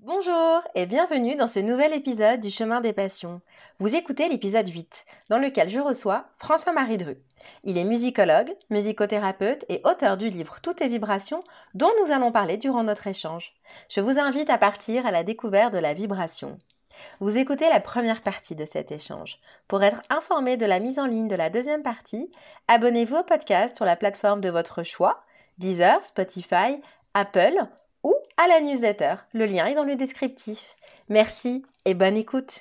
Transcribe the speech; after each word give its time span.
Bonjour 0.00 0.62
et 0.74 0.86
bienvenue 0.86 1.36
dans 1.36 1.46
ce 1.46 1.60
nouvel 1.60 1.94
épisode 1.94 2.40
du 2.40 2.50
Chemin 2.50 2.80
des 2.80 2.92
Passions. 2.92 3.40
Vous 3.78 3.94
écoutez 3.94 4.28
l'épisode 4.28 4.68
8, 4.68 5.06
dans 5.30 5.38
lequel 5.38 5.68
je 5.68 5.80
reçois 5.80 6.26
François-Marie 6.36 6.98
Dru. 6.98 7.16
Il 7.62 7.78
est 7.78 7.84
musicologue, 7.84 8.54
musicothérapeute 8.70 9.64
et 9.68 9.80
auteur 9.84 10.16
du 10.16 10.28
livre 10.28 10.56
Toutes 10.62 10.76
tes 10.76 10.88
vibrations, 10.88 11.42
dont 11.74 11.90
nous 12.02 12.12
allons 12.12 12.32
parler 12.32 12.56
durant 12.56 12.82
notre 12.82 13.06
échange. 13.06 13.54
Je 13.88 14.00
vous 14.00 14.18
invite 14.18 14.50
à 14.50 14.58
partir 14.58 15.06
à 15.06 15.10
la 15.10 15.22
découverte 15.22 15.72
de 15.72 15.78
la 15.78 15.94
vibration. 15.94 16.58
Vous 17.20 17.36
écoutez 17.36 17.68
la 17.68 17.80
première 17.80 18.22
partie 18.22 18.54
de 18.54 18.64
cet 18.64 18.92
échange. 18.92 19.38
Pour 19.68 19.82
être 19.82 20.02
informé 20.10 20.56
de 20.56 20.66
la 20.66 20.80
mise 20.80 20.98
en 20.98 21.06
ligne 21.06 21.28
de 21.28 21.36
la 21.36 21.50
deuxième 21.50 21.82
partie, 21.82 22.30
abonnez-vous 22.68 23.16
au 23.16 23.24
podcast 23.24 23.76
sur 23.76 23.84
la 23.84 23.96
plateforme 23.96 24.40
de 24.40 24.50
votre 24.50 24.82
choix, 24.82 25.22
Deezer, 25.58 26.02
Spotify, 26.04 26.80
Apple 27.14 27.68
ou 28.04 28.14
à 28.36 28.46
la 28.46 28.60
newsletter. 28.60 29.14
Le 29.32 29.46
lien 29.46 29.66
est 29.66 29.74
dans 29.74 29.84
le 29.84 29.96
descriptif. 29.96 30.76
Merci 31.08 31.64
et 31.84 31.94
bonne 31.94 32.16
écoute. 32.16 32.60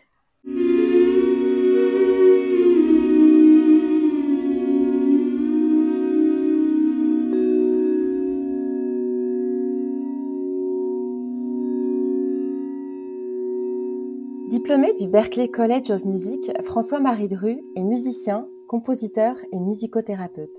Diplômé 14.50 14.94
du 14.94 15.08
Berklee 15.08 15.52
College 15.52 15.90
of 15.92 16.06
Music, 16.06 16.52
François-Marie 16.64 17.28
Dru 17.28 17.60
est 17.76 17.84
musicien, 17.84 18.48
compositeur 18.68 19.36
et 19.52 19.60
musicothérapeute. 19.60 20.58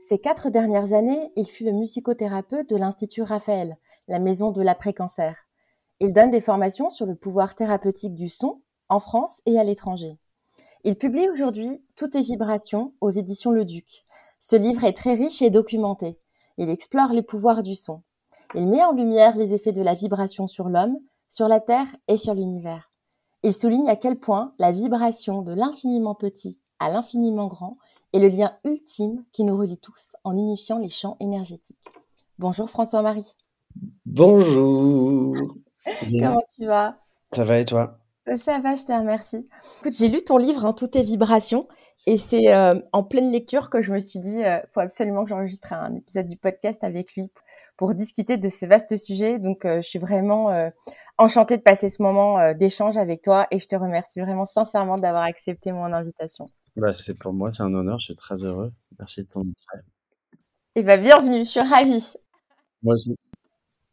Ces 0.00 0.18
quatre 0.18 0.50
dernières 0.50 0.92
années, 0.92 1.32
il 1.36 1.46
fut 1.46 1.64
le 1.64 1.72
musicothérapeute 1.72 2.68
de 2.68 2.76
l'Institut 2.76 3.22
Raphaël, 3.22 3.76
la 4.08 4.18
maison 4.18 4.52
de 4.52 4.62
l'après-cancer. 4.62 5.36
Il 6.00 6.12
donne 6.12 6.30
des 6.30 6.40
formations 6.40 6.90
sur 6.90 7.06
le 7.06 7.14
pouvoir 7.16 7.54
thérapeutique 7.54 8.14
du 8.14 8.28
son 8.28 8.60
en 8.88 9.00
France 9.00 9.40
et 9.46 9.58
à 9.58 9.64
l'étranger. 9.64 10.18
Il 10.84 10.96
publie 10.96 11.28
aujourd'hui 11.28 11.82
Toutes 11.96 12.14
les 12.14 12.22
vibrations 12.22 12.92
aux 13.00 13.10
éditions 13.10 13.50
Le 13.50 13.64
Duc. 13.64 14.04
Ce 14.38 14.54
livre 14.54 14.84
est 14.84 14.96
très 14.96 15.14
riche 15.14 15.42
et 15.42 15.50
documenté. 15.50 16.18
Il 16.58 16.70
explore 16.70 17.12
les 17.12 17.22
pouvoirs 17.22 17.62
du 17.62 17.74
son. 17.74 18.02
Il 18.54 18.68
met 18.68 18.84
en 18.84 18.92
lumière 18.92 19.36
les 19.36 19.54
effets 19.54 19.72
de 19.72 19.82
la 19.82 19.94
vibration 19.94 20.46
sur 20.46 20.68
l'homme, 20.68 20.98
sur 21.28 21.48
la 21.48 21.60
Terre 21.60 21.88
et 22.06 22.18
sur 22.18 22.34
l'univers. 22.34 22.92
Il 23.42 23.54
souligne 23.54 23.88
à 23.88 23.96
quel 23.96 24.20
point 24.20 24.54
la 24.58 24.72
vibration 24.72 25.42
de 25.42 25.52
l'infiniment 25.52 26.14
petit 26.14 26.60
à 26.78 26.90
l'infiniment 26.90 27.48
grand 27.48 27.78
est 28.12 28.18
le 28.18 28.28
lien 28.28 28.56
ultime 28.64 29.24
qui 29.32 29.44
nous 29.44 29.56
relie 29.56 29.78
tous 29.78 30.16
en 30.24 30.36
unifiant 30.36 30.78
les 30.78 30.88
champs 30.88 31.16
énergétiques. 31.20 31.84
Bonjour 32.38 32.70
François-Marie. 32.70 33.36
Bonjour. 34.04 35.34
Comment 36.20 36.42
tu 36.54 36.66
vas? 36.66 36.98
Ça 37.32 37.44
va 37.44 37.58
et 37.58 37.64
toi? 37.64 37.98
Ça 38.36 38.58
va, 38.58 38.74
je 38.74 38.84
te 38.84 38.92
remercie. 38.92 39.48
Écoute, 39.80 39.92
j'ai 39.96 40.08
lu 40.08 40.22
ton 40.22 40.36
livre, 40.36 40.64
en 40.64 40.70
hein, 40.70 40.72
Toutes 40.72 40.92
tes 40.92 41.02
vibrations, 41.04 41.68
et 42.06 42.18
c'est 42.18 42.52
euh, 42.52 42.74
en 42.92 43.04
pleine 43.04 43.30
lecture 43.30 43.70
que 43.70 43.82
je 43.82 43.92
me 43.92 44.00
suis 44.00 44.18
dit, 44.18 44.38
il 44.38 44.44
euh, 44.44 44.58
faut 44.74 44.80
absolument 44.80 45.22
que 45.22 45.30
j'enregistre 45.30 45.72
un 45.72 45.94
épisode 45.94 46.26
du 46.26 46.36
podcast 46.36 46.82
avec 46.82 47.14
lui 47.14 47.30
pour 47.76 47.94
discuter 47.94 48.36
de 48.36 48.48
ce 48.48 48.66
vaste 48.66 48.96
sujet. 48.96 49.38
Donc, 49.38 49.64
euh, 49.64 49.80
je 49.80 49.88
suis 49.88 49.98
vraiment 50.00 50.70
enchantée 51.18 51.56
de 51.56 51.62
passer 51.62 51.88
ce 51.88 52.02
moment 52.02 52.52
d'échange 52.54 52.96
avec 52.96 53.22
toi, 53.22 53.46
et 53.52 53.58
je 53.58 53.68
te 53.68 53.76
remercie 53.76 54.20
vraiment 54.20 54.46
sincèrement 54.46 54.98
d'avoir 54.98 55.22
accepté 55.22 55.70
mon 55.70 55.92
invitation. 55.92 56.46
Bah, 56.76 56.92
c'est 56.94 57.18
pour 57.18 57.32
moi, 57.32 57.50
c'est 57.50 57.62
un 57.62 57.72
honneur, 57.72 57.98
je 58.00 58.06
suis 58.06 58.14
très 58.14 58.44
heureux. 58.44 58.70
Merci 58.98 59.22
de 59.22 59.28
ton 59.28 59.40
intérêt. 59.40 59.84
Et 60.74 60.82
bah, 60.82 60.98
bienvenue, 60.98 61.38
je 61.38 61.50
suis 61.50 61.60
ravie. 61.60 62.14
Moi 62.82 62.94
aussi. 62.94 63.16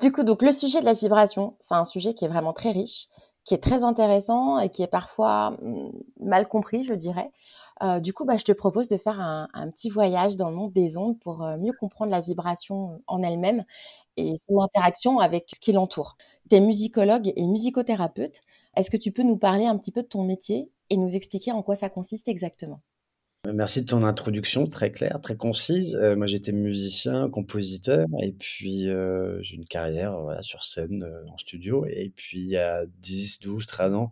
Du 0.01 0.11
coup, 0.11 0.23
donc 0.23 0.41
le 0.41 0.51
sujet 0.51 0.81
de 0.81 0.85
la 0.85 0.93
vibration, 0.93 1.55
c'est 1.61 1.75
un 1.75 1.85
sujet 1.85 2.13
qui 2.13 2.25
est 2.25 2.27
vraiment 2.27 2.51
très 2.51 2.71
riche, 2.71 3.07
qui 3.45 3.53
est 3.53 3.63
très 3.63 3.85
intéressant 3.85 4.59
et 4.59 4.69
qui 4.69 4.83
est 4.83 4.87
parfois 4.87 5.51
mm, 5.61 5.91
mal 6.19 6.45
compris, 6.49 6.83
je 6.83 6.93
dirais. 6.93 7.31
Euh, 7.83 8.01
du 8.01 8.11
coup, 8.11 8.25
bah, 8.25 8.35
je 8.35 8.43
te 8.43 8.51
propose 8.51 8.89
de 8.89 8.97
faire 8.97 9.21
un, 9.21 9.47
petit 9.71 9.89
voyage 9.89 10.35
dans 10.35 10.49
le 10.49 10.55
monde 10.57 10.73
des 10.73 10.97
ondes 10.97 11.17
pour 11.21 11.41
euh, 11.41 11.57
mieux 11.57 11.73
comprendre 11.79 12.11
la 12.11 12.19
vibration 12.19 13.01
en 13.07 13.23
elle-même 13.23 13.63
et 14.17 14.35
son 14.47 14.61
interaction 14.61 15.19
avec 15.19 15.49
ce 15.53 15.59
qui 15.59 15.71
l'entoure. 15.71 16.17
Tu 16.49 16.55
es 16.55 16.61
musicologue 16.61 17.31
et 17.35 17.47
musicothérapeute. 17.47 18.41
Est-ce 18.75 18.89
que 18.89 18.97
tu 18.97 19.11
peux 19.11 19.23
nous 19.23 19.37
parler 19.37 19.65
un 19.65 19.77
petit 19.77 19.91
peu 19.91 20.03
de 20.03 20.07
ton 20.07 20.23
métier 20.23 20.71
et 20.89 20.97
nous 20.97 21.15
expliquer 21.15 21.51
en 21.51 21.63
quoi 21.63 21.75
ça 21.75 21.89
consiste 21.89 22.27
exactement? 22.27 22.81
Merci 23.51 23.81
de 23.81 23.87
ton 23.87 24.05
introduction, 24.05 24.67
très 24.67 24.89
claire, 24.89 25.19
très 25.19 25.35
concise. 25.35 25.95
Euh, 25.95 26.15
moi, 26.15 26.27
j'étais 26.27 26.53
musicien, 26.53 27.29
compositeur, 27.29 28.07
et 28.21 28.31
puis 28.31 28.87
euh, 28.87 29.41
j'ai 29.41 29.57
une 29.57 29.65
carrière 29.65 30.15
sur 30.39 30.63
scène, 30.63 31.03
euh, 31.03 31.25
en 31.29 31.37
studio. 31.37 31.85
Et 31.89 32.13
puis, 32.15 32.39
il 32.39 32.47
y 32.47 32.55
a 32.55 32.85
10, 32.85 33.41
12, 33.41 33.65
13 33.65 33.93
ans, 33.95 34.11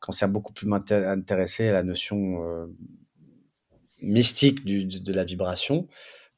quand 0.00 0.12
c'est 0.12 0.32
beaucoup 0.32 0.54
plus 0.54 0.66
m'intéresser 0.66 1.68
à 1.68 1.72
la 1.72 1.82
notion 1.82 2.38
mystique 4.00 4.64
de, 4.64 5.12
la 5.12 5.24
vibration, 5.24 5.86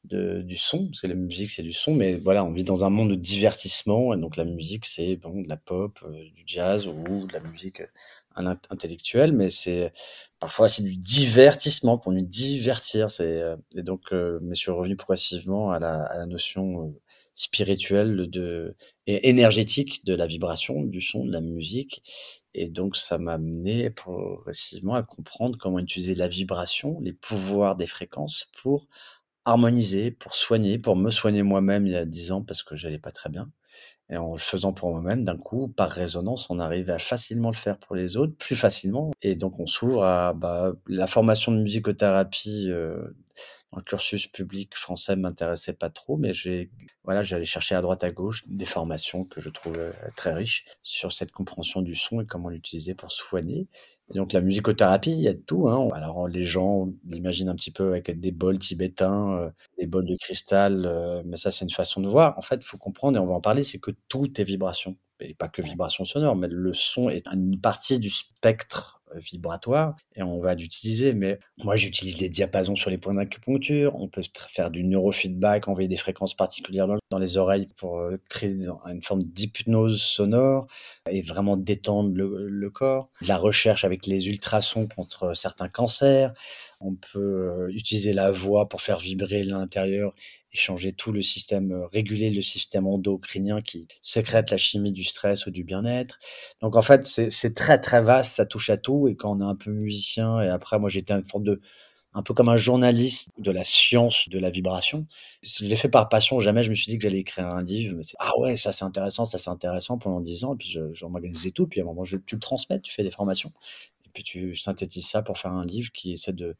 de, 0.09 0.41
du 0.41 0.55
son, 0.55 0.87
parce 0.87 1.01
que 1.01 1.07
la 1.07 1.15
musique, 1.15 1.51
c'est 1.51 1.63
du 1.63 1.73
son, 1.73 1.93
mais 1.93 2.15
voilà, 2.15 2.43
on 2.43 2.51
vit 2.51 2.63
dans 2.63 2.85
un 2.85 2.89
monde 2.89 3.11
de 3.11 3.15
divertissement, 3.15 4.13
et 4.13 4.17
donc 4.17 4.37
la 4.37 4.45
musique, 4.45 4.85
c'est 4.85 5.15
bon, 5.15 5.41
de 5.41 5.49
la 5.49 5.57
pop, 5.57 5.99
du 6.11 6.43
jazz 6.45 6.87
ou 6.87 7.27
de 7.27 7.33
la 7.33 7.39
musique 7.39 7.81
intellectuelle, 8.69 9.33
mais 9.33 9.49
c'est 9.49 9.91
parfois 10.39 10.69
c'est 10.69 10.83
du 10.83 10.95
divertissement 10.95 11.97
pour 11.97 12.11
nous 12.11 12.25
divertir. 12.25 13.09
C'est 13.09 13.41
euh, 13.41 13.55
et 13.75 13.83
donc, 13.83 14.01
euh, 14.11 14.39
mais 14.41 14.55
je 14.55 14.61
suis 14.61 14.71
revenu 14.71 14.95
progressivement 14.95 15.71
à 15.71 15.79
la, 15.79 16.03
à 16.03 16.17
la 16.17 16.25
notion 16.25 16.85
euh, 16.85 16.89
spirituelle 17.33 18.29
de 18.29 18.75
et 19.05 19.29
énergétique 19.29 20.05
de 20.05 20.13
la 20.13 20.27
vibration, 20.27 20.83
du 20.83 21.01
son, 21.01 21.25
de 21.25 21.31
la 21.31 21.41
musique. 21.41 22.03
Et 22.53 22.69
donc, 22.69 22.95
ça 22.97 23.19
m'a 23.19 23.33
amené 23.33 23.91
progressivement 23.91 24.95
à 24.95 25.03
comprendre 25.03 25.57
comment 25.59 25.79
utiliser 25.79 26.15
la 26.15 26.27
vibration, 26.27 26.99
les 27.01 27.13
pouvoirs 27.13 27.75
des 27.75 27.85
fréquences 27.85 28.49
pour 28.61 28.87
harmoniser, 29.47 30.11
pour 30.11 30.33
soigner, 30.33 30.77
pour 30.77 30.95
me 30.95 31.09
soigner 31.09 31.43
moi-même 31.43 31.87
il 31.87 31.93
y 31.93 31.97
a 31.97 32.05
dix 32.05 32.31
ans 32.31 32.43
parce 32.43 32.63
que 32.63 32.75
j'allais 32.75 32.99
pas 32.99 33.11
très 33.11 33.29
bien. 33.29 33.49
Et 34.09 34.17
en 34.17 34.33
le 34.33 34.39
faisant 34.39 34.71
pour 34.73 34.91
moi-même, 34.91 35.25
d'un 35.25 35.37
coup, 35.37 35.67
par 35.67 35.89
résonance, 35.89 36.49
on 36.49 36.59
arrive 36.59 36.89
à 36.89 36.99
facilement 36.99 37.49
le 37.49 37.55
faire 37.55 37.77
pour 37.77 37.95
les 37.95 38.15
autres, 38.15 38.35
plus 38.37 38.55
facilement. 38.55 39.11
Et 39.21 39.35
donc, 39.35 39.59
on 39.59 39.67
s'ouvre 39.67 40.03
à 40.03 40.33
bah, 40.33 40.73
la 40.87 41.07
formation 41.07 41.51
de 41.51 41.57
musicothérapie 41.59 42.67
euh, 42.69 43.01
dans 43.71 43.79
le 43.79 43.83
cursus 43.83 44.27
public 44.27 44.75
français 44.75 45.17
m'intéressait 45.17 45.73
pas 45.73 45.89
trop, 45.89 46.15
mais 46.15 46.33
j'ai 46.33 46.71
voilà, 47.03 47.23
j'allais 47.23 47.45
chercher 47.45 47.75
à 47.75 47.81
droite 47.81 48.03
à 48.03 48.11
gauche 48.11 48.43
des 48.47 48.65
formations 48.65 49.25
que 49.25 49.41
je 49.41 49.49
trouvais 49.49 49.91
très 50.15 50.33
riches 50.33 50.63
sur 50.81 51.11
cette 51.11 51.31
compréhension 51.31 51.81
du 51.81 51.95
son 51.95 52.21
et 52.21 52.25
comment 52.25 52.49
l'utiliser 52.49 52.95
pour 52.95 53.11
soigner. 53.11 53.67
Et 54.13 54.17
donc 54.17 54.31
la 54.33 54.41
musicothérapie, 54.41 55.11
il 55.11 55.19
y 55.19 55.27
a 55.27 55.33
de 55.33 55.39
tout. 55.39 55.67
Hein. 55.67 55.89
Alors 55.93 56.27
les 56.27 56.43
gens 56.43 56.89
l'imaginent 57.05 57.49
un 57.49 57.55
petit 57.55 57.71
peu 57.71 57.89
avec 57.91 58.19
des 58.19 58.31
bols 58.31 58.59
tibétains, 58.59 59.37
euh, 59.37 59.49
des 59.77 59.85
bols 59.87 60.05
de 60.05 60.15
cristal, 60.15 60.85
euh, 60.85 61.21
mais 61.25 61.35
ça 61.37 61.51
c'est 61.51 61.65
une 61.65 61.71
façon 61.71 62.01
de 62.01 62.07
voir. 62.07 62.37
En 62.37 62.41
fait, 62.41 62.55
il 62.57 62.65
faut 62.65 62.77
comprendre, 62.77 63.17
et 63.17 63.21
on 63.21 63.27
va 63.27 63.33
en 63.35 63.41
parler, 63.41 63.63
c'est 63.63 63.79
que 63.79 63.91
tout 64.07 64.39
est 64.39 64.43
vibration. 64.45 64.95
Et 65.19 65.33
pas 65.33 65.49
que 65.49 65.61
vibration 65.61 66.05
sonore, 66.05 66.35
mais 66.35 66.47
le 66.47 66.73
son 66.73 67.09
est 67.09 67.27
une 67.27 67.59
partie 67.59 67.99
du 67.99 68.09
spectre 68.09 68.96
vibratoire 69.15 69.95
et 70.15 70.23
on 70.23 70.39
va 70.39 70.55
l'utiliser. 70.55 71.13
Mais 71.13 71.39
moi, 71.63 71.75
j'utilise 71.75 72.17
des 72.17 72.29
diapasons 72.29 72.75
sur 72.75 72.89
les 72.89 72.97
points 72.97 73.13
d'acupuncture. 73.13 73.95
On 73.95 74.07
peut 74.07 74.21
faire 74.49 74.71
du 74.71 74.83
neurofeedback, 74.83 75.67
envoyer 75.67 75.87
des 75.87 75.97
fréquences 75.97 76.35
particulières 76.35 76.87
dans 77.09 77.19
les 77.19 77.37
oreilles 77.37 77.67
pour 77.77 77.99
euh, 77.99 78.17
créer 78.29 78.55
une 78.85 79.01
forme 79.01 79.23
d'hypnose 79.23 80.01
sonore 80.01 80.67
et 81.09 81.21
vraiment 81.21 81.57
détendre 81.57 82.11
le, 82.13 82.69
corps. 82.69 83.09
la 83.25 83.37
recherche 83.37 83.85
avec 83.85 84.05
les 84.05 84.27
ultrasons 84.27 84.87
contre 84.87 85.33
certains 85.35 85.69
cancers. 85.69 86.33
On 86.79 86.95
peut 86.95 87.19
euh, 87.19 87.69
utiliser 87.69 88.13
la 88.13 88.31
voix 88.31 88.69
pour 88.69 88.81
faire 88.81 88.99
vibrer 88.99 89.43
l'intérieur 89.43 90.13
changer 90.59 90.93
tout 90.93 91.11
le 91.11 91.21
système, 91.21 91.71
euh, 91.71 91.87
réguler 91.87 92.29
le 92.29 92.41
système 92.41 92.87
endocrinien 92.87 93.61
qui 93.61 93.87
sécrète 94.01 94.51
la 94.51 94.57
chimie 94.57 94.91
du 94.91 95.03
stress 95.03 95.45
ou 95.45 95.51
du 95.51 95.63
bien-être. 95.63 96.19
Donc 96.61 96.75
en 96.75 96.81
fait, 96.81 97.05
c'est 97.05 97.53
très 97.53 97.79
très 97.79 98.01
vaste, 98.01 98.35
ça 98.35 98.45
touche 98.45 98.69
à 98.69 98.77
tout. 98.77 99.07
Et 99.07 99.15
quand 99.15 99.35
on 99.35 99.41
est 99.41 99.49
un 99.49 99.55
peu 99.55 99.71
musicien, 99.71 100.41
et 100.41 100.49
après 100.49 100.79
moi 100.79 100.89
j'étais 100.89 101.13
une 101.13 101.23
forme 101.23 101.43
de 101.43 101.61
un 102.17 102.23
peu 102.23 102.33
comme 102.33 102.49
un 102.49 102.57
journaliste 102.57 103.29
de 103.37 103.51
la 103.51 103.63
science 103.63 104.27
de 104.27 104.39
la 104.39 104.49
vibration. 104.49 105.05
Je 105.43 105.65
l'ai 105.65 105.75
fait 105.75 105.87
par 105.87 106.09
passion, 106.09 106.39
jamais 106.39 106.63
je 106.63 106.71
me 106.71 106.75
suis 106.75 106.87
dit 106.89 106.97
que 106.97 107.03
j'allais 107.03 107.19
écrire 107.19 107.47
un 107.47 107.61
livre. 107.61 107.95
Mais 107.95 108.03
ah 108.17 108.31
ouais, 108.39 108.55
ça 108.55 108.71
c'est 108.71 108.85
intéressant, 108.85 109.23
ça 109.23 109.37
c'est 109.37 109.51
intéressant 109.51 109.99
pendant 109.99 110.19
dix 110.19 110.43
ans. 110.43 110.55
Et 110.55 110.57
puis 110.57 110.79
j'organisais 110.93 111.51
tout. 111.51 111.67
Puis 111.67 111.79
à 111.79 111.83
un 111.83 111.85
moment, 111.85 112.03
tu 112.03 112.17
le 112.35 112.39
transmets, 112.39 112.79
tu 112.79 112.91
fais 112.91 113.03
des 113.03 113.11
formations. 113.11 113.51
Et 114.05 114.09
puis 114.11 114.23
tu 114.23 114.55
synthétises 114.55 115.07
ça 115.07 115.21
pour 115.21 115.37
faire 115.37 115.51
un 115.51 115.65
livre 115.65 115.91
qui 115.91 116.13
essaie 116.13 116.33
de 116.33 116.55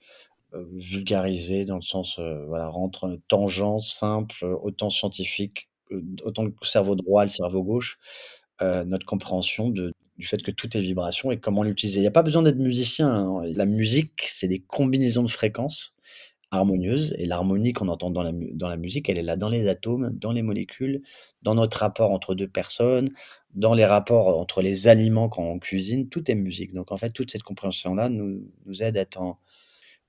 vulgarisé 0.73 1.65
dans 1.65 1.75
le 1.75 1.81
sens, 1.81 2.19
euh, 2.19 2.45
voilà, 2.47 2.67
rentre 2.67 3.19
tangence 3.27 3.91
simple, 3.93 4.45
autant 4.63 4.89
scientifique, 4.89 5.69
euh, 5.91 6.01
autant 6.23 6.43
le 6.45 6.53
cerveau 6.63 6.95
droit 6.95 7.23
le 7.23 7.29
cerveau 7.29 7.63
gauche, 7.63 7.97
notre 8.61 9.05
compréhension 9.05 9.69
de 9.69 9.93
du 10.17 10.25
fait 10.25 10.41
que 10.41 10.49
tout 10.51 10.75
est 10.75 10.81
vibration 10.81 11.31
et 11.31 11.39
comment 11.39 11.61
l'utiliser. 11.61 11.99
Il 12.01 12.03
y 12.03 12.07
a 12.07 12.11
pas 12.11 12.23
besoin 12.23 12.41
d'être 12.41 12.57
musicien, 12.57 13.07
hein. 13.09 13.43
La 13.55 13.67
musique, 13.67 14.23
c'est 14.27 14.47
des 14.47 14.59
combinaisons 14.59 15.21
de 15.23 15.29
fréquences 15.29 15.95
harmonieuses 16.51 17.13
et 17.19 17.25
l'harmonie 17.25 17.73
qu'on 17.73 17.89
entend 17.89 18.09
dans 18.11 18.23
la 18.23 18.31
dans 18.33 18.69
la 18.69 18.77
musique, 18.77 19.09
elle 19.09 19.17
est 19.17 19.23
là 19.23 19.35
dans 19.37 19.49
les 19.49 19.67
atomes, 19.67 20.11
dans 20.13 20.31
les 20.31 20.41
molécules, 20.43 21.01
dans 21.43 21.55
notre 21.55 21.79
rapport 21.79 22.11
entre 22.11 22.35
deux 22.35 22.47
personnes, 22.47 23.09
dans 23.55 23.73
les 23.73 23.85
rapports 23.85 24.37
entre 24.39 24.61
les 24.61 24.87
aliments 24.87 25.29
quand 25.29 25.43
on 25.43 25.59
cuisine, 25.59 26.09
tout 26.09 26.29
est 26.31 26.35
musique. 26.35 26.73
Donc 26.73 26.91
en 26.91 26.97
fait, 26.97 27.11
toute 27.11 27.31
cette 27.31 27.43
compréhension-là 27.43 28.09
nous, 28.09 28.41
nous 28.65 28.83
aide 28.83 28.97
à 28.97 29.01
être 29.01 29.21
en 29.21 29.39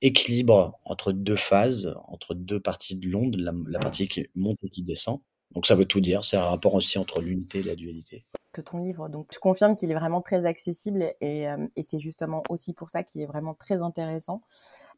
équilibre 0.03 0.79
entre 0.85 1.13
deux 1.13 1.37
phases, 1.37 1.95
entre 2.07 2.35
deux 2.35 2.61
parties 2.61 2.97
de 2.97 3.09
l'onde, 3.09 3.37
la, 3.37 3.79
partie 3.79 4.09
qui 4.09 4.27
monte 4.35 4.59
et 4.63 4.71
qui 4.71 4.83
descend. 4.83 5.21
Donc 5.53 5.67
ça 5.67 5.75
veut 5.75 5.87
tout 5.87 6.01
dire, 6.01 6.25
c'est 6.25 6.37
un 6.37 6.45
rapport 6.45 6.75
aussi 6.75 6.99
entre 6.99 7.21
l'unité 7.21 7.61
et 7.61 7.63
la 7.63 7.75
dualité. 7.75 8.25
Que 8.53 8.61
ton 8.61 8.79
livre, 8.79 9.09
donc 9.09 9.29
je 9.33 9.39
confirme 9.39 9.77
qu'il 9.77 9.91
est 9.91 9.95
vraiment 9.95 10.21
très 10.21 10.45
accessible 10.47 11.15
et, 11.21 11.49
euh, 11.49 11.67
et 11.77 11.83
c'est 11.83 12.01
justement 12.01 12.43
aussi 12.51 12.73
pour 12.73 12.91
ça 12.91 13.03
qu'il 13.03 13.21
est 13.23 13.27
vraiment 13.27 13.55
très 13.55 13.81
intéressant. 13.83 14.43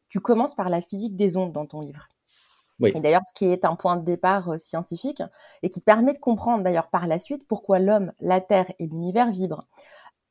Tu 0.09 0.19
commences 0.19 0.55
par 0.55 0.69
la 0.69 0.81
physique 0.81 1.15
des 1.15 1.37
ondes 1.37 1.53
dans 1.53 1.65
ton 1.65 1.81
livre. 1.81 2.07
Et 2.87 2.99
d'ailleurs, 2.99 3.21
ce 3.27 3.33
qui 3.33 3.45
est 3.45 3.65
un 3.65 3.75
point 3.75 3.97
de 3.97 4.03
départ 4.03 4.49
euh, 4.49 4.57
scientifique 4.57 5.21
et 5.61 5.69
qui 5.69 5.81
permet 5.81 6.13
de 6.13 6.17
comprendre 6.17 6.63
d'ailleurs 6.63 6.89
par 6.89 7.07
la 7.07 7.19
suite 7.19 7.45
pourquoi 7.47 7.79
l'homme, 7.79 8.11
la 8.19 8.41
Terre 8.41 8.71
et 8.79 8.87
l'univers 8.87 9.29
vibrent. 9.29 9.67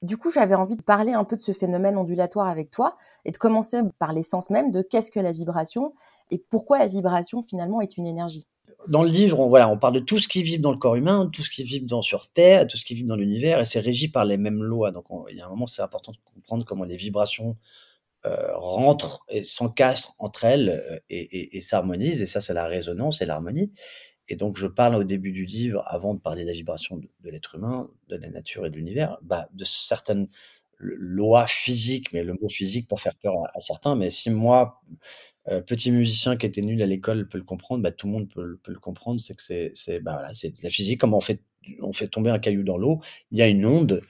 Du 0.02 0.16
coup, 0.16 0.30
j'avais 0.30 0.54
envie 0.54 0.76
de 0.76 0.82
parler 0.82 1.12
un 1.12 1.24
peu 1.24 1.36
de 1.36 1.42
ce 1.42 1.52
phénomène 1.52 1.96
ondulatoire 1.98 2.48
avec 2.48 2.70
toi 2.70 2.96
et 3.24 3.32
de 3.32 3.36
commencer 3.36 3.80
par 3.98 4.12
l'essence 4.12 4.48
même 4.48 4.70
de 4.70 4.80
qu'est-ce 4.80 5.10
que 5.10 5.20
la 5.20 5.32
vibration 5.32 5.92
et 6.30 6.38
pourquoi 6.38 6.78
la 6.78 6.86
vibration 6.86 7.42
finalement 7.42 7.80
est 7.80 7.96
une 7.98 8.06
énergie. 8.06 8.46
Dans 8.88 9.02
le 9.02 9.10
livre, 9.10 9.38
on, 9.38 9.48
voilà, 9.48 9.68
on 9.68 9.76
parle 9.76 9.94
de 9.94 10.00
tout 10.00 10.18
ce 10.18 10.26
qui 10.26 10.42
vibre 10.42 10.62
dans 10.62 10.70
le 10.70 10.78
corps 10.78 10.94
humain, 10.94 11.28
tout 11.30 11.42
ce 11.42 11.50
qui 11.50 11.64
vibre 11.64 12.02
sur 12.02 12.30
Terre, 12.30 12.66
tout 12.66 12.78
ce 12.78 12.84
qui 12.84 12.94
vibre 12.94 13.10
dans 13.10 13.16
l'univers, 13.16 13.60
et 13.60 13.66
c'est 13.66 13.80
régi 13.80 14.08
par 14.08 14.24
les 14.24 14.38
mêmes 14.38 14.62
lois. 14.62 14.90
Donc, 14.90 15.04
il 15.30 15.36
y 15.36 15.40
a 15.42 15.46
un 15.46 15.50
moment, 15.50 15.66
c'est 15.66 15.82
important 15.82 16.12
de 16.12 16.18
comprendre 16.34 16.64
comment 16.64 16.84
les 16.84 16.96
vibrations 16.96 17.56
euh, 18.26 18.54
rentrent 18.54 19.24
et 19.28 19.42
s'encastrent 19.44 20.14
entre 20.18 20.44
elles 20.44 20.68
euh, 20.68 20.98
et, 21.08 21.56
et, 21.56 21.62
s'harmonisent. 21.62 22.20
Et 22.20 22.26
ça, 22.26 22.40
c'est 22.40 22.54
la 22.54 22.66
résonance 22.66 23.22
et 23.22 23.26
l'harmonie. 23.26 23.72
Et 24.30 24.36
donc, 24.36 24.56
je 24.56 24.68
parle 24.68 24.94
au 24.94 25.04
début 25.04 25.32
du 25.32 25.44
livre, 25.44 25.82
avant 25.86 26.14
de 26.14 26.20
parler 26.20 26.44
de 26.44 26.46
la 26.46 26.54
vibration 26.54 26.96
de, 26.96 27.30
l'être 27.30 27.56
humain, 27.56 27.90
de 28.08 28.16
la 28.16 28.30
nature 28.30 28.64
et 28.64 28.70
de 28.70 28.76
l'univers, 28.76 29.18
bah, 29.22 29.48
de 29.52 29.64
certaines 29.64 30.28
lois 30.78 31.46
physiques, 31.48 32.12
mais 32.12 32.22
le 32.22 32.34
mot 32.40 32.48
physique 32.48 32.88
pour 32.88 33.00
faire 33.00 33.16
peur 33.16 33.34
à, 33.52 33.60
certains. 33.60 33.96
Mais 33.96 34.08
si 34.08 34.30
moi, 34.30 34.80
euh, 35.48 35.60
petit 35.60 35.90
musicien 35.90 36.36
qui 36.36 36.46
était 36.46 36.62
nul 36.62 36.80
à 36.80 36.86
l'école, 36.86 37.28
peut 37.28 37.38
le 37.38 37.44
comprendre, 37.44 37.82
bah, 37.82 37.90
tout 37.90 38.06
le 38.06 38.12
monde 38.12 38.28
peut, 38.28 38.58
le 38.64 38.78
comprendre. 38.78 39.20
C'est 39.20 39.34
que 39.34 39.42
c'est, 39.74 40.00
bah, 40.00 40.22
la 40.62 40.70
physique. 40.70 41.00
Comment 41.00 41.18
on 41.18 41.92
fait, 41.92 42.08
tomber 42.08 42.30
un 42.30 42.38
caillou 42.38 42.62
dans 42.62 42.78
l'eau 42.78 43.00
Il 43.32 43.38
y 43.38 43.42
a 43.42 43.48
une 43.48 43.66
onde 43.66 44.00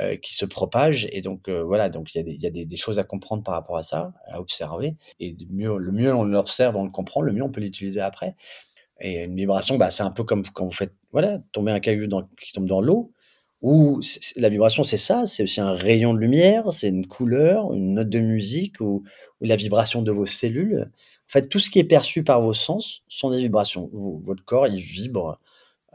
euh, 0.00 0.16
qui 0.16 0.34
se 0.34 0.44
propage. 0.46 1.08
Et 1.10 1.20
donc, 1.20 1.48
euh, 1.48 1.64
voilà, 1.64 1.88
donc 1.88 2.14
il 2.14 2.40
y 2.40 2.46
a, 2.46 2.50
des, 2.50 2.76
choses 2.76 3.00
à 3.00 3.04
comprendre 3.04 3.42
par 3.42 3.54
rapport 3.54 3.76
à 3.76 3.82
ça, 3.82 4.12
à 4.28 4.40
observer. 4.40 4.94
Et 5.18 5.36
mieux, 5.50 5.78
le 5.78 5.90
mieux 5.90 6.14
on 6.14 6.22
l'observe, 6.22 6.76
on 6.76 6.84
le 6.84 6.90
comprend, 6.90 7.22
le 7.22 7.32
mieux 7.32 7.42
on 7.42 7.50
peut 7.50 7.60
l'utiliser 7.60 8.00
après. 8.00 8.36
Et 9.00 9.24
une 9.24 9.36
vibration, 9.36 9.76
bah, 9.76 9.90
c'est 9.90 10.02
un 10.02 10.10
peu 10.10 10.24
comme 10.24 10.42
quand 10.54 10.64
vous 10.64 10.72
faites 10.72 10.94
voilà, 11.12 11.40
tomber 11.52 11.72
un 11.72 11.80
caillou 11.80 12.08
qui 12.40 12.52
tombe 12.52 12.66
dans 12.66 12.80
l'eau. 12.80 13.12
Ou 13.62 14.00
la 14.36 14.50
vibration, 14.50 14.84
c'est 14.84 14.98
ça, 14.98 15.26
c'est 15.26 15.42
aussi 15.44 15.60
un 15.60 15.72
rayon 15.72 16.12
de 16.12 16.18
lumière, 16.18 16.70
c'est 16.70 16.88
une 16.88 17.06
couleur, 17.06 17.72
une 17.72 17.94
note 17.94 18.10
de 18.10 18.20
musique 18.20 18.78
ou, 18.80 19.04
la 19.40 19.56
vibration 19.56 20.02
de 20.02 20.12
vos 20.12 20.26
cellules. 20.26 20.80
En 20.80 21.32
fait, 21.32 21.48
tout 21.48 21.58
ce 21.58 21.70
qui 21.70 21.78
est 21.78 21.84
perçu 21.84 22.24
par 22.24 22.42
vos 22.42 22.52
sens 22.52 23.02
sont 23.08 23.30
des 23.30 23.38
vibrations. 23.38 23.90
votre 23.92 24.44
corps, 24.44 24.66
il 24.66 24.80
vibre 24.80 25.38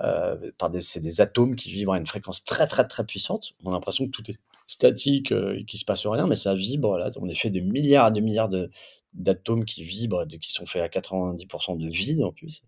euh, 0.01 0.51
c'est 0.79 1.01
des 1.01 1.21
atomes 1.21 1.55
qui 1.55 1.69
vibrent 1.71 1.93
à 1.93 1.97
une 1.97 2.05
fréquence 2.05 2.43
très 2.43 2.67
très 2.67 2.87
très 2.87 3.05
puissante. 3.05 3.53
On 3.63 3.71
a 3.71 3.73
l'impression 3.73 4.05
que 4.05 4.11
tout 4.11 4.29
est 4.31 4.39
statique 4.65 5.31
euh, 5.31 5.61
qu'il 5.67 5.79
se 5.79 5.85
passe 5.85 6.05
rien, 6.05 6.27
mais 6.27 6.35
ça 6.35 6.55
vibre. 6.55 6.97
Là, 6.97 7.09
on 7.19 7.27
est 7.27 7.35
fait 7.35 7.49
de 7.49 7.59
milliards 7.59 8.09
et 8.09 8.11
de 8.11 8.21
milliards 8.21 8.49
de, 8.49 8.69
d'atomes 9.13 9.65
qui 9.65 9.83
vibrent, 9.83 10.25
de, 10.25 10.37
qui 10.37 10.51
sont 10.51 10.65
faits 10.65 10.81
à 10.81 10.87
90% 10.87 11.77
de 11.77 11.89
vide 11.89 12.23
en 12.23 12.31
plus, 12.31 12.61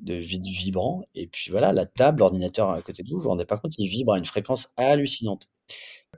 de 0.00 0.14
vide 0.14 0.46
vibrant. 0.46 1.04
Et 1.14 1.26
puis 1.26 1.50
voilà, 1.50 1.72
la 1.72 1.86
table, 1.86 2.20
l'ordinateur 2.20 2.70
à 2.70 2.80
côté 2.82 3.02
de 3.02 3.08
vous, 3.08 3.16
vous 3.16 3.22
vous 3.22 3.28
rendez 3.28 3.44
pas 3.44 3.58
compte, 3.58 3.78
il 3.78 3.88
vibre 3.88 4.12
à 4.14 4.18
une 4.18 4.24
fréquence 4.24 4.68
hallucinante. 4.76 5.48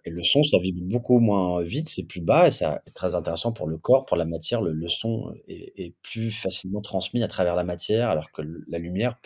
Et 0.05 0.11
le 0.11 0.23
son, 0.23 0.45
ça 0.45 0.59
vibre 0.59 0.83
beaucoup 0.83 1.19
moins 1.19 1.63
vite, 1.63 1.89
c'est 1.89 2.05
plus 2.05 2.21
bas 2.21 2.49
et 2.49 2.51
ça 2.51 2.81
est 2.87 2.91
très 2.91 3.15
intéressant 3.15 3.53
pour 3.53 3.67
le 3.67 3.79
corps, 3.79 4.05
pour 4.05 4.17
la 4.17 4.25
matière. 4.25 4.61
Le, 4.61 4.89
son 4.89 5.35
est, 5.49 5.95
plus 6.03 6.31
facilement 6.31 6.81
transmis 6.81 7.23
à 7.23 7.29
travers 7.29 7.57
la 7.57 7.65
matière, 7.65 8.11
alors 8.11 8.31
que 8.31 8.43
la 8.69 8.79
lumière 8.79 9.19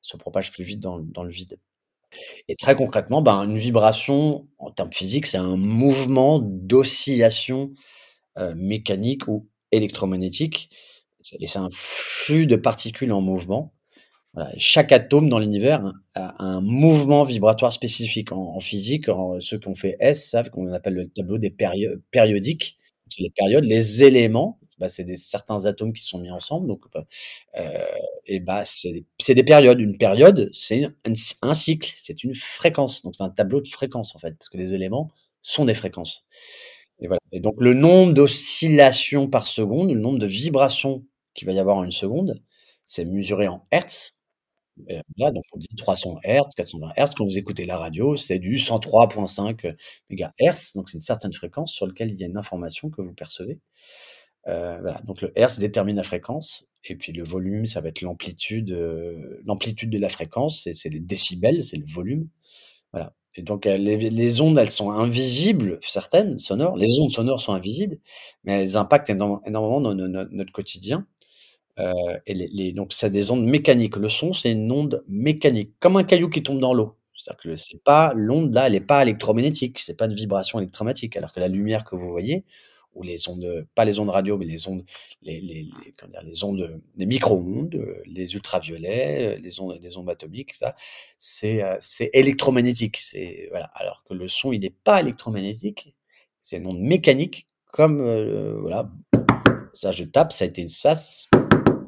se 0.00 0.16
propage 0.16 0.50
plus 0.50 0.64
vite 0.64 0.80
dans, 0.80 0.98
le 0.98 1.30
vide. 1.30 1.58
Et 2.48 2.56
très 2.56 2.74
concrètement, 2.74 3.20
ben, 3.20 3.42
une 3.44 3.58
vibration, 3.58 4.48
en 4.58 4.70
termes 4.70 4.92
physiques, 4.92 5.26
c'est 5.26 5.38
un 5.38 5.56
mouvement 5.56 6.38
d'oscillation 6.40 7.74
euh, 8.38 8.54
mécanique 8.56 9.28
ou 9.28 9.46
électromagnétique. 9.72 10.70
Et 11.40 11.46
c'est 11.46 11.58
un 11.58 11.68
flux 11.70 12.46
de 12.46 12.56
particules 12.56 13.12
en 13.12 13.20
mouvement. 13.20 13.72
Chaque 14.56 14.92
atome 14.92 15.28
dans 15.28 15.38
l'univers 15.38 15.92
a 16.14 16.44
un 16.44 16.60
mouvement 16.60 17.24
vibratoire 17.24 17.72
spécifique. 17.72 18.30
En, 18.32 18.60
physique, 18.60 19.06
ceux 19.40 19.58
qui 19.58 19.68
ont 19.68 19.74
fait 19.74 19.96
S 20.00 20.30
savent 20.30 20.50
qu'on 20.50 20.72
appelle 20.72 20.94
le 20.94 21.08
tableau 21.08 21.38
des 21.38 21.50
périodiques. 21.50 22.78
C'est 23.08 23.22
les 23.22 23.30
périodes, 23.30 23.64
les 23.64 24.04
éléments. 24.04 24.60
Bah, 24.78 24.88
c'est 24.88 25.02
des, 25.02 25.16
certains 25.16 25.66
atomes 25.66 25.92
qui 25.92 26.04
sont 26.04 26.18
mis 26.18 26.30
ensemble. 26.30 26.68
Donc, 26.68 26.84
bah, 26.92 27.04
euh, 27.58 27.84
et 28.26 28.38
bah, 28.38 28.62
c'est 28.64 29.04
des, 29.34 29.42
périodes. 29.42 29.80
Une 29.80 29.98
période, 29.98 30.48
c'est 30.52 30.86
un, 31.42 31.54
cycle, 31.54 31.92
c'est 31.96 32.22
une 32.22 32.34
fréquence. 32.34 33.02
Donc, 33.02 33.16
c'est 33.16 33.24
un 33.24 33.30
tableau 33.30 33.60
de 33.60 33.66
fréquences, 33.66 34.14
en 34.14 34.18
fait, 34.18 34.36
parce 34.38 34.48
que 34.48 34.56
les 34.56 34.74
éléments 34.74 35.08
sont 35.42 35.64
des 35.64 35.74
fréquences. 35.74 36.26
Et, 37.00 37.06
voilà. 37.06 37.20
et 37.32 37.40
donc, 37.40 37.60
le 37.60 37.74
nombre 37.74 38.12
d'oscillations 38.12 39.28
par 39.28 39.46
seconde, 39.46 39.92
le 39.92 40.00
nombre 40.00 40.18
de 40.18 40.26
vibrations 40.26 41.04
qu'il 41.34 41.46
va 41.46 41.52
y 41.52 41.58
avoir 41.58 41.76
en 41.76 41.84
une 41.84 41.92
seconde, 41.92 42.42
c'est 42.86 43.04
mesuré 43.04 43.48
en 43.48 43.66
Hertz 43.70 44.18
là, 45.16 45.30
donc 45.30 45.44
on 45.52 45.58
dit 45.58 45.68
300 45.76 46.18
Hz, 46.24 46.54
420 46.56 46.92
Hz. 46.96 47.10
Quand 47.16 47.24
vous 47.24 47.38
écoutez 47.38 47.64
la 47.64 47.76
radio, 47.76 48.16
c'est 48.16 48.38
du 48.38 48.56
103.5 48.56 49.76
MHz. 50.10 50.72
Donc, 50.74 50.88
c'est 50.88 50.96
une 50.96 51.00
certaine 51.00 51.32
fréquence 51.32 51.72
sur 51.72 51.86
laquelle 51.86 52.10
il 52.10 52.20
y 52.20 52.24
a 52.24 52.26
une 52.26 52.36
information 52.36 52.90
que 52.90 53.02
vous 53.02 53.12
percevez. 53.12 53.58
Euh, 54.46 54.78
voilà. 54.80 55.00
Donc, 55.02 55.20
le 55.22 55.32
Hertz 55.38 55.58
détermine 55.58 55.96
la 55.96 56.02
fréquence. 56.02 56.66
Et 56.84 56.96
puis, 56.96 57.12
le 57.12 57.24
volume, 57.24 57.66
ça 57.66 57.80
va 57.80 57.88
être 57.88 58.00
l'amplitude, 58.02 58.70
euh, 58.70 59.40
l'amplitude 59.44 59.90
de 59.90 59.98
la 59.98 60.08
fréquence. 60.08 60.68
C'est 60.72 60.88
les 60.88 61.00
décibels, 61.00 61.62
c'est 61.62 61.76
le 61.76 61.86
volume. 61.86 62.28
Voilà. 62.92 63.14
Donc, 63.42 63.64
les, 63.64 64.40
ondes, 64.40 64.58
elles 64.58 64.70
sont 64.70 64.90
invisibles, 64.90 65.78
certaines, 65.80 66.38
sonores. 66.38 66.76
Les 66.76 66.98
ondes 67.00 67.10
sonores 67.10 67.40
sont 67.40 67.52
invisibles, 67.52 67.98
mais 68.44 68.62
elles 68.62 68.76
impactent 68.76 69.10
énormément 69.10 69.80
dans 69.80 69.94
notre 69.94 70.52
quotidien. 70.52 71.06
Euh, 71.78 71.92
et 72.26 72.72
donc, 72.72 72.92
c'est 72.92 73.10
des 73.10 73.30
ondes 73.30 73.44
mécaniques. 73.44 73.96
Le 73.96 74.08
son, 74.08 74.32
c'est 74.32 74.52
une 74.52 74.70
onde 74.72 75.04
mécanique, 75.08 75.74
comme 75.80 75.96
un 75.96 76.04
caillou 76.04 76.28
qui 76.28 76.42
tombe 76.42 76.60
dans 76.60 76.74
l'eau. 76.74 76.96
C'est-à-dire 77.14 77.42
que 77.42 77.56
c'est 77.56 77.82
pas 77.82 78.12
l'onde 78.14 78.54
là, 78.54 78.68
elle 78.68 78.74
n'est 78.74 78.80
pas 78.80 79.02
électromagnétique, 79.02 79.80
c'est 79.80 79.96
pas 79.96 80.06
de 80.06 80.14
vibration 80.14 80.60
électromagnétique. 80.60 81.16
Alors 81.16 81.32
que 81.32 81.40
la 81.40 81.48
lumière 81.48 81.84
que 81.84 81.96
vous 81.96 82.10
voyez, 82.10 82.44
ou 82.94 83.02
les 83.02 83.28
ondes, 83.28 83.66
pas 83.74 83.84
les 83.84 83.98
ondes 83.98 84.10
radio, 84.10 84.38
mais 84.38 84.46
les 84.46 84.68
ondes, 84.68 84.84
les, 85.22 85.40
les, 85.40 85.62
les, 85.62 85.92
les 86.24 86.44
ondes, 86.44 86.80
les 86.96 87.06
micro-ondes, 87.06 88.02
les 88.06 88.34
ultraviolets, 88.34 89.38
les 89.38 89.60
ondes, 89.60 89.78
les 89.80 89.96
ondes 89.96 90.10
atomiques, 90.10 90.54
ça, 90.54 90.74
c'est, 91.16 91.62
euh, 91.62 91.76
c'est 91.80 92.10
électromagnétique. 92.12 92.96
C'est 92.98 93.48
voilà. 93.50 93.66
Alors 93.74 94.02
que 94.04 94.14
le 94.14 94.28
son, 94.28 94.52
il 94.52 94.60
n'est 94.60 94.70
pas 94.70 95.00
électromagnétique, 95.00 95.94
c'est 96.42 96.56
une 96.56 96.66
onde 96.66 96.80
mécanique, 96.80 97.48
comme 97.72 98.00
euh, 98.00 98.58
voilà. 98.60 98.90
Ça, 99.74 99.92
je 99.92 100.04
tape, 100.04 100.32
ça 100.32 100.44
a 100.44 100.48
été 100.48 100.62
une 100.62 100.70
sas 100.70 101.28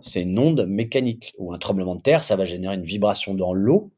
c'est 0.00 0.22
une 0.22 0.38
onde 0.38 0.66
mécanique. 0.66 1.34
Ou 1.38 1.52
un 1.52 1.58
tremblement 1.58 1.94
de 1.94 2.02
terre, 2.02 2.24
ça 2.24 2.36
va 2.36 2.44
générer 2.44 2.74
une 2.74 2.82
vibration 2.82 3.34
dans 3.34 3.52
l'eau. 3.52 3.90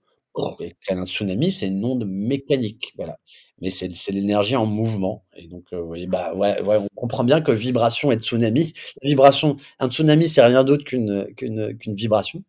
Et 0.60 0.74
un 0.88 1.04
tsunami, 1.04 1.52
c'est 1.52 1.66
une 1.66 1.84
onde 1.84 2.06
mécanique, 2.06 2.92
voilà. 2.96 3.18
Mais 3.60 3.70
c'est 3.70 3.88
l'énergie 4.10 4.56
en 4.56 4.66
mouvement. 4.66 5.24
Et 5.36 5.46
donc, 5.46 5.64
euh, 5.72 6.06
bah, 6.08 6.34
ouais, 6.34 6.60
ouais, 6.62 6.78
on 6.78 6.88
comprend 6.94 7.24
bien 7.24 7.40
que 7.40 7.52
vibration 7.52 8.10
et 8.10 8.16
tsunami, 8.16 8.72
vibration, 9.02 9.56
un 9.78 9.90
tsunami, 9.90 10.28
c'est 10.28 10.42
rien 10.42 10.64
d'autre 10.64 10.84
qu'une 10.84 11.26
qu'une 11.36 11.76
qu'une 11.76 11.94
vibration 11.94 12.42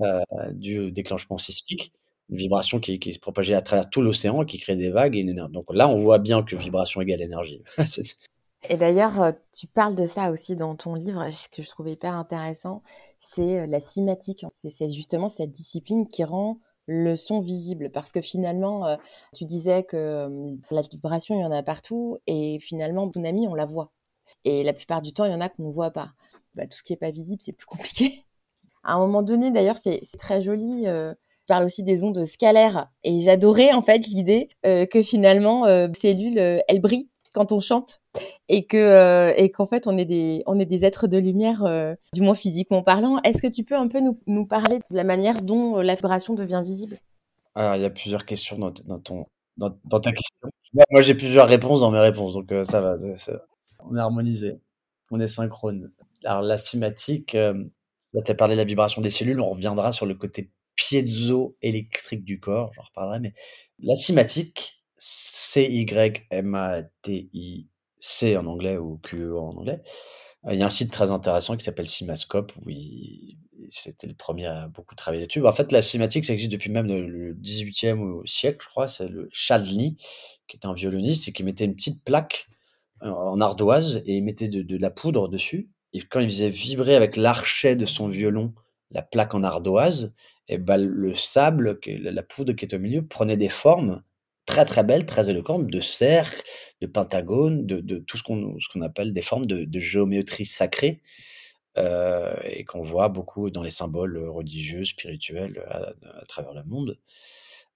euh, 0.00 0.20
du 0.52 0.90
déclenchement 0.92 1.38
sismique, 1.38 1.92
une 2.30 2.38
vibration 2.38 2.80
qui, 2.80 2.98
qui 2.98 3.12
se 3.12 3.18
propageait 3.18 3.54
à 3.54 3.60
travers 3.60 3.90
tout 3.90 4.02
l'océan, 4.02 4.44
qui 4.44 4.58
crée 4.58 4.76
des 4.76 4.90
vagues. 4.90 5.16
Et 5.16 5.20
une, 5.20 5.46
donc 5.48 5.66
là, 5.72 5.88
on 5.88 5.98
voit 5.98 6.18
bien 6.18 6.42
que 6.42 6.56
vibration 6.56 7.00
égale 7.00 7.20
énergie. 7.20 7.62
Et 8.68 8.76
d'ailleurs, 8.76 9.22
euh, 9.22 9.32
tu 9.54 9.66
parles 9.66 9.96
de 9.96 10.06
ça 10.06 10.30
aussi 10.30 10.54
dans 10.54 10.76
ton 10.76 10.94
livre, 10.94 11.30
ce 11.30 11.48
que 11.48 11.62
je 11.62 11.68
trouve 11.68 11.88
hyper 11.88 12.14
intéressant, 12.14 12.82
c'est 13.18 13.60
euh, 13.60 13.66
la 13.66 13.80
cinématique. 13.80 14.44
C'est 14.54 14.90
justement 14.90 15.28
cette 15.28 15.52
discipline 15.52 16.06
qui 16.08 16.24
rend 16.24 16.60
le 16.90 17.14
son 17.14 17.40
visible 17.40 17.90
parce 17.90 18.10
que 18.10 18.20
finalement, 18.20 18.86
euh, 18.86 18.96
tu 19.32 19.44
disais 19.44 19.84
que 19.84 20.28
la 20.72 20.82
vibration, 20.82 21.38
il 21.38 21.42
y 21.42 21.44
en 21.44 21.52
a 21.52 21.62
partout 21.62 22.18
et 22.26 22.58
finalement, 22.60 23.08
tsunami, 23.08 23.46
on 23.46 23.54
la 23.54 23.64
voit. 23.64 23.92
Et 24.44 24.64
la 24.64 24.72
plupart 24.72 25.00
du 25.00 25.12
temps, 25.12 25.24
il 25.24 25.30
y 25.30 25.34
en 25.34 25.40
a 25.40 25.48
qu'on 25.48 25.68
ne 25.68 25.72
voit 25.72 25.92
pas. 25.92 26.10
Bah, 26.54 26.66
tout 26.66 26.76
ce 26.76 26.82
qui 26.82 26.92
n'est 26.92 26.96
pas 26.96 27.12
visible, 27.12 27.40
c'est 27.40 27.52
plus 27.52 27.66
compliqué. 27.66 28.24
À 28.82 28.94
un 28.94 28.98
moment 28.98 29.22
donné, 29.22 29.50
d'ailleurs, 29.50 29.76
c'est 29.82 30.00
très 30.18 30.40
joli. 30.40 30.84
tu 30.84 31.46
parles 31.46 31.66
aussi 31.66 31.82
des 31.82 32.02
ondes 32.02 32.24
scalaires 32.24 32.88
et 33.04 33.20
j'adorais 33.20 33.74
en 33.74 33.82
fait 33.82 34.06
l'idée 34.06 34.48
que 34.62 35.02
finalement, 35.02 35.64
cellules, 35.92 36.38
elles 36.38 36.80
brillent 36.80 37.10
quand 37.32 37.52
on 37.52 37.60
chante 37.60 38.00
et 38.48 38.66
que 38.66 38.76
euh, 38.76 39.32
et 39.36 39.50
qu'en 39.50 39.66
fait 39.66 39.86
on 39.86 39.96
est 39.96 40.04
des 40.04 40.42
on 40.46 40.58
est 40.58 40.66
des 40.66 40.84
êtres 40.84 41.06
de 41.06 41.18
lumière 41.18 41.64
euh, 41.64 41.94
du 42.12 42.22
moins 42.22 42.34
physiquement 42.34 42.82
parlant. 42.82 43.20
Est-ce 43.22 43.40
que 43.40 43.46
tu 43.46 43.64
peux 43.64 43.76
un 43.76 43.88
peu 43.88 44.00
nous, 44.00 44.18
nous, 44.26 44.46
parler 44.46 44.78
de 44.90 44.96
la 44.96 45.04
manière 45.04 45.40
dont 45.42 45.78
euh, 45.78 45.82
la 45.82 45.94
vibration 45.94 46.34
devient 46.34 46.62
visible? 46.64 46.98
Alors, 47.54 47.76
il 47.76 47.82
y 47.82 47.84
a 47.84 47.90
plusieurs 47.90 48.24
questions 48.24 48.58
dans 48.58 48.70
dans 48.70 48.98
ton 48.98 49.26
dans 49.56 49.76
dans 49.84 50.00
ta 50.00 50.10
question. 50.10 50.50
Moi 50.72 50.84
moi, 50.90 51.00
j'ai 51.00 51.14
plusieurs 51.14 51.48
réponses 51.48 51.80
dans 51.80 51.90
mes 51.90 51.98
réponses, 51.98 52.34
donc 52.34 52.52
ça 52.62 52.80
va, 52.80 52.96
on 53.80 53.96
est 53.96 54.00
harmonisé, 54.00 54.60
on 55.10 55.20
est 55.20 55.28
synchrone. 55.28 55.92
Alors 56.24 56.42
la 56.42 56.58
cinématique, 56.58 57.32
là, 57.32 58.22
tu 58.24 58.30
as 58.30 58.34
parlé 58.34 58.54
de 58.54 58.60
la 58.60 58.64
vibration 58.64 59.02
des 59.02 59.10
cellules, 59.10 59.40
on 59.40 59.50
reviendra 59.50 59.90
sur 59.90 60.06
le 60.06 60.14
côté 60.14 60.52
piézoélectrique 60.76 62.24
du 62.24 62.38
corps, 62.38 62.72
j'en 62.74 62.82
reparlerai, 62.82 63.20
mais 63.20 63.34
la 63.80 63.96
cinématique, 63.96 64.79
C-Y-M-A-T-I-C 65.02 66.36
en 68.36 68.46
anglais 68.46 68.76
ou 68.76 68.98
Q-U-E 68.98 69.38
en 69.38 69.56
anglais. 69.56 69.80
Il 70.50 70.58
y 70.58 70.62
a 70.62 70.66
un 70.66 70.70
site 70.70 70.92
très 70.92 71.10
intéressant 71.10 71.56
qui 71.56 71.64
s'appelle 71.64 71.88
CinémaScope 71.88 72.52
où 72.56 72.70
c'était 73.68 74.06
le 74.06 74.14
premier 74.14 74.46
à 74.46 74.68
beaucoup 74.68 74.94
travailler 74.94 75.22
là-dessus. 75.22 75.46
En 75.46 75.52
fait, 75.52 75.72
la 75.72 75.82
cinématique, 75.82 76.24
ça 76.24 76.34
existe 76.34 76.52
depuis 76.52 76.70
même 76.70 76.86
le 76.86 77.06
le 77.06 77.34
18e 77.34 78.00
au 78.00 78.26
siècle, 78.26 78.58
je 78.62 78.68
crois. 78.68 78.86
C'est 78.86 79.08
le 79.08 79.28
Chladni, 79.32 79.96
qui 80.48 80.56
était 80.56 80.66
un 80.66 80.74
violoniste 80.74 81.28
et 81.28 81.32
qui 81.32 81.44
mettait 81.44 81.64
une 81.64 81.76
petite 81.76 82.04
plaque 82.04 82.46
en 83.00 83.10
en 83.10 83.40
ardoise 83.40 84.02
et 84.06 84.16
il 84.16 84.24
mettait 84.24 84.48
de 84.48 84.76
la 84.76 84.90
poudre 84.90 85.28
dessus 85.28 85.70
et 85.92 86.02
quand 86.02 86.20
il 86.20 86.28
faisait 86.28 86.50
vibrer 86.50 86.94
avec 86.94 87.16
l'archet 87.16 87.76
de 87.76 87.86
son 87.86 88.08
violon 88.08 88.54
la 88.90 89.02
plaque 89.02 89.34
en 89.34 89.42
ardoise 89.42 90.14
et 90.48 90.58
bah, 90.58 90.78
le 90.78 91.14
sable 91.14 91.78
la 91.86 92.22
poudre 92.22 92.52
qui 92.52 92.64
était 92.64 92.76
au 92.76 92.80
milieu 92.80 93.06
prenait 93.06 93.36
des 93.36 93.48
formes 93.48 94.02
très, 94.46 94.64
très 94.64 94.84
belles, 94.84 95.06
très 95.06 95.30
éloquentes, 95.30 95.66
de 95.68 95.80
cercles, 95.80 96.42
de 96.80 96.86
pentagones, 96.86 97.66
de 97.66 97.98
tout 97.98 98.16
ce 98.18 98.22
qu'on 98.24 98.82
appelle 98.82 99.12
des 99.14 99.22
formes 99.22 99.46
de 99.46 99.80
géométrie 99.80 100.46
sacrée, 100.46 101.00
heu 101.78 102.34
et 102.44 102.64
qu'on 102.64 102.82
voit 102.82 103.08
beaucoup 103.10 103.50
dans 103.50 103.62
les 103.62 103.70
symboles, 103.72 104.18
religieux, 104.28 104.84
spirituels, 104.84 105.62
à 105.68 106.24
travers 106.28 106.54
le 106.54 106.64
monde, 106.64 106.98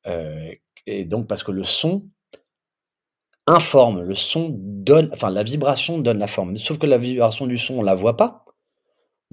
heu 0.09 0.53
et 0.87 1.05
donc 1.07 1.29
parce 1.29 1.43
que 1.45 1.53
le 1.53 1.65
son 1.65 2.09
informe, 3.47 4.03
le 4.03 4.15
son 4.15 4.49
donne 4.59 5.11
enfin 5.13 5.29
la 5.31 5.43
vibration 5.43 5.99
donne 5.99 6.19
la 6.19 6.27
forme. 6.27 6.57
Sauf 6.57 6.79
que 6.79 6.87
la 6.87 6.97
vibration 6.99 7.47
du 7.47 7.59
son, 7.59 7.75
on 7.79 7.83
la 7.83 7.95
voit 7.95 8.17
pas. 8.17 8.44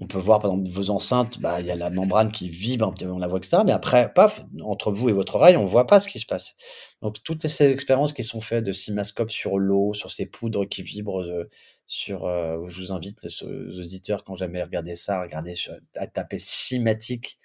On 0.02 0.08
peut 0.08 0.18
voir 0.18 0.40
par 0.40 0.52
exemple 0.52 0.72
vos 0.72 0.90
enceintes, 0.90 1.40
bah, 1.40 1.62
il 1.62 1.68
y 1.68 1.72
a 1.72 1.76
la 1.76 1.92
membrane 1.92 2.32
qui 2.32 2.50
vibre, 2.50 2.92
on 3.04 3.20
la 3.20 3.28
voit 3.28 3.38
et 3.40 3.44
cetera, 3.46 3.64
mais 3.64 3.72
après, 3.72 4.12
paf, 4.12 4.44
entre 4.64 4.92
vous 4.92 5.10
et 5.10 5.14
votre 5.14 5.36
oreille, 5.36 5.58
on 5.58 5.66
voit 5.66 5.86
pas 5.86 6.00
ce 6.00 6.08
qui 6.08 6.20
se 6.20 6.26
passe. 6.26 6.56
Donc 7.04 7.22
toutes 7.24 7.46
ces 7.48 7.70
expériences 7.72 8.12
qui 8.12 8.24
sont 8.24 8.42
faites 8.42 8.64
de 8.64 8.74
cinémascope 8.74 9.30
sur 9.30 9.60
l'eau, 9.60 9.94
sur 9.94 10.10
ces 10.12 10.26
poudres 10.26 10.68
qui 10.68 10.82
vibrent, 10.82 11.22
heu, 11.22 11.50
sur, 11.86 12.26
heu 12.28 12.66
je 12.68 12.82
vous 12.82 12.92
invite 12.94 13.20
les 13.24 13.80
auditeurs 13.80 14.24
qui 14.24 14.32
ont 14.32 14.36
jamais 14.36 14.64
regardé 14.64 14.96
ça, 14.96 15.20
à 15.20 15.22
regarder 15.22 15.54
sur 15.54 15.74
à 15.96 16.08
taper 16.08 16.40
cinématique, 16.40 17.38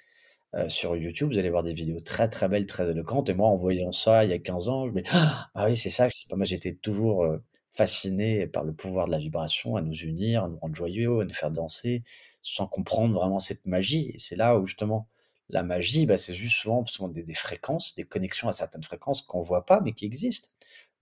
heu, 0.56 0.68
sur 0.68 0.96
YouTube, 0.96 1.32
vous 1.32 1.38
allez 1.38 1.50
voir 1.50 1.62
des 1.64 1.74
vidéos 1.74 2.00
très, 2.00 2.28
très 2.28 2.48
belles, 2.48 2.66
très 2.66 2.90
éloquentes. 2.90 3.30
Et 3.30 3.34
moi 3.34 3.48
en 3.48 3.56
voyant 3.56 3.92
ça 3.92 4.24
il 4.24 4.30
y 4.30 4.34
a 4.34 4.38
15 4.40 4.68
ans, 4.70 4.86
je 4.88 4.92
me 4.92 5.02
dis: 5.02 5.10
«Ah 5.54 5.66
oui, 5.68 5.76
c'est 5.76 5.90
ça, 5.90 6.08
pas» 6.30 6.36
moi 6.36 6.46
j'étais 6.46 6.74
toujours, 6.74 7.26
fasciné 7.74 8.46
par 8.46 8.64
le 8.64 8.72
pouvoir 8.74 9.06
de 9.06 9.12
la 9.12 9.18
vibration 9.18 9.76
à 9.76 9.82
nous 9.82 9.94
unir, 9.94 10.44
à 10.44 10.48
nous 10.48 10.58
rendre 10.58 10.74
joyeux, 10.76 11.20
à 11.20 11.24
nous 11.24 11.34
faire 11.34 11.50
danser, 11.52 12.04
sans 12.54 12.66
comprendre 12.66 13.14
vraiment 13.14 13.40
cette 13.40 13.66
magie 13.66 14.10
et 14.14 14.18
c'est 14.18 14.36
là 14.36 14.58
où 14.58 14.66
justement 14.66 15.08
la 15.50 15.62
magie, 15.62 16.06
bah, 16.06 16.16
c'est 16.16 16.34
juste 16.34 16.56
souvent 16.56 16.84
des 17.08 17.34
fréquences, 17.34 17.94
des 17.94 18.04
connexions 18.04 18.48
à 18.48 18.52
certaines 18.52 18.82
fréquences 18.82 19.22
qu'on 19.22 19.42
voit 19.42 19.64
pas 19.66 19.80
mais 19.84 19.92
qui 19.92 20.06
existent. 20.06 20.48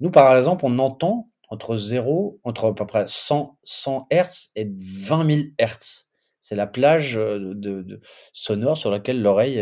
Nous, 0.01 0.11
par 0.11 0.37
exemple, 0.37 0.65
on 0.67 0.79
entend 0.79 1.31
entre 1.49 1.77
0 1.77 2.41
entre 2.45 2.67
à 2.67 2.75
peu 2.75 2.87
près 2.87 3.05
100-100 3.07 4.07
hertz 4.11 4.51
et 4.57 4.69
20 4.77 5.27
000 5.27 5.41
hertz. 5.59 6.11
C'est 6.41 6.57
la 6.57 6.67
plage, 6.67 7.15
de 7.15 8.01
sonore 8.35 8.77
sur 8.77 8.91
laquelle 8.91 9.23
l'oreille, 9.23 9.57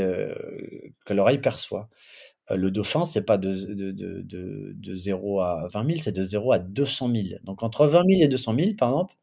que 1.07 1.13
l'oreille 1.15 1.39
perçoit. 1.39 1.89
Heu, 2.51 2.57
le 2.57 2.71
dauphin, 2.71 3.05
c'est 3.07 3.25
pas 3.27 3.39
de 3.39 3.53
0 4.95 5.41
à 5.43 5.69
20 5.73 5.87
000, 5.87 6.01
c'est 6.03 6.13
de 6.13 6.25
0 6.25 6.53
à 6.53 6.59
200 6.61 7.09
000. 7.13 7.25
Donc 7.45 7.63
entre 7.63 7.87
20 7.87 8.05
000 8.07 8.23
et 8.23 8.29
200 8.29 8.55
000 8.57 8.71
par 8.79 8.91
exemple, 8.91 9.15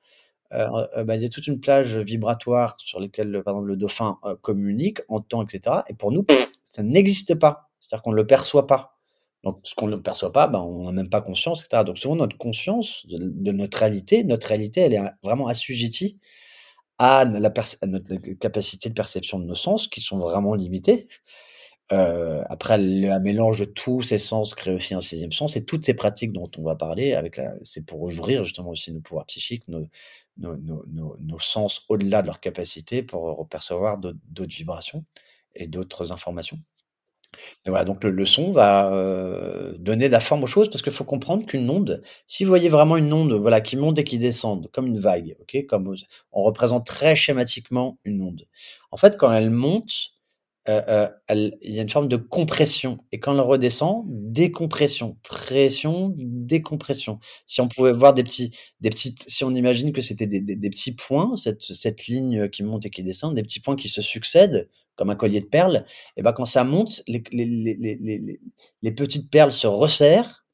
heu 0.53 0.59
heu, 0.97 1.03
bah, 1.05 1.15
il 1.15 1.21
y 1.23 1.25
a 1.25 1.29
toute 1.29 1.47
une 1.47 1.59
plage 1.59 1.97
vibratoire 1.97 2.75
sur 2.79 2.99
lesquelles, 2.99 3.41
par 3.43 3.53
exemple, 3.55 3.67
le 3.69 3.77
dauphin, 3.77 4.17
heu, 4.25 4.35
communique, 4.35 4.99
entend 5.09 5.43
et 5.45 5.47
cetera 5.51 5.85
et 5.89 5.93
pour 5.95 6.11
nous, 6.11 6.25
ça 6.63 6.83
n'existe 6.83 7.35
pas. 7.35 7.69
C'est-à-dire 7.79 8.03
qu'on 8.03 8.11
le 8.13 8.27
perçoit 8.27 8.67
pas. 8.67 8.95
Donc 9.43 9.59
ce 9.63 9.73
qu'on 9.75 9.87
ne 9.87 9.95
perçoit 9.97 10.33
pas, 10.33 10.47
bah, 10.47 10.61
on 10.61 10.85
en 10.85 10.89
a 10.89 10.91
même 10.93 11.09
pas 11.09 11.21
conscience 11.21 11.61
et 11.61 11.63
cetera. 11.63 11.83
Donc 11.85 11.97
souvent 11.97 12.15
notre 12.17 12.37
conscience 12.37 13.05
de 13.09 13.51
notre 13.53 13.77
réalité 13.79 14.23
notre 14.25 14.47
réalité, 14.47 14.81
elle 14.81 14.93
est 14.95 15.01
vraiment 15.23 15.47
assujettie 15.47 16.19
à 16.99 17.25
la 17.25 17.51
à 17.81 17.87
notre 17.87 18.15
capacité 18.39 18.89
de 18.89 18.95
perception 18.95 19.39
de 19.39 19.45
nos 19.45 19.55
sens 19.55 19.87
qui 19.89 20.01
sont 20.01 20.19
vraiment 20.19 20.55
limités. 20.55 21.07
Heu, 21.91 22.43
après 22.49 22.77
le 22.77 23.09
un 23.11 23.19
mélange 23.19 23.59
de 23.61 23.65
tous 23.65 24.01
ces 24.03 24.19
sens 24.19 24.53
crée 24.55 24.73
aussi 24.75 24.93
un 24.93 25.01
6e 25.01 25.31
sens 25.31 25.55
et 25.57 25.65
toutes 25.65 25.85
ces 25.85 25.95
pratiques 25.95 26.31
dont 26.31 26.49
on 26.57 26.61
va 26.63 26.75
parler 26.75 27.13
avec 27.13 27.37
la 27.37 27.53
c'est 27.63 27.83
pour 27.85 28.01
ouvrir 28.03 28.43
justement 28.43 28.69
aussi 28.71 28.91
nos 28.93 29.01
pouvoirs 29.01 29.25
psychiques, 29.25 29.67
nos 30.37 31.39
sens 31.39 31.81
au-delà 31.89 32.21
de 32.21 32.27
leurs 32.27 32.39
capacités 32.39 33.03
pour 33.03 33.47
percevoir 33.49 33.97
d'autres 33.97 34.55
vibrations 34.55 35.05
et 35.55 35.67
d'autres 35.67 36.11
informations. 36.11 36.59
Donc 37.65 38.03
le 38.03 38.25
son 38.25 38.51
va, 38.51 38.89
heu, 38.93 39.75
donner 39.79 40.07
de 40.07 40.11
la 40.13 40.19
forme 40.19 40.43
aux 40.43 40.47
choses 40.47 40.69
parce 40.69 40.81
qu'il 40.81 40.93
faut 40.93 41.03
comprendre 41.03 41.45
qu'une 41.45 41.69
onde, 41.69 42.01
si 42.25 42.43
vous 42.43 42.49
voyez 42.49 42.69
vraiment 42.69 42.97
une 42.97 43.11
onde, 43.13 43.33
voilà, 43.33 43.61
qui 43.61 43.75
monte 43.77 43.99
et 43.99 44.03
qui 44.03 44.17
descend 44.17 44.69
comme 44.71 44.87
une 44.87 44.99
vague, 44.99 45.35
on 46.31 46.43
représente 46.43 46.85
très 46.85 47.15
schématiquement 47.15 47.97
une 48.05 48.21
onde. 48.21 48.47
En 48.91 48.97
fait, 48.97 49.17
quand 49.17 49.31
elle 49.31 49.49
monte, 49.49 50.11
il 51.29 51.73
y 51.73 51.79
a 51.79 51.81
une 51.81 51.89
forme 51.89 52.07
de 52.07 52.17
compression 52.17 52.99
et 53.11 53.19
quand 53.19 53.33
elle 53.33 53.39
redescend, 53.41 54.03
décompression, 54.07 55.17
pression, 55.23 56.13
décompression. 56.17 57.19
Si 57.45 57.61
on 57.61 57.67
pouvait 57.67 57.93
voir 57.93 58.13
des 58.13 58.23
petits 58.23 58.51
des 58.81 58.89
si 58.95 59.43
on 59.43 59.55
imagine 59.55 59.93
que 59.93 60.01
c'était 60.01 60.27
des 60.27 60.69
petits 60.69 60.93
points, 60.95 61.35
cette 61.37 62.07
ligne 62.07 62.49
qui 62.49 62.63
monte 62.63 62.85
et 62.85 62.89
qui 62.89 63.03
descend, 63.03 63.35
des 63.35 63.43
petits 63.43 63.59
points 63.61 63.75
qui 63.75 63.89
se 63.89 64.01
succèdent 64.01 64.69
comme 64.95 65.09
un 65.09 65.15
collier 65.15 65.39
de 65.41 65.45
perles 65.45 65.85
et 66.17 66.21
bah, 66.21 66.33
quand 66.33 66.45
ça 66.45 66.63
monte, 66.63 67.03
les 67.07 67.21
petites 68.95 69.31
perles 69.31 69.51
se 69.51 69.67
resserrent 69.67 70.45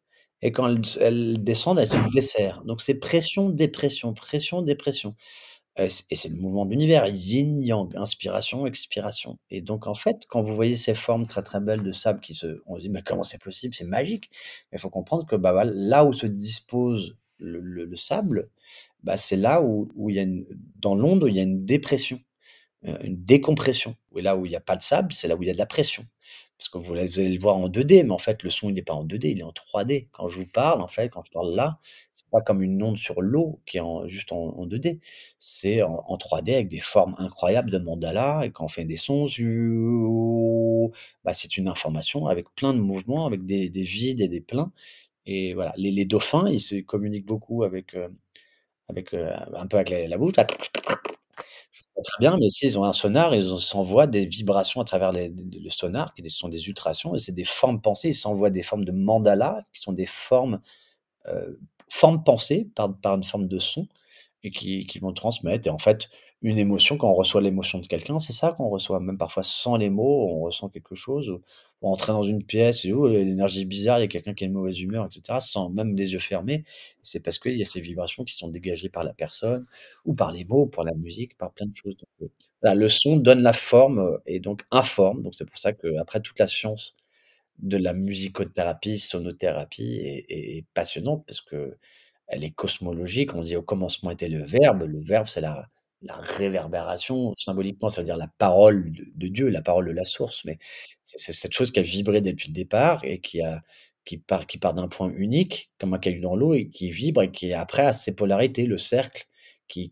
et 0.41 0.51
quand 0.51 0.67
elles 0.67 0.81
elles 1.01 1.43
descendent, 1.43 1.79
elles 1.79 1.87
se 1.89 1.97
desserrent. 2.13 2.63
Donc 2.65 2.81
c'est 2.81 2.95
pression, 2.95 3.49
dépression, 3.49 4.13
pression, 4.13 4.61
dépression. 4.61 5.15
Et 5.77 5.89
c'est 5.89 6.29
le 6.29 6.37
mouvement 6.37 6.65
de 6.65 6.71
l'univers, 6.71 7.05
yin-yang, 7.07 7.93
inspiration, 7.97 8.65
expiration 8.65 9.37
et 9.49 9.59
donc 9.61 9.87
en 9.87 9.93
fait, 9.93 10.25
quand 10.29 10.41
vous 10.41 10.55
voyez 10.55 10.77
ces 10.77 10.95
formes 10.95 11.27
très, 11.27 11.43
très 11.43 11.59
belles 11.59 11.83
de 11.83 11.91
sable 11.91 12.21
qui 12.21 12.33
se 12.33 12.61
on 12.65 12.77
se 12.77 12.81
dit: 12.81 12.89
«Mais 12.89 13.01
comment 13.01 13.25
c'est 13.25 13.41
possible? 13.41 13.75
C'est 13.75 13.83
magique!» 13.83 14.29
mais 14.71 14.77
il 14.77 14.81
faut 14.81 14.89
comprendre 14.89 15.25
que, 15.25 15.35
bah, 15.35 15.65
là 15.65 16.05
où 16.05 16.13
se 16.13 16.27
dispose 16.27 17.17
le 17.39 17.59
le 17.59 17.83
le 17.85 17.95
sable, 17.97 18.49
bah, 19.03 19.17
c'est 19.17 19.35
là 19.37 19.61
où 19.63 19.89
où 19.95 20.09
il 20.09 20.15
y 20.17 20.19
a 20.19 20.23
une 20.23 20.45
dans 20.79 20.95
l'onde, 20.95 21.25
il 21.27 21.35
y 21.35 21.39
a 21.39 21.43
une 21.43 21.65
dépression, 21.65 22.19
heu, 22.87 22.97
une 23.05 23.23
décompression 23.25 23.95
et 24.17 24.21
là 24.23 24.37
où 24.37 24.45
il 24.45 24.51
y 24.53 24.57
a 24.57 24.61
pas 24.61 24.77
de 24.77 24.83
sable, 24.83 25.13
c'est 25.13 25.27
là 25.29 25.35
où 25.37 25.43
il 25.43 25.47
y 25.47 25.51
a 25.51 25.53
de 25.53 25.59
la 25.59 25.67
pression. 25.67 26.05
Parce 26.57 26.69
que 26.69 26.77
vous 26.77 26.93
allez 26.93 27.09
le 27.33 27.39
voir 27.39 27.57
en 27.57 27.67
2D, 27.67 28.03
mais 28.03 28.11
en 28.11 28.17
fait, 28.17 28.41
le 28.43 28.49
son, 28.49 28.69
il 28.69 28.77
est 28.79 28.81
pas 28.81 28.93
en 28.93 29.03
2D, 29.03 29.29
il 29.31 29.39
est 29.41 29.43
en 29.43 29.51
3D. 29.51 30.07
Quand 30.13 30.29
je 30.29 30.39
vous 30.39 30.47
parle, 30.47 30.81
en 30.81 30.87
fait, 30.87 31.09
quand 31.09 31.21
je 31.21 31.29
parle 31.31 31.53
là, 31.53 31.79
c'est 32.13 32.29
pas 32.29 32.39
comme 32.41 32.61
une 32.61 32.81
onde 32.81 32.97
sur 32.97 33.21
l'eau 33.21 33.59
qui 33.65 33.77
est 33.77 33.81
juste 34.07 34.31
en 34.31 34.57
en 34.57 34.65
2D. 34.65 34.99
C'est 35.37 35.81
en 35.81 36.03
en 36.07 36.17
3D 36.17 36.53
avec 36.53 36.69
des 36.69 36.79
formes 36.79 37.13
incroyables 37.17 37.69
de 37.71 37.77
mandala 37.77 38.45
et 38.45 38.51
quand 38.51 38.65
on 38.65 38.67
fait 38.69 38.85
des 38.85 38.95
sons, 38.97 39.27
bah, 41.25 41.33
c'est 41.33 41.57
une 41.57 41.67
information 41.67 42.27
avec 42.27 42.47
plein 42.55 42.73
de 42.73 42.79
mouvements, 42.79 43.25
avec 43.25 43.45
des 43.45 43.69
des 43.69 43.83
vides 43.83 44.21
et 44.21 44.27
des 44.27 44.41
pleins 44.41 44.71
et 45.27 45.53
voilà. 45.55 45.73
Les 45.77 46.05
dauphins, 46.05 46.49
ils 46.49 46.61
se 46.61 46.75
communiquent 46.81 47.27
beaucoup 47.27 47.63
avec, 47.63 47.95
heu, 47.95 48.09
avec, 48.89 49.13
heu, 49.15 49.27
un 49.55 49.67
peu 49.67 49.77
avec 49.77 49.91
la 50.09 50.17
bouche. 50.19 50.33
Très 52.03 52.17
bien, 52.19 52.37
mais 52.37 52.49
si, 52.49 52.65
ils 52.67 52.77
ont 52.77 52.83
un 52.83 52.91
sonar, 52.91 53.33
ils 53.35 53.51
en 53.53 53.57
s'envoient 53.57 54.05
des 54.07 54.25
vibrations 54.25 54.81
à 54.81 54.83
travers 54.83 55.13
le 55.13 55.69
sonar 55.69 56.13
qui 56.13 56.29
sont 56.29 56.49
des 56.49 56.67
ultrasons 56.67 57.15
et 57.15 57.19
c'est 57.19 57.31
des 57.31 57.45
formes 57.45 57.79
pensées. 57.81 58.09
Ils 58.09 58.13
s'envoient 58.15 58.49
des 58.49 58.63
formes 58.63 58.83
de 58.83 58.91
mandala 58.91 59.63
qui 59.73 59.81
sont 59.81 59.93
des 59.93 60.05
formes, 60.05 60.59
heu, 61.27 61.59
formes 61.89 62.23
pensées 62.23 62.69
par 62.75 62.97
par 62.99 63.15
une 63.15 63.23
forme 63.25 63.47
de 63.47 63.59
son 63.59 63.87
et 64.45 64.85
qui 64.85 64.99
vont 64.99 65.13
transmettre 65.13 65.67
et 65.67 65.71
en 65.71 65.79
fait, 65.79 66.09
une 66.41 66.57
émotion, 66.59 66.97
quand 66.97 67.09
on 67.09 67.15
reçoit 67.15 67.41
l'émotion 67.41 67.79
de 67.79 67.87
quelqu'un, 67.87 68.19
c'est 68.19 68.33
ça 68.33 68.51
qu'on 68.51 68.69
reçoit. 68.69 68.99
Même 68.99 69.17
parfois 69.17 69.43
sans 69.43 69.77
les 69.77 69.89
mots, 69.89 70.27
on 70.29 70.41
ressent 70.41 70.69
quelque 70.69 70.95
chose 70.95 71.29
ou 71.29 71.41
ou 71.81 71.89
entrer 71.89 72.13
dans 72.13 72.23
une 72.23 72.43
pièce 72.43 72.85
et 72.85 72.93
«Oh, 72.93 73.07
il 73.09 73.13
y 73.13 73.17
a 73.17 73.23
l'énergie 73.23 73.65
bizarre, 73.65 73.99
il 73.99 74.01
y 74.01 74.05
a 74.05 74.07
quelqu'un 74.07 74.33
qui 74.33 74.43
a 74.45 74.47
une 74.47 74.53
mauvaise 74.53 74.79
humeur» 74.79 75.05
et 75.05 75.13
cetera, 75.13 75.39
sans 75.41 75.69
même 75.69 75.95
les 75.95 76.13
yeux 76.13 76.19
fermés. 76.19 76.63
C'est 77.01 77.19
parce 77.19 77.37
qu'il 77.39 77.57
y 77.57 77.61
a 77.63 77.65
ces 77.65 77.81
vibrations 77.81 78.23
qui 78.23 78.35
sont 78.35 78.47
dégagées 78.49 78.89
par 78.89 79.03
la 79.03 79.13
personne 79.13 79.65
ou 80.05 80.13
par 80.15 80.31
les 80.31 80.45
mots, 80.45 80.67
par 80.67 80.83
la 80.85 80.93
musique, 80.95 81.37
par 81.37 81.51
plein 81.53 81.65
de 81.67 81.75
choses 81.75 81.95
donc 81.97 82.31
le 82.75 82.87
son 82.89 83.17
donne 83.17 83.41
la 83.43 83.53
forme, 83.53 83.99
heu 83.99 84.19
et 84.25 84.39
donc 84.39 84.63
informe. 84.71 85.21
Donc 85.23 85.35
c'est 85.35 85.45
pour 85.45 85.57
ça 85.59 85.73
qu'après 85.73 86.19
toute 86.21 86.39
la 86.39 86.47
science 86.47 86.95
de 87.59 87.77
la 87.77 87.93
musicothérapie, 87.93 88.99
sonothérapie 88.99 89.97
est 90.03 90.25
est 90.59 90.65
passionnante 90.73 91.25
parce 91.27 91.41
qu'elle 92.27 92.43
est 92.43 92.51
cosmologique. 92.51 93.33
On 93.35 93.43
dit: 93.43 93.55
«Au 93.55 93.61
commencement 93.61 94.11
était 94.11 94.29
le 94.29 94.43
verbe». 94.43 94.83
Le 94.83 94.99
verbe, 95.01 95.27
c'est 95.27 95.41
la 95.41 95.67
réverbération. 96.07 97.33
Symboliquement, 97.37 97.89
ça 97.89 98.01
veut 98.01 98.05
dire 98.05 98.17
la 98.17 98.29
parole 98.37 98.91
de 98.91 99.27
Dieu, 99.27 99.49
la 99.49 99.61
parole 99.61 99.87
de 99.87 99.91
la 99.91 100.05
source, 100.05 100.45
mais 100.45 100.57
c'est 101.01 101.33
cette 101.33 101.53
chose 101.53 101.71
qui 101.71 101.79
a 101.79 101.83
vibré 101.83 102.21
depuis 102.21 102.49
le 102.49 102.53
départ 102.53 103.03
et 103.03 103.19
qui 103.19 103.41
part 104.19 104.73
d'un 104.75 104.87
point 104.87 105.11
unique, 105.15 105.71
comme 105.79 105.95
un 105.95 105.97
caillou 105.97 106.21
dans 106.21 106.35
l'eau 106.35 106.53
et 106.53 106.69
qui 106.69 106.91
vibre 106.91 107.23
et 107.23 107.31
qui 107.31 107.53
après 107.53 107.83
a 107.83 107.93
ses 107.93 108.13
polarités. 108.15 108.67
Le 108.67 108.77
cercle 108.77 109.25
qui 109.67 109.91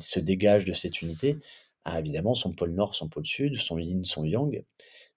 se 0.00 0.20
dégage 0.20 0.66
de 0.66 0.74
cette 0.74 1.00
unité 1.00 1.38
a 1.86 1.98
évidemment 1.98 2.34
son 2.34 2.52
pôle 2.52 2.72
nord, 2.72 2.94
son 2.94 3.08
pôle 3.08 3.24
sud, 3.24 3.56
son 3.58 3.78
yin, 3.78 4.04
son 4.04 4.24
yang. 4.24 4.62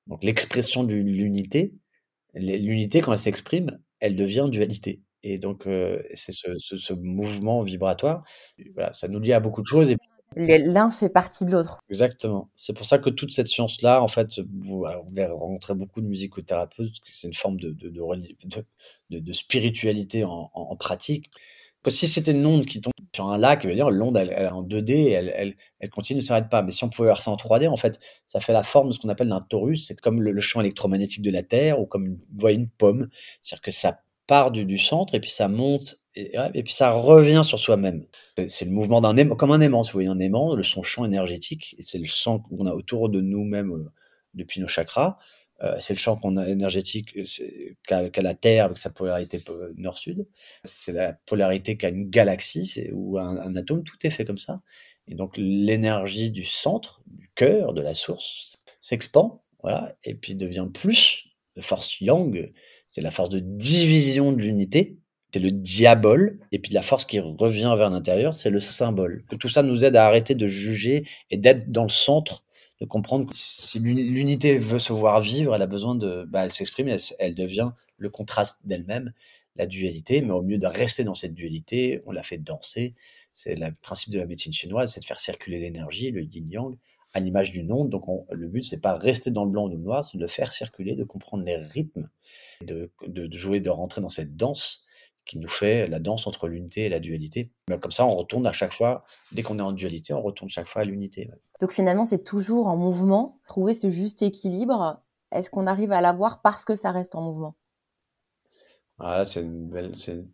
Donc 0.06 0.24
l'expression 0.24 0.86
de 0.86 0.94
l'unité, 0.94 1.74
l'unité 2.34 3.02
quand 3.02 3.12
elle 3.12 3.20
s'exprime, 3.20 3.80
elle 4.00 4.16
devient 4.16 4.48
dualité 4.50 5.02
et 5.24 5.38
donc 5.38 5.68
c'est 6.14 6.32
ce 6.32 6.58
ce 6.58 6.78
ce 6.78 6.94
mouvement 6.94 7.64
vibratoire, 7.64 8.24
voilà, 8.74 8.94
ça 8.94 9.08
nous 9.08 9.20
lie 9.20 9.34
à 9.34 9.40
beaucoup 9.40 9.62
de 9.62 9.68
choses 9.68 9.90
et 9.92 9.98
l'un 10.36 10.92
fait 10.92 11.10
partie 11.10 11.46
de 11.46 11.52
l'autre. 11.52 11.80
Exactement. 11.90 12.50
C'est 12.56 12.74
pour 12.74 12.86
ça 12.86 13.00
que 13.00 13.10
toute 13.10 13.32
cette 13.34 13.48
science-là, 13.48 14.04
en 14.04 14.08
fait, 14.08 14.40
vous 14.60 14.86
a 14.86 14.98
vous 14.98 15.12
verrez 15.14 15.32
rencontrer 15.32 15.74
beaucoup 15.74 16.02
de 16.02 16.08
musicothérapeutes, 16.08 16.96
c'est 17.12 17.28
une 17.28 17.34
forme 17.34 17.58
de 17.60 19.34
spiritualité 19.34 20.24
en 20.24 20.52
en 20.54 20.62
en 20.72 20.76
pratique. 20.76 21.32
Que 21.84 21.92
si 21.92 22.08
c'était 22.08 22.32
une 22.32 22.46
onde 22.46 22.66
qui 22.66 22.82
tombe 22.82 22.94
sur 23.16 23.30
un 23.30 23.38
lac, 23.38 23.66
dire 23.66 23.90
l'onde 23.90 24.18
elle 24.18 24.34
elle 24.36 24.46
est 24.46 24.50
en 24.50 24.64
2D, 24.64 25.12
elle 25.12 25.32
elle 25.36 25.56
elle 25.80 25.90
continue, 25.90 26.20
elle 26.20 26.26
s'arrête 26.26 26.50
pas. 26.50 26.62
Mais 26.62 26.72
si 26.72 26.84
on 26.84 26.90
pouvait 26.90 27.08
voir 27.08 27.22
ça 27.22 27.32
en 27.32 27.36
3D, 27.38 27.68
en 27.70 27.78
fait, 27.78 28.00
ça 28.26 28.40
fait 28.40 28.54
la 28.54 28.64
forme 28.64 28.90
de 28.90 28.94
ce 28.94 29.00
qu'on 29.00 29.10
appelle 29.10 29.32
un 29.32 29.42
torus. 29.42 29.86
C'est 29.88 30.00
comme 30.02 30.22
le 30.22 30.32
le 30.32 30.42
champ 30.42 30.60
électromagnétique 30.60 31.22
de 31.22 31.32
la 31.32 31.44
Terre 31.44 31.80
ou 31.80 31.86
comme 31.86 32.06
une 32.06 32.20
une 32.50 32.70
pomme. 32.70 33.10
C'est-à-dire 33.42 33.62
que 33.62 33.72
ça 33.72 34.00
part 34.28 34.52
du 34.52 34.78
centre 34.78 35.16
et 35.16 35.20
puis 35.20 35.30
ça 35.32 35.48
monte 35.48 35.98
et 36.16 36.64
puis 36.64 36.74
ça 36.74 36.92
revient 36.92 37.42
sur 37.46 37.60
soi-même. 37.60 38.06
C'est 38.48 38.66
le 38.66 38.72
mouvement 38.72 39.02
d'un 39.02 39.16
aimant, 39.18 39.36
comme 39.36 39.52
un 39.52 39.62
aimant, 39.62 39.84
si 39.84 39.92
vous 39.92 39.98
voyez 39.98 40.10
un 40.10 40.20
aimant, 40.20 40.56
le 40.56 40.64
son 40.64 40.84
champ 40.84 41.06
énergétique 41.06 41.76
c'est 41.80 42.00
le 42.00 42.06
sang 42.06 42.40
qu'on 42.40 42.66
a 42.66 42.72
autour 42.74 43.10
de 43.10 43.22
nous-mêmes, 43.22 43.72
heu, 43.72 43.90
depuis 44.34 44.60
nos 44.62 44.68
chakras. 44.68 45.18
Heu, 45.64 45.74
c'est 45.80 45.94
le 45.94 46.00
champ 46.00 46.18
qu'on 46.18 46.38
a 46.38 46.48
énergétique, 46.48 47.10
c'est 47.28 47.78
qu'a 47.88 48.04
la 48.22 48.34
Terre 48.36 48.66
avec 48.66 48.78
sa 48.78 48.90
polarité 48.92 49.40
po 49.40 49.54
nord-sud. 49.76 50.28
C'est 50.64 50.92
la 50.94 51.14
polarité 51.14 51.78
qu'a 51.78 51.90
une 51.90 52.10
galaxie, 52.10 52.90
ou 52.94 53.18
un 53.20 53.38
un 53.38 53.56
atome, 53.56 53.84
tout 53.84 53.98
est 54.04 54.10
fait 54.12 54.26
comme 54.26 54.38
ça 54.38 54.62
et 55.10 55.16
donc 55.16 55.36
l'énergie 55.38 56.32
du 56.32 56.44
centre, 56.46 57.02
du 57.08 57.30
cœur, 57.36 57.74
de 57.74 57.82
la 57.82 57.94
source 57.94 58.58
s'expand, 58.82 59.42
voilà 59.64 59.96
et 60.04 60.16
puis 60.16 60.36
devient 60.36 60.68
plus, 60.74 61.28
de 61.56 61.62
force 61.62 62.02
yang, 62.02 62.52
c'est 62.88 63.02
la 63.02 63.12
force 63.12 63.30
de 63.30 63.40
division 63.40 64.32
de 64.32 64.42
l'unité, 64.42 64.98
c'est 65.34 65.40
le 65.40 65.52
diabol 65.52 66.40
et 66.52 66.60
puis 66.60 66.74
la 66.74 66.82
force 66.82 67.06
qui 67.06 67.20
revient 67.20 67.74
vers 67.78 67.90
l'intérieur, 67.90 68.36
c'est 68.36 68.50
le 68.50 68.60
symbole. 68.60 69.24
Que 69.30 69.36
tout 69.36 69.50
ça 69.50 69.62
nous 69.64 69.84
aide 69.86 69.96
à 69.96 70.06
arrêter 70.06 70.36
de 70.36 70.48
juger 70.48 71.06
et 71.30 71.38
d'être 71.38 71.72
dans 71.72 71.84
le 71.84 71.90
centre, 71.90 72.46
de 72.80 72.86
comprendre 72.86 73.30
que 73.30 73.36
si 73.36 73.80
l'uni 73.80 74.04
l'unité 74.04 74.58
veut 74.58 74.80
se 74.80 74.94
voir 74.94 75.22
vivre, 75.22 75.56
elle 75.56 75.62
a 75.62 75.68
besoin 75.68 75.96
de 75.96 76.26
bah, 76.28 76.44
elle 76.46 76.52
s'exprime, 76.52 76.88
elle 76.88 77.00
elle 77.20 77.36
devient 77.36 77.72
le 77.98 78.10
contraste 78.10 78.62
d'elle-même, 78.66 79.14
la 79.56 79.66
dualité, 79.66 80.22
mais 80.22 80.32
au 80.32 80.44
mieux 80.44 80.58
de 80.58 80.68
rester 80.68 81.04
dans 81.04 81.16
cette 81.16 81.34
dualité, 81.34 82.02
on 82.06 82.12
la 82.12 82.24
fait 82.24 82.38
danser. 82.38 82.94
C'est 83.34 83.56
le 83.56 83.72
principe 83.82 84.14
de 84.14 84.20
la 84.20 84.26
médecine 84.26 84.54
chinoise, 84.54 84.94
c'est 84.94 85.00
de 85.00 85.06
faire 85.06 85.20
circuler 85.20 85.60
l'énergie, 85.60 86.12
le 86.12 86.24
yin-yang, 86.24 86.78
à 87.18 87.20
l'image 87.20 87.52
d'une 87.52 87.72
onde. 87.72 87.90
Donc 87.90 88.08
on 88.08 88.26
le 88.32 88.48
but, 88.48 88.64
c'est 88.64 88.80
pas 88.80 88.96
rester 88.96 89.32
dans 89.32 89.44
le 89.44 89.52
blanc 89.52 89.66
ou 89.66 89.70
le 89.70 89.78
noir, 89.78 90.04
c'est 90.04 90.18
de 90.18 90.22
le 90.22 90.28
faire 90.28 90.52
circuler, 90.52 90.96
de 90.96 91.04
comprendre 91.04 91.44
les 91.44 91.58
rythmes, 91.58 92.10
de 92.62 92.92
de 93.06 93.28
de 93.28 93.38
jouer, 93.38 93.60
de 93.60 93.70
rentrer 93.70 94.02
dans 94.02 94.10
cette 94.10 94.38
danse 94.38 94.86
qui 95.26 95.40
nous 95.40 95.50
fait 95.50 95.88
la 95.88 96.00
danse 96.00 96.26
entre 96.26 96.48
l'unité 96.48 96.86
et 96.86 96.90
la 96.90 97.00
dualité. 97.00 97.52
Comme 97.82 97.92
ça, 97.92 98.06
on 98.06 98.16
retourne 98.16 98.48
à 98.48 98.54
chaque 98.54 98.74
fois, 98.74 99.04
dès 99.34 99.44
qu'on 99.44 99.60
est 99.60 99.64
en 99.64 99.74
dualité, 99.74 100.14
on 100.14 100.22
retourne 100.22 100.50
chaque 100.50 100.70
fois 100.70 100.84
à 100.84 100.86
l'unité. 100.86 101.30
Donc 101.60 101.74
finalement, 101.74 102.06
c'est 102.06 102.24
toujours 102.24 102.68
en 102.68 102.78
mouvement, 102.78 103.40
trouver 103.48 103.74
ce 103.74 103.90
juste 103.90 104.22
équilibre. 104.22 105.02
Est-ce 105.32 105.50
qu'on 105.50 105.68
arrive 105.68 105.92
à 105.92 106.00
l'avoir 106.00 106.42
parce 106.42 106.64
que 106.64 106.76
ça 106.76 106.92
reste 106.92 107.16
en 107.16 107.22
mouvement? 107.22 107.56
Ah 109.00 109.26
c'est 109.26 109.42
une 109.42 109.70
belle 109.70 109.96
c'est 109.96 110.14
une 110.14 110.28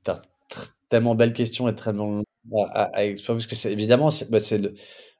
tellement 0.88 1.16
belle 1.16 1.34
question 1.34 1.68
et 1.68 1.76
tellement 1.76 2.22
à 2.54 2.84
à 2.84 2.98
à 2.98 3.06
explorer 3.06 3.38
parce 3.38 3.48
que 3.48 3.56
c'est 3.56 3.74
évidemment, 3.74 4.10
c'est 4.10 4.30
bah, 4.30 4.40
c'est 4.40 4.60
le 4.60 4.74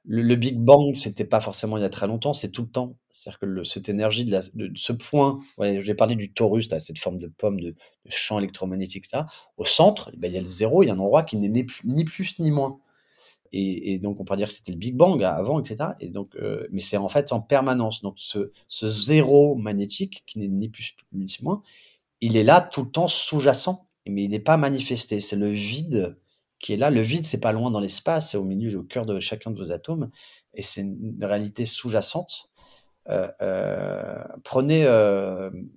le 0.06 0.36
Big 0.36 0.58
Bang, 0.58 0.94
c'était 0.96 1.24
pas 1.24 1.40
forcément 1.40 1.78
il 1.78 1.82
y 1.82 1.84
a 1.84 1.88
très 1.88 2.06
longtemps, 2.06 2.34
c'est 2.34 2.50
tout 2.50 2.62
le 2.62 2.68
temps. 2.68 2.96
C'est-à-dire 3.10 3.38
que 3.38 3.46
le 3.46 3.64
cette 3.64 3.88
énergie 3.88 4.24
de 4.26 4.40
ce 4.74 4.92
point, 4.92 5.38
ouais, 5.58 5.80
je 5.80 5.86
vais 5.86 5.94
parler 5.94 6.14
du 6.16 6.32
torus 6.32 6.68
cette 6.78 6.98
forme 6.98 7.18
de 7.18 7.28
pomme, 7.28 7.60
de 7.60 7.74
champ 8.08 8.38
électromagnétique. 8.38 9.06
Au 9.56 9.64
centre, 9.64 10.10
bah, 10.16 10.28
il 10.28 10.34
y 10.34 10.36
a 10.36 10.40
le 10.40 10.46
0, 10.46 10.82
il 10.82 10.86
y 10.88 10.90
a 10.90 10.94
un 10.94 10.98
endroit 10.98 11.22
qui 11.22 11.36
n'est 11.38 11.48
ni 11.48 12.04
plus 12.04 12.38
ni 12.38 12.50
moins 12.50 12.78
et 13.52 13.98
donc 14.00 14.20
on 14.20 14.24
pourrait 14.24 14.38
dire 14.38 14.48
que 14.48 14.54
c'était 14.54 14.72
le 14.72 14.78
Big 14.78 14.96
Bang 14.96 15.22
avant 15.22 15.60
et 15.60 15.64
cetera 15.66 15.94
et 16.00 16.08
donc 16.08 16.34
heu, 16.36 16.68
mais 16.72 16.80
c'est 16.80 16.96
en 16.96 17.08
fait 17.08 17.32
en 17.32 17.40
permanence. 17.40 18.02
Donc 18.02 18.14
ce 18.18 18.50
ce 18.68 18.86
0 18.86 19.54
magnétique 19.56 20.24
qui 20.26 20.38
n'est 20.38 20.48
ni 20.48 20.68
plus 20.68 20.96
ni 21.12 21.26
moins, 21.42 21.62
il 22.20 22.36
est 22.36 22.44
là 22.44 22.60
tout 22.60 22.84
le 22.84 22.90
temps 22.90 23.08
sous-jacent, 23.08 23.88
mais 24.08 24.24
il 24.24 24.30
n'est 24.30 24.40
pas 24.40 24.56
manifesté. 24.56 25.20
C'est 25.20 25.36
le 25.36 25.50
vide 25.50 26.16
qui 26.64 26.74
est 26.74 26.78
là. 26.78 26.90
Le 26.90 27.02
vide, 27.02 27.26
c'est 27.26 27.40
pas 27.40 27.52
loin 27.52 27.70
dans 27.72 27.80
l'espace, 27.80 28.32
c'est 28.32 28.38
au 28.38 28.44
milieu, 28.44 28.78
au 28.80 28.84
cœur 28.84 29.06
de 29.06 29.20
chacun 29.20 29.52
de 29.52 29.58
vos 29.58 29.72
atomes 29.72 30.10
et 30.54 30.62
c'est 30.62 30.82
une 30.82 31.24
réalité 31.24 31.66
sous-jacente. 31.66 32.50
Heu 33.10 33.28
heu, 33.42 34.18
prenez, 34.44 34.82
hem, 34.82 35.68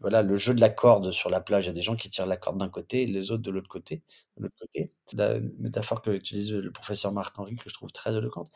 voilà, 0.00 0.22
le 0.22 0.36
jeu 0.36 0.54
de 0.54 0.60
la 0.60 0.68
corde 0.70 1.10
sur 1.10 1.28
la 1.30 1.40
plage. 1.40 1.64
Il 1.64 1.68
y 1.68 1.70
a 1.70 1.72
des 1.74 1.82
gens 1.82 1.96
qui 1.96 2.08
tirent 2.10 2.26
la 2.26 2.36
corde 2.36 2.58
d'un 2.58 2.68
côté 2.68 3.02
et 3.02 3.06
les 3.06 3.30
autres 3.32 3.42
de 3.42 3.50
l'autre 3.50 3.68
côté 3.68 4.02
l'autre 4.38 4.54
côté. 4.60 4.92
C'est 5.06 5.16
la 5.18 5.40
métaphore 5.58 6.02
qu'utilise 6.02 6.52
le 6.52 6.70
professeur 6.70 7.12
Marc 7.12 7.36
Henry 7.38 7.56
que 7.56 7.68
je 7.68 7.74
trouve 7.74 7.90
très 7.92 8.14
éloquente. 8.16 8.48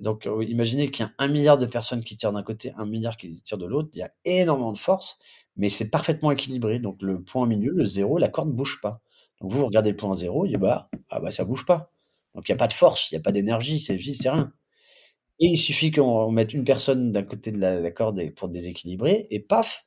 Donc 0.00 0.28
imaginez 0.48 0.90
qu'il 0.90 1.06
y 1.06 1.08
a 1.08 1.12
1 1.18 1.28
000 1.28 1.42
000 1.44 1.58
de 1.58 1.66
personnes 1.66 2.02
qui 2.02 2.16
tirent 2.16 2.32
d'un 2.32 2.42
côté, 2.42 2.72
1 2.76 2.86
000 2.86 3.02
000 3.02 3.16
qui 3.16 3.40
tirent 3.42 3.58
de 3.58 3.66
l'autre. 3.66 3.90
Il 3.92 3.98
y 4.00 4.02
a 4.02 4.10
énormément 4.24 4.72
de 4.72 4.78
force, 4.78 5.18
mais 5.56 5.68
c'est 5.68 5.90
parfaitement 5.90 6.32
équilibré. 6.32 6.80
Donc 6.80 7.00
le 7.02 7.22
point 7.22 7.44
au 7.44 7.46
milieu, 7.46 7.72
le 7.72 7.84
0, 7.84 8.18
la 8.18 8.28
corde 8.28 8.50
bouge 8.52 8.80
pas. 8.82 9.00
Donc 9.40 9.52
vous, 9.52 9.64
regardez 9.66 9.90
le 9.90 9.96
point 9.96 10.14
0, 10.14 10.46
il 10.46 10.50
dit: 10.50 10.56
«Bah, 10.58 10.88
ah 11.10 11.20
bah, 11.20 11.30
ça 11.30 11.44
bouge 11.44 11.66
pas». 11.66 11.90
Donc 12.34 12.48
il 12.48 12.52
y 12.52 12.54
a 12.54 12.56
pas 12.58 12.68
de 12.68 12.72
force, 12.72 13.10
il 13.10 13.14
y 13.14 13.18
a 13.18 13.20
pas 13.20 13.32
d'énergie, 13.32 13.80
c'est 13.80 13.98
c'est 14.00 14.30
rien 14.30 14.52
et 15.40 15.46
il 15.46 15.56
suffit 15.58 15.90
qu'on 15.90 16.02
on 16.02 16.30
mette 16.30 16.54
une 16.54 16.64
personne 16.64 17.12
d'un 17.12 17.22
côté 17.22 17.50
de 17.52 17.58
la 17.58 17.90
corde 17.90 18.30
pour 18.34 18.48
déséquilibrer 18.48 19.26
et 19.30 19.40
paf, 19.40 19.86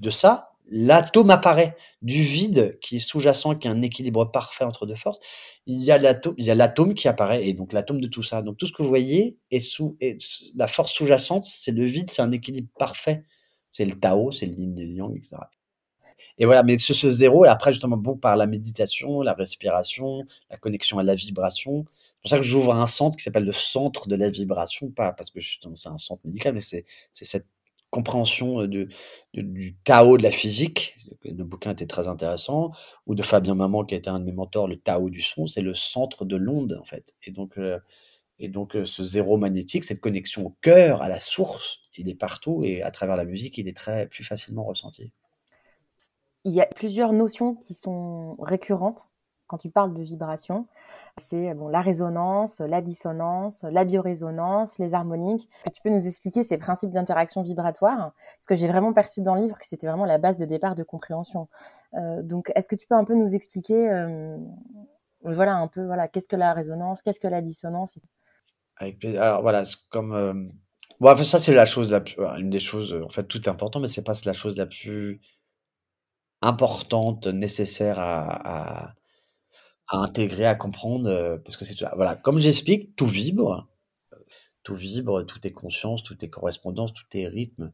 de 0.00 0.10
ça, 0.10 0.50
l'atome 0.68 1.30
apparaît. 1.30 1.76
Du 2.02 2.22
vide 2.22 2.78
qui 2.80 2.96
est 2.96 3.00
sous-jacent, 3.00 3.54
qui 3.56 3.68
est 3.68 3.70
un 3.70 3.82
équilibre 3.82 4.24
parfait 4.26 4.64
entre 4.64 4.86
2 4.86 4.96
forces, 4.96 5.20
il 5.66 5.82
y 5.82 5.90
a 5.92 5.98
l'atome 5.98 6.94
qui 6.94 7.08
apparaît 7.08 7.46
et 7.46 7.54
donc 7.54 7.72
l'atome 7.72 8.00
de 8.00 8.08
tout 8.08 8.22
ça. 8.24 8.42
Donc 8.42 8.56
tout 8.58 8.66
ce 8.66 8.72
que 8.72 8.82
vous 8.82 8.88
voyez 8.88 9.38
est 9.50 9.60
sous 9.60 9.96
la 10.56 10.68
force 10.68 10.92
sous-jacente, 10.92 11.44
c'est 11.44 11.72
le 11.72 11.84
vide, 11.86 12.10
c'est 12.10 12.22
un 12.22 12.32
équilibre 12.32 12.68
parfait. 12.78 13.24
C'est 13.72 13.84
le 13.84 13.92
Tao, 13.98 14.32
c'est 14.32 14.46
le 14.46 14.54
yin 14.54 14.78
et 14.78 14.86
le 14.86 14.94
yang 14.94 15.16
et 15.16 15.22
cetera 15.22 15.50
et 16.38 16.44
voilà, 16.46 16.62
mais 16.62 16.78
ce 16.78 17.10
0 17.10 17.44
et 17.44 17.48
après 17.48 17.72
justement 17.72 17.96
bon 17.96 18.16
par 18.16 18.36
la 18.36 18.46
méditation, 18.46 19.22
la 19.22 19.34
respiration, 19.34 20.24
la 20.50 20.56
connexion 20.58 20.98
à 20.98 21.02
la 21.02 21.14
vibration. 21.14 21.84
C'est 21.88 22.20
pour 22.22 22.30
ça 22.30 22.36
que 22.38 22.42
j'ouvre 22.44 22.74
un 22.74 22.86
centre 22.86 23.16
qui 23.16 23.22
s'appelle 23.24 23.44
le 23.44 23.52
centre 23.52 24.08
de 24.08 24.16
la 24.16 24.30
vibration, 24.30 24.90
pas 24.90 25.12
parce 25.12 25.30
que 25.30 25.40
justement 25.40 25.76
c'est 25.76 25.88
un 25.88 25.98
centre 25.98 26.22
médical, 26.26 26.54
mais 26.54 26.60
c'est 26.60 26.84
cette 27.12 27.46
compréhension, 27.90 28.60
heu, 28.60 28.68
de 28.68 28.88
du 29.34 29.76
Tao 29.84 30.18
de 30.18 30.22
la 30.22 30.30
physique. 30.30 30.96
Le 31.24 31.44
bouquin 31.44 31.72
était 31.72 31.86
très 31.86 32.08
intéressant 32.08 32.72
ou 33.06 33.14
de 33.14 33.22
Fabien 33.22 33.54
Maman 33.54 33.84
qui 33.84 33.94
été 33.94 34.10
un 34.10 34.18
de 34.20 34.24
mes 34.24 34.32
mentors, 34.32 34.68
le 34.68 34.76
Tao 34.78 35.10
du 35.10 35.22
son, 35.22 35.46
c'est 35.46 35.62
le 35.62 35.74
centre 35.74 36.24
de 36.24 36.36
l'onde 36.36 36.78
en 36.80 36.84
fait 36.84 37.14
et 37.26 37.30
donc 37.30 37.56
heu 37.58 37.78
et 38.40 38.48
donc 38.48 38.76
heu, 38.76 38.84
ce 38.84 39.02
0 39.04 39.36
magnétique, 39.36 39.84
cette 39.84 40.00
connexion 40.00 40.46
au 40.46 40.56
cœur, 40.62 41.02
à 41.02 41.08
la 41.08 41.20
source, 41.20 41.80
il 41.98 42.08
est 42.08 42.14
partout 42.16 42.64
et 42.64 42.82
à 42.82 42.90
travers 42.90 43.16
la 43.16 43.24
musique, 43.24 43.58
il 43.58 43.68
est 43.68 43.76
très 43.76 44.08
plus 44.08 44.24
facilement 44.24 44.64
ressenti. 44.64 45.12
Il 46.48 46.54
y 46.54 46.62
a 46.62 46.66
plusieurs 46.66 47.12
notions 47.12 47.56
qui 47.56 47.74
sont 47.74 48.34
récurrentes 48.40 49.10
quand 49.48 49.58
tu 49.58 49.68
parles 49.68 49.92
de 49.92 50.00
vibration. 50.00 50.66
C'est 51.18 51.52
bon, 51.52 51.68
la 51.68 51.82
résonance, 51.82 52.60
la 52.60 52.80
dissonance, 52.80 53.64
la 53.64 53.84
biorésonance, 53.84 54.78
les 54.78 54.94
harmoniques. 54.94 55.46
Tu 55.74 55.82
peux 55.82 55.90
nous 55.90 56.06
expliquer 56.06 56.44
ces 56.44 56.56
principes 56.56 56.90
d'interaction 56.90 57.42
vibratoire? 57.42 58.14
Parce 58.38 58.46
que 58.46 58.54
j'ai 58.54 58.66
vraiment 58.66 58.94
perçu 58.94 59.20
dans 59.20 59.34
le 59.34 59.42
livre 59.42 59.58
que 59.58 59.66
c'était 59.66 59.86
vraiment 59.86 60.06
la 60.06 60.16
base 60.16 60.38
de 60.38 60.46
départ 60.46 60.74
de 60.74 60.84
compréhension. 60.84 61.48
Heu, 61.94 62.22
donc 62.22 62.50
est-ce 62.54 62.66
que 62.66 62.76
tu 62.76 62.86
peux 62.86 62.94
un 62.94 63.04
peu 63.04 63.14
nous 63.14 63.34
expliquer, 63.34 63.84
hem, 63.84 64.42
voilà, 65.20 65.54
un 65.56 65.68
peu, 65.68 65.84
voilà, 65.84 66.08
qu'est-ce 66.08 66.28
que 66.28 66.36
la 66.36 66.54
résonance? 66.54 67.02
Qu'est-ce 67.02 67.20
que 67.20 67.28
la 67.28 67.42
dissonance? 67.42 67.98
Alors 68.80 69.42
voilà, 69.42 69.64
comme, 69.90 70.14
hem, 70.14 70.50
bon, 70.98 71.22
ça, 71.24 71.38
c'est 71.40 71.52
la 71.52 71.66
chose 71.66 71.90
la 71.90 72.00
plus 72.00 72.16
une 72.38 72.48
des 72.48 72.60
choses, 72.60 72.98
en 73.04 73.10
fait, 73.10 73.24
tout 73.24 73.42
est 73.42 73.48
important, 73.48 73.80
mais 73.80 73.88
c'est 73.88 74.00
pas 74.02 74.14
la 74.24 74.32
chose 74.32 74.56
la 74.56 74.64
plus 74.64 75.20
importante, 76.42 77.26
nécessaire 77.26 77.98
à 77.98 78.94
intégrer, 79.90 80.46
à 80.46 80.54
comprendre, 80.54 81.08
heu, 81.08 81.42
parce 81.44 81.56
que 81.56 81.64
c'est 81.64 81.76
voilà, 81.94 82.14
comme 82.14 82.38
j'explique, 82.38 82.94
tout 82.96 83.06
vibre, 83.06 83.68
tout 84.62 84.74
vibre, 84.74 85.24
tout 85.24 85.46
est 85.46 85.52
conscience, 85.52 86.02
tout 86.02 86.22
est 86.24 86.28
correspondance, 86.28 86.92
tout 86.92 87.04
est 87.14 87.26
rythme. 87.26 87.72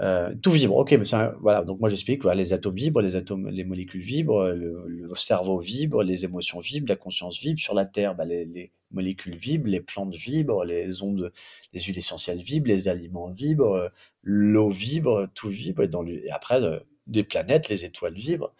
Euh, 0.00 0.32
tout 0.42 0.52
vibre, 0.52 0.76
ok, 0.76 0.92
mais 0.92 1.04
c'est 1.04 1.16
voilà. 1.40 1.64
Donc 1.64 1.80
moi 1.80 1.88
j'explique, 1.88 2.24
les 2.24 2.52
atomes 2.52 2.76
vibrent, 2.76 3.00
les 3.02 3.16
atomes, 3.16 3.48
les 3.48 3.64
molécules 3.64 4.02
vibrent, 4.02 4.50
le, 4.50 5.12
cerveau 5.16 5.58
vibre, 5.58 6.04
les 6.04 6.24
émotions 6.24 6.60
vibrent, 6.60 6.88
la 6.88 6.96
conscience 6.96 7.38
vibre. 7.40 7.58
Sur 7.58 7.74
la 7.74 7.84
Terre, 7.84 8.14
bah, 8.14 8.24
les, 8.24 8.44
les, 8.44 8.72
molécules 8.92 9.36
vibrent, 9.36 9.66
les 9.68 9.80
plantes 9.80 10.14
vibrent, 10.14 10.64
les 10.64 11.02
ondes, 11.02 11.32
les 11.72 11.80
huiles 11.80 11.98
essentielles 11.98 12.42
vibrent, 12.42 12.68
les 12.68 12.88
aliments 12.88 13.32
vibrent, 13.32 13.90
l'eau 14.22 14.70
vibre, 14.70 15.28
tout 15.34 15.48
vibre. 15.48 15.82
Et 15.82 16.30
après, 16.30 16.62
euh, 16.62 16.78
les 17.08 17.24
planètes, 17.24 17.68
les 17.68 17.84
étoiles 17.84 18.14
vibrent, 18.14 18.54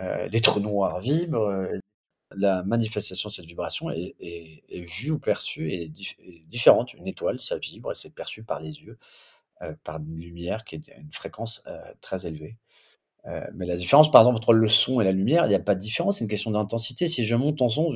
euh, 0.00 0.28
les 0.28 0.40
trous 0.40 0.60
noirs 0.60 1.00
vibrent. 1.00 1.48
Euh, 1.48 1.78
la 2.34 2.62
manifestation 2.62 3.28
de 3.28 3.34
cette 3.34 3.44
vibration 3.44 3.90
est, 3.90 4.64
vue 4.70 5.10
ou 5.10 5.18
perçue 5.18 5.70
et 5.70 5.82
est 5.84 6.46
différente. 6.48 6.94
Une 6.94 7.06
étoile, 7.06 7.38
ça 7.40 7.58
vibre 7.58 7.92
et 7.92 7.94
c'est 7.94 8.08
perçu 8.08 8.42
par 8.42 8.60
les 8.60 8.80
yeux. 8.80 8.98
Euh, 9.60 9.74
par 9.84 9.98
une 9.98 10.18
lumière 10.18 10.64
qui 10.64 10.76
est 10.76 10.88
une 10.96 11.12
fréquence 11.12 11.64
très 12.00 12.26
élevée. 12.26 12.56
Mais 13.54 13.66
la 13.66 13.76
différence, 13.76 14.10
par 14.10 14.22
exemple, 14.22 14.38
entre 14.38 14.54
le 14.54 14.66
son 14.66 15.00
et 15.00 15.04
la 15.04 15.12
lumière, 15.12 15.44
il 15.44 15.50
n'y 15.50 15.54
a 15.54 15.60
pas 15.60 15.76
de 15.76 15.80
différence, 15.80 16.18
c'est 16.18 16.24
une 16.24 16.30
question 16.30 16.50
d'intensité. 16.50 17.06
Si 17.06 17.24
je 17.24 17.36
monte 17.36 17.62
en 17.62 17.68
son, 17.68 17.92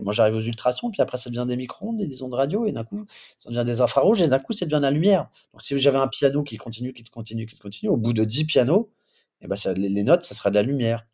moi 0.00 0.12
j'arrive 0.12 0.34
aux 0.34 0.40
ultrasons, 0.40 0.90
puis 0.90 1.02
après 1.02 1.18
ça 1.18 1.30
devient 1.30 1.46
des 1.46 1.56
micro-ondes 1.56 1.96
des 1.96 2.22
ondes 2.22 2.34
radio, 2.34 2.66
et 2.66 2.72
d'un 2.72 2.84
coup 2.84 3.04
ça 3.36 3.50
devient 3.50 3.64
des 3.64 3.80
infrarouges, 3.80 4.20
et 4.20 4.28
d'un 4.28 4.38
coup 4.38 4.52
ça 4.52 4.64
devient 4.64 4.78
de 4.78 4.82
la 4.82 4.90
lumière. 4.90 5.28
Donc 5.52 5.62
si 5.62 5.78
j'avais 5.78 5.98
un 5.98 6.08
piano 6.08 6.42
qui 6.42 6.56
continue, 6.56 6.92
qui 6.92 7.04
continue, 7.04 7.46
qui 7.46 7.58
continue, 7.58 7.90
au 7.90 7.96
bout 7.96 8.12
de 8.12 8.24
10 8.24 8.44
pianos, 8.44 8.90
et 9.40 9.44
eh 9.44 9.48
ben 9.48 9.54
ça, 9.54 9.72
les, 9.72 10.02
notes, 10.02 10.24
ça 10.24 10.34
sera 10.34 10.50
de 10.50 10.56
la 10.56 10.62
lumière. 10.62 11.06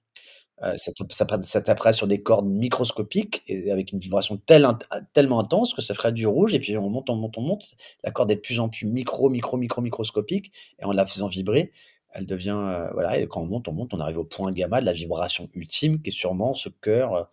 Euh, 0.63 0.77
ça, 0.77 0.93
ça, 1.11 1.93
sur 1.93 2.07
des 2.07 2.23
cordes 2.23 2.47
microscopiques 2.47 3.43
et 3.49 3.71
avec 3.71 3.93
une 3.93 3.99
vibration 3.99 4.39
tellement 4.39 5.41
intense 5.41 5.75
que 5.75 5.83
ça 5.83 5.93
ferait 5.95 6.13
du 6.13 6.27
rouge. 6.27 6.55
Et 6.55 6.59
puis 6.59 6.79
on 6.79 6.89
monte, 6.89 7.11
on 7.11 7.17
monte, 7.17 7.37
on 7.37 7.43
monte. 7.43 7.75
La 8.03 8.13
corde 8.13 8.31
est 8.31 8.37
de 8.37 8.41
plus 8.41 8.61
en 8.61 8.71
plus 8.71 8.87
micro, 8.87 9.29
micro, 9.29 9.59
micro, 9.59 9.83
microscopique. 9.83 10.53
Et 10.79 10.85
en 10.85 10.93
la 10.93 11.05
faisant 11.05 11.29
vibrer, 11.29 11.73
elle 12.13 12.25
devient. 12.27 12.57
Euh, 12.57 12.89
voilà. 12.95 13.19
Et 13.19 13.27
quand 13.27 13.43
on 13.43 13.47
monte, 13.47 13.69
on 13.69 13.73
monte, 13.73 13.93
on 13.93 14.01
arrive 14.01 14.19
au 14.19 14.25
point 14.25 14.53
gamma 14.53 14.81
de 14.81 14.87
la 14.87 14.93
vibration 14.93 15.51
ultime 15.55 16.01
qui 16.01 16.09
est 16.09 16.13
sûrement 16.13 16.55
ce 16.55 16.71
cœur 16.71 17.15
euh, 17.15 17.25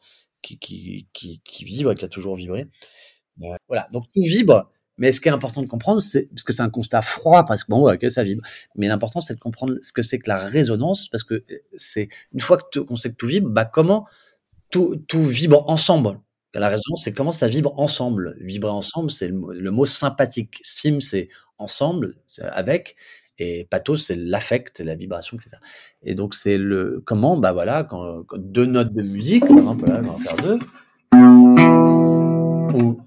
qui, 0.41 0.57
qui, 0.59 1.07
qui, 1.13 1.41
qui, 1.43 1.65
vibre 1.65 1.93
qui 1.95 2.05
a 2.05 2.07
toujours 2.07 2.35
vibré. 2.35 2.67
voilà. 3.67 3.87
Donc 3.91 4.05
tout 4.13 4.21
vibre. 4.21 4.69
Mais 4.97 5.11
ce 5.11 5.21
qui 5.21 5.29
est 5.29 5.31
important 5.31 5.63
de 5.63 5.67
comprendre, 5.67 6.01
c'est 6.01 6.27
parce 6.27 6.43
que 6.43 6.53
c'est 6.53 6.61
un 6.61 6.69
constat 6.69 7.01
froid, 7.01 7.43
parce 7.45 7.63
que 7.63 7.71
bon, 7.71 7.91
ok, 7.91 8.11
ça 8.11 8.23
vibre. 8.23 8.43
Mais 8.75 8.87
l'important, 8.87 9.19
c'est 9.19 9.33
de 9.33 9.39
comprendre 9.39 9.75
ce 9.81 9.91
que 9.91 10.01
c'est 10.01 10.19
que 10.19 10.29
la 10.29 10.37
résonance, 10.37 11.09
parce 11.09 11.23
que 11.23 11.35
euh, 11.35 11.57
c'est 11.75 12.09
une 12.33 12.39
fois 12.39 12.57
qu'on 12.57 12.95
sait 12.95 13.09
que 13.09 13.15
tout 13.15 13.27
vibre, 13.27 13.49
bah 13.49 13.65
comment 13.65 14.07
tout, 14.69 14.97
tout 15.07 15.23
vibre 15.23 15.67
ensemble. 15.69 16.19
La 16.53 16.67
résonance, 16.67 17.03
c'est 17.03 17.13
comment 17.13 17.31
ça 17.31 17.47
vibre 17.47 17.79
ensemble. 17.79 18.35
Vibrer 18.41 18.71
ensemble, 18.71 19.09
c'est 19.09 19.29
le, 19.29 19.71
mot 19.71 19.85
sympathique. 19.85 20.59
Sim, 20.61 20.99
c'est 20.99 21.29
ensemble, 21.57 22.15
c'est 22.27 22.43
avec, 22.43 22.95
et 23.41 23.65
pathos, 23.69 23.97
c'est 23.97 24.15
l'affect, 24.15 24.81
la 24.81 24.93
vibration, 24.93 25.35
etc. 25.37 25.57
Et 26.03 26.13
donc, 26.13 26.35
c'est 26.35 26.59
le 26.59 27.01
comment, 27.05 27.37
bah 27.37 27.51
voilà, 27.53 27.87
deux 28.37 28.65
notes 28.65 28.93
de 28.93 29.01
musique, 29.01 29.47
par 29.47 29.57
exemple, 29.57 29.87
là, 29.87 30.01
on 30.03 30.11
va 30.11 30.23
faire 30.23 30.35
deux, 30.37 30.59
ou 32.77 33.01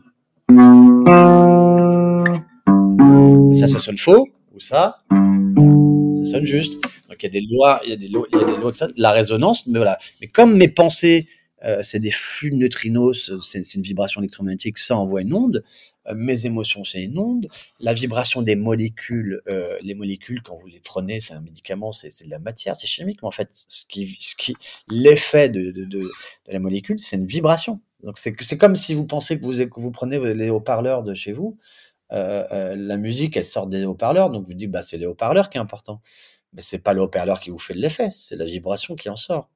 ça, 3.55 3.69
ça 3.69 3.79
sonne 3.79 3.99
faux, 3.99 4.29
ou 4.53 4.61
ça, 4.61 4.99
ça 5.09 6.25
sonne 6.25 6.47
juste. 6.47 6.83
Donc 7.09 7.23
il 7.23 7.23
y 7.23 7.27
a 7.27 7.31
des 7.31 7.47
lois, 7.49 7.81
il 7.85 7.91
y 7.91 7.93
a 7.93 7.97
des 7.97 8.09
lois, 8.09 8.27
il 8.33 8.39
y 8.39 8.43
a 8.43 8.45
des 8.45 8.57
lois 8.57 8.73
la 8.97 9.13
résonance, 9.13 9.69
mais 9.69 9.79
voilà. 9.79 9.99
Mais 10.21 10.27
comme 10.27 10.57
mes 10.57 10.69
pensées, 10.69 11.29
euh, 11.65 11.79
c'est 11.83 12.01
des 12.01 12.11
flux 12.11 12.51
de 12.51 12.57
neutrinos, 12.57 13.33
c'est 13.41 13.75
une 13.75 13.83
vibration 13.83 14.21
électromagnétique, 14.21 14.79
ça 14.79 14.97
envoie 14.97 15.23
une 15.23 15.33
onde. 15.33 15.65
Euh, 16.09 16.15
mes 16.15 16.47
émotions, 16.47 16.83
onde. 17.17 17.49
La 17.81 17.95
vibration 17.95 18.43
des 18.43 18.57
molécules, 18.57 19.43
euh, 19.49 19.77
les 19.83 19.95
molécules, 19.95 20.43
quand 20.43 20.57
vous 20.57 20.67
les 20.67 20.81
prenez, 20.81 21.21
c'est 21.21 21.35
un 21.35 21.41
médicament, 21.41 21.93
c'est 21.93 22.25
de 22.25 22.31
la 22.31 22.39
matière, 22.39 22.77
c'est 22.77 22.87
chimique. 22.87 23.21
Mais 23.23 23.29
en 23.29 23.33
fait, 23.33 23.49
ce 23.53 23.85
qui, 23.87 24.17
ce 24.21 24.35
qui, 24.37 24.55
l'effet 24.89 25.49
de, 25.49 25.71
de, 25.71 25.85
de, 25.85 26.11
la 26.47 26.59
molécule, 26.59 26.99
c'est 26.99 27.17
une 27.17 27.27
vibration. 27.27 27.81
Donc 28.03 28.19
c'est 28.19 28.59
comme 28.59 28.77
si 28.77 28.95
vous 28.95 29.07
pensez 29.07 29.39
que 29.39 29.45
vous, 29.45 29.53
que 29.67 29.81
vous 29.81 29.91
prenez 29.91 30.19
les 30.35 30.51
haut-parleurs 30.51 31.03
de 31.03 31.15
chez 31.15 31.33
vous, 31.33 31.59
euh, 32.13 32.77
la 32.77 32.97
musique, 32.97 33.37
elle 33.37 33.45
sort 33.47 33.67
des 33.67 33.85
haut-parleurs, 33.85 34.31
donc 34.31 34.47
vous 34.47 34.55
dites, 34.55 34.71
bah, 34.71 34.83
c'est 34.83 34.99
les 34.99 35.07
haut-parleurs 35.07 35.51
qui 35.51 35.59
est 35.59 35.61
important. 35.61 36.03
Mais 36.53 36.61
c'est 36.63 36.79
pas 36.79 36.93
le 36.95 37.03
haut-parleur 37.03 37.41
qui 37.41 37.51
vous 37.51 37.59
fait 37.59 37.75
l'effet, 37.75 38.11
c'est 38.11 38.37
la 38.37 38.45
vibration 38.47 38.95
qui 38.97 39.09
en 39.09 39.17
sort. 39.17 39.51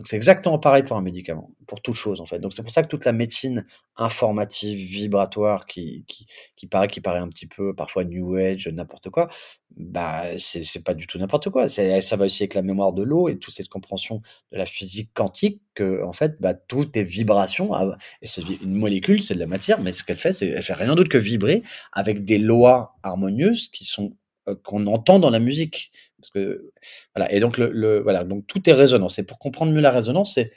Donc 0.00 0.08
c'est 0.08 0.16
exactement 0.16 0.58
pareil 0.58 0.82
pour 0.82 0.96
un 0.96 1.02
médicament, 1.02 1.50
pour 1.66 1.82
toute 1.82 1.94
chose 1.94 2.22
en 2.22 2.24
fait. 2.24 2.38
Donc 2.38 2.54
c'est 2.54 2.62
pour 2.62 2.72
ça 2.72 2.82
que 2.82 2.88
toute 2.88 3.04
la 3.04 3.12
médecine 3.12 3.66
informative, 3.98 4.78
vibratoire, 4.78 5.66
qui, 5.66 6.06
qui, 6.08 6.26
qui 6.56 6.66
paraît, 6.66 6.88
qui 6.88 7.02
paraît 7.02 7.18
un 7.18 7.28
petit 7.28 7.46
peu 7.46 7.74
parfois 7.74 8.04
New 8.04 8.34
Age, 8.34 8.66
n'importe 8.68 9.10
quoi, 9.10 9.28
bah 9.76 10.24
c'est, 10.38 10.82
pas 10.82 10.94
du 10.94 11.06
tout 11.06 11.18
n'importe 11.18 11.50
quoi. 11.50 11.68
Ça 11.68 12.16
va 12.16 12.24
aussi 12.24 12.44
avec 12.44 12.54
la 12.54 12.62
mémoire 12.62 12.94
de 12.94 13.02
l'eau 13.02 13.28
et 13.28 13.38
toute 13.38 13.52
cette 13.52 13.68
compréhension 13.68 14.22
de 14.52 14.56
la 14.56 14.64
physique 14.64 15.10
quantique 15.12 15.60
que 15.74 16.02
en 16.02 16.14
fait 16.14 16.40
bah, 16.40 16.54
tout 16.54 16.96
est 16.96 17.02
vibration. 17.02 17.74
Ah, 17.74 17.94
et 18.22 18.26
c'est 18.26 18.40
une 18.62 18.76
molécule, 18.76 19.20
c'est 19.20 19.34
de 19.34 19.40
la 19.40 19.46
matière, 19.46 19.82
mais 19.82 19.92
ce 19.92 20.02
qu'elle 20.02 20.16
fait, 20.16 20.32
c'est 20.32 20.48
elle 20.48 20.62
fait 20.62 20.72
rien 20.72 20.94
d'autre 20.94 21.10
que 21.10 21.18
vibrer 21.18 21.62
avec 21.92 22.24
des 22.24 22.38
lois 22.38 22.94
harmonieuses 23.02 23.68
qui 23.68 23.84
sont 23.84 24.16
euh, 24.48 24.54
qu'on 24.64 24.86
entend 24.86 25.18
dans 25.18 25.28
la 25.28 25.40
musique. 25.40 25.92
Parce 26.20 26.30
que, 26.30 26.70
voilà. 27.14 27.32
Et 27.32 27.40
donc, 27.40 27.58
le, 27.58 28.00
voilà. 28.00 28.24
Donc, 28.24 28.46
tout 28.46 28.68
est 28.68 28.72
résonance. 28.72 29.18
Et 29.18 29.22
pour 29.22 29.38
comprendre 29.38 29.72
mieux 29.72 29.80
la 29.80 29.90
résonance, 29.90 30.34
c'est 30.34 30.52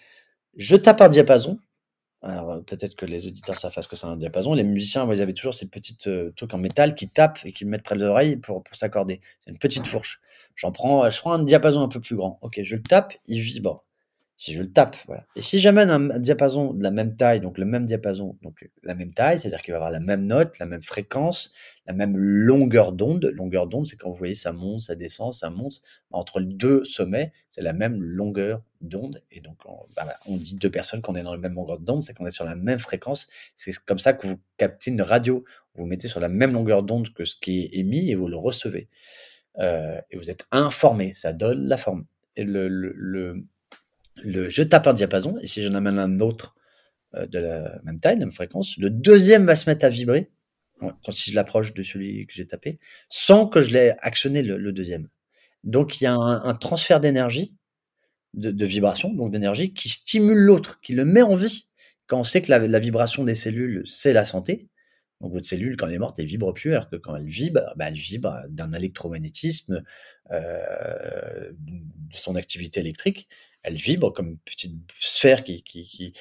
je 0.56 0.76
tape 0.76 1.02
un 1.02 1.10
diapason. 1.10 1.60
Alors, 2.21 2.52
euh, 2.52 2.62
peut-être 2.62 2.95
que 2.95 3.06
les 3.06 3.28
auditeurs 3.28 3.56
savent 3.56 3.73
ce 3.80 3.88
que 3.88 3.95
c'est 3.95 4.08
un 4.08 4.15
diapason. 4.17 4.54
Les 4.54 4.63
musiciens, 4.63 5.12
ils 5.12 5.21
avaient 5.21 5.34
toujours 5.34 5.54
ces 5.54 5.67
petites 5.67 6.08
euh, 6.08 6.32
trucs 6.36 6.54
en 6.54 6.58
métal 6.58 6.95
qui 6.95 7.10
tapent 7.10 7.39
et 7.45 7.52
qui 7.52 7.65
mettent 7.65 7.84
près 7.84 7.95
de 7.95 8.02
l'oreille 8.06 8.38
pour, 8.38 8.63
s'accorder. 8.71 9.19
C'est 9.43 9.52
une 9.52 9.58
petite 9.58 9.88
fourche. 9.88 10.21
J'en 10.56 10.71
prends, 10.71 11.10
je 11.10 11.19
prends 11.19 11.34
un 11.34 11.43
diapason 11.43 11.82
un 11.82 11.89
peu 11.89 11.99
plus 11.99 12.15
grand. 12.15 12.39
Ok, 12.41 12.60
je 12.63 12.76
le 12.76 12.84
tape, 12.84 13.13
il 13.28 13.41
vibre 13.41 13.84
si 14.35 14.51
je 14.53 14.61
le 14.61 14.71
tape, 14.71 14.97
voilà. 15.05 15.25
Et 15.35 15.41
si 15.41 15.59
j'amène 15.59 15.89
un 15.89 16.19
diapason 16.19 16.73
de 16.73 16.83
la 16.83 16.91
même 16.91 17.15
taille, 17.15 17.39
donc 17.39 17.57
le 17.57 17.65
même 17.65 17.85
diapason, 17.85 18.37
donc 18.41 18.67
la 18.81 18.95
même 18.95 19.13
taille, 19.13 19.39
c'est-à-dire 19.39 19.61
qu'il 19.61 19.71
va 19.71 19.77
avoir 19.77 19.91
la 19.91 19.99
même 19.99 20.25
note, 20.25 20.57
la 20.59 20.65
même 20.65 20.81
fréquence, 20.81 21.51
la 21.85 21.93
même 21.93 22.17
longueur 22.17 22.91
d'onde. 22.91 23.31
Longueur 23.35 23.67
d'onde, 23.67 23.87
c'est 23.87 23.95
quand 23.95 24.09
vous 24.09 24.17
voyez 24.17 24.35
ça 24.35 24.51
monte, 24.51 24.81
ça 24.81 24.95
descend, 24.95 25.31
ça 25.33 25.49
monte. 25.49 25.81
Entre 26.11 26.39
les 26.39 26.53
deux 26.53 26.83
sommets, 26.83 27.31
c'est 27.47 27.61
la 27.61 27.73
même 27.73 28.01
longueur 28.01 28.63
d'onde. 28.81 29.21
Et 29.31 29.39
donc, 29.39 29.57
on, 29.65 29.77
bah, 29.95 30.07
on 30.25 30.37
dit 30.37 30.55
deux 30.55 30.71
personnes 30.71 31.01
qu'on 31.01 31.15
est 31.15 31.23
dans 31.23 31.33
la 31.33 31.39
même 31.39 31.53
longueur 31.53 31.79
d'onde, 31.79 32.03
c'est 32.03 32.13
qu'on 32.13 32.25
est 32.25 32.31
sur 32.31 32.45
la 32.45 32.55
même 32.55 32.79
fréquence. 32.79 33.27
C'est 33.55 33.73
comme 33.85 33.99
ça 33.99 34.13
que 34.13 34.27
vous 34.27 34.39
captez 34.57 34.91
une 34.91 35.01
radio. 35.01 35.43
Vous 35.75 35.85
mettez 35.85 36.07
sur 36.07 36.19
la 36.19 36.29
même 36.29 36.53
longueur 36.53 36.83
d'onde 36.83 37.13
que 37.13 37.23
ce 37.25 37.35
qui 37.35 37.61
est 37.61 37.77
émis 37.77 38.11
et 38.11 38.15
vous 38.15 38.27
le 38.27 38.37
recevez. 38.37 38.89
Euh, 39.59 40.01
et 40.09 40.17
vous 40.17 40.29
êtes 40.29 40.45
informé, 40.51 41.13
ça 41.13 41.33
donne 41.33 41.67
la 41.67 41.77
forme. 41.77 42.05
Et 42.35 42.43
le, 42.43 43.45
je 44.17 44.63
tape 44.63 44.88
un 44.88 44.93
diapason, 44.93 45.38
et 45.41 45.47
si 45.47 45.62
j'en 45.62 45.73
amène 45.73 45.99
un 45.99 46.19
autre 46.19 46.56
euh, 47.15 47.26
de 47.28 47.39
la 47.39 47.80
même 47.84 47.99
taille, 47.99 48.15
la 48.15 48.26
même 48.26 48.32
fréquence, 48.32 48.78
le 48.78 48.89
deuxième 48.89 49.45
va 49.45 49.56
se 49.56 49.69
mettre 49.69 49.86
à 49.86 49.89
vibrer, 49.89 50.32
quand 50.80 51.12
si 51.12 51.32
je 51.32 51.36
l'approche 51.36 51.73
de 51.73 51.84
celui 51.84 52.26
que 52.28 52.34
j'ai 52.34 52.47
tapé, 52.47 52.80
sans 53.10 53.47
que 53.47 53.62
je 53.62 53.71
l'ai 53.71 53.93
actionné 53.99 54.41
le, 54.41 54.71
deuxième. 54.71 55.08
Donc 55.63 56.02
il 56.02 56.06
y 56.06 56.08
a 56.08 56.13
un, 56.13 56.54
transfert 56.56 56.99
d'énergie, 56.99 57.56
de, 58.34 58.65
vibration, 58.65 59.13
donc 59.13 59.32
d'énergie, 59.32 59.73
qui 59.73 59.89
stimule 59.89 60.39
l'autre, 60.39 60.80
qui 60.82 60.93
le 60.93 61.06
met 61.06 61.21
en 61.21 61.36
vie. 61.36 61.69
Quand 62.08 62.19
on 62.19 62.23
sait 62.23 62.41
que 62.41 62.49
la, 62.49 62.80
vibration 62.80 63.23
des 63.23 63.36
cellules, 63.36 63.84
c'est 63.86 64.12
la 64.12 64.26
santé, 64.26 64.67
donc 65.21 65.32
votre 65.32 65.45
cellule, 65.45 65.78
quand 65.78 65.88
elle 65.88 65.93
est 65.93 65.99
morte, 65.99 66.19
elle 66.19 66.26
vibre 66.26 66.54
plus, 66.54 66.71
alors 66.71 66.89
que 66.89 66.97
quand 66.97 67.15
elle 67.15 67.26
vibre, 67.26 67.62
bah, 67.78 67.86
elle 67.88 67.93
vibre 67.93 68.41
d'un 68.49 68.73
électromagnétisme, 68.73 69.84
euh, 70.32 71.52
de 71.54 72.15
son 72.15 72.36
activité 72.36 72.82
électrique, 72.82 73.30
elle 73.63 73.76
vibre 73.76 74.13
comme 74.13 74.30
une 74.30 74.38
petite 74.39 74.76
sphère 74.99 75.43
qui, 75.43 75.63
qui, 75.63 76.13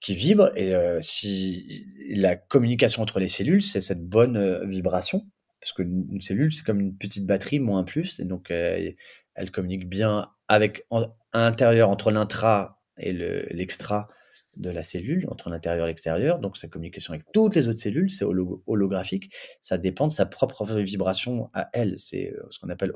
qui, 0.00 0.14
vibre. 0.14 0.50
Et 0.56 0.74
euh, 0.74 0.98
si 1.00 1.86
la 2.10 2.36
communication 2.36 3.02
entre 3.02 3.18
les 3.18 3.28
cellules, 3.28 3.62
c'est 3.62 3.80
cette 3.80 4.06
bonne 4.06 4.36
euh, 4.36 4.66
vibration, 4.66 5.26
parce 5.60 5.72
qu'une 5.72 6.20
cellule, 6.20 6.52
c'est 6.52 6.64
comme 6.64 6.80
une 6.80 6.96
petite 6.96 7.26
batterie, 7.26 7.58
moins 7.58 7.84
plus, 7.84 8.20
et 8.20 8.24
donc 8.24 8.50
euh, 8.50 8.90
elle 9.34 9.50
communique 9.50 9.88
bien 9.88 10.30
avec 10.46 10.86
à 10.90 11.08
l'intérieur, 11.32 11.88
entre 11.88 12.10
l'intra 12.10 12.80
et 12.98 13.12
l'extra 13.12 14.08
de 14.56 14.70
la 14.70 14.84
cellule, 14.84 15.26
entre 15.30 15.50
l'intérieur 15.50 15.86
et 15.86 15.88
l'extérieur. 15.88 16.38
Donc 16.38 16.56
sa 16.56 16.68
communication 16.68 17.12
avec 17.14 17.24
toutes 17.32 17.56
les 17.56 17.66
autres 17.66 17.80
cellules, 17.80 18.10
c'est 18.10 18.24
holographique. 18.24 19.34
Ça 19.60 19.78
dépend 19.78 20.06
de 20.06 20.12
sa 20.12 20.26
propre 20.26 20.64
vibration 20.76 21.50
à 21.54 21.70
elle. 21.72 21.98
C'est 21.98 22.32
ce 22.50 22.60
qu'on 22.60 22.68
appelle 22.68 22.92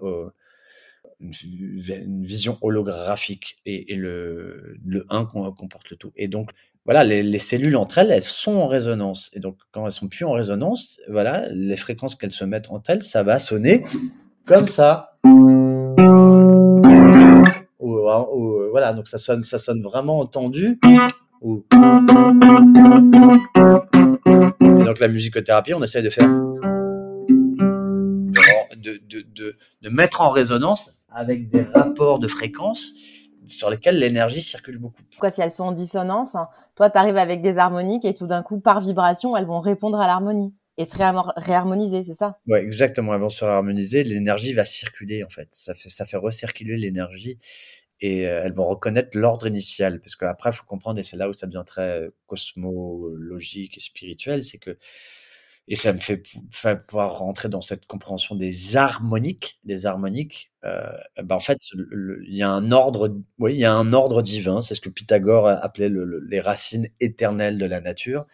une, 1.20 2.24
vision 2.24 2.58
holographique 2.60 3.58
et, 3.66 3.94
le, 3.94 4.76
le 4.84 5.04
1 5.10 5.24
comporte 5.24 5.90
le 5.90 5.96
tout. 5.96 6.12
Et 6.16 6.28
donc, 6.28 6.50
voilà, 6.84 7.04
les, 7.04 7.38
cellules 7.38 7.76
entre 7.76 7.98
elles, 7.98 8.10
elles 8.10 8.22
sont 8.22 8.56
en 8.56 8.66
résonance. 8.66 9.30
Et 9.34 9.40
donc, 9.40 9.58
quand 9.72 9.84
elles 9.84 9.92
sont 9.92 10.08
plus 10.08 10.24
en 10.24 10.32
résonance, 10.32 11.00
voilà, 11.08 11.46
les 11.50 11.76
fréquences 11.76 12.14
qu'elles 12.14 12.32
se 12.32 12.44
mettent 12.44 12.70
entre 12.70 12.90
elles, 12.90 13.02
ça 13.02 13.22
va 13.22 13.38
sonner 13.38 13.84
comme 14.46 14.66
ça. 14.66 15.18
Ou, 17.80 18.00
voilà, 18.70 18.92
donc 18.94 19.06
ça 19.08 19.18
sonne, 19.18 19.42
ça 19.42 19.58
sonne 19.58 19.82
vraiment 19.82 20.18
entendu. 20.20 20.80
Ou... 21.42 21.64
donc 24.84 24.98
la 24.98 25.08
musicothérapie, 25.08 25.74
on 25.74 25.82
essaie 25.82 26.02
de 26.02 26.10
faire 26.10 26.26
de 29.82 29.88
mettre 29.90 30.20
en 30.20 30.30
résonance 30.30 30.92
avec 31.08 31.48
des 31.48 31.62
rapports 31.62 32.18
de 32.18 32.28
fréquence 32.28 32.92
sur 33.48 33.70
lesquels 33.70 33.98
l'énergie 33.98 34.42
circule 34.42 34.78
beaucoup. 34.78 35.02
Pourquoi 35.10 35.30
si 35.30 35.40
elles 35.40 35.50
sont 35.50 35.64
en 35.64 35.72
dissonance, 35.72 36.36
toi, 36.74 36.90
tu 36.90 36.98
arrives 36.98 37.16
avec 37.16 37.40
des 37.40 37.58
harmoniques 37.58 38.04
et 38.04 38.14
tout 38.14 38.26
d'un 38.26 38.42
coup, 38.42 38.60
par 38.60 38.80
vibration, 38.80 39.36
elles 39.36 39.46
vont 39.46 39.60
répondre 39.60 39.98
à 39.98 40.06
l'harmonie 40.06 40.54
et 40.76 40.84
se 40.84 40.94
réharmoniser, 40.96 42.04
c'est 42.04 42.14
ça? 42.14 42.38
Ouais, 42.46 42.62
exactement. 42.62 43.14
Elles 43.14 43.20
vont 43.20 43.28
se 43.28 43.44
réharmoniser, 43.44 44.04
l'énergie 44.04 44.52
va 44.52 44.64
circuler 44.64 45.24
en 45.24 45.28
fait. 45.28 45.48
Ça 45.50 45.74
fait, 45.74 45.88
ça 45.88 46.04
fait 46.04 46.16
recirculer 46.16 46.76
l'énergie 46.76 47.38
et 48.00 48.28
euh, 48.28 48.42
elles 48.44 48.52
vont 48.52 48.66
reconnaître 48.66 49.16
l'ordre 49.18 49.46
initial. 49.48 50.00
Parce 50.00 50.14
qu'après, 50.14 50.50
il 50.50 50.52
faut 50.52 50.64
comprendre, 50.64 51.00
et 51.00 51.02
c'est 51.02 51.16
là 51.16 51.28
où 51.28 51.32
ça 51.32 51.46
devient 51.46 51.64
très 51.66 52.02
euh, 52.02 52.10
cosmologique 52.26 53.76
et 53.76 53.80
spirituel, 53.80 54.44
c'est 54.44 54.58
que 54.58 54.78
et 55.68 55.76
ça 55.76 55.92
me 55.92 55.98
fait, 55.98 56.22
pouvoir 56.86 57.18
rentrer 57.18 57.48
dans 57.50 57.60
cette 57.60 57.86
compréhension 57.86 58.34
des 58.34 58.76
harmoniques, 58.76 59.58
des 59.66 59.84
harmoniques. 59.86 60.50
Euh, 60.64 60.90
ben 61.22 61.36
en 61.36 61.40
fait, 61.40 61.58
il 62.26 62.34
y 62.36 62.42
a 62.42 62.50
un 62.50 62.72
ordre, 62.72 63.14
oui, 63.38 63.52
il 63.54 63.60
y 63.60 63.66
a 63.66 63.74
un 63.74 63.92
ordre 63.92 64.22
divin. 64.22 64.62
C'est 64.62 64.74
ce 64.74 64.80
que 64.80 64.88
Pythagore 64.88 65.46
appelait 65.48 65.90
le, 65.90 66.20
les 66.28 66.40
racines 66.40 66.88
éternelles 67.00 67.58
de 67.58 67.66
la 67.66 67.82
nature. 67.82 68.26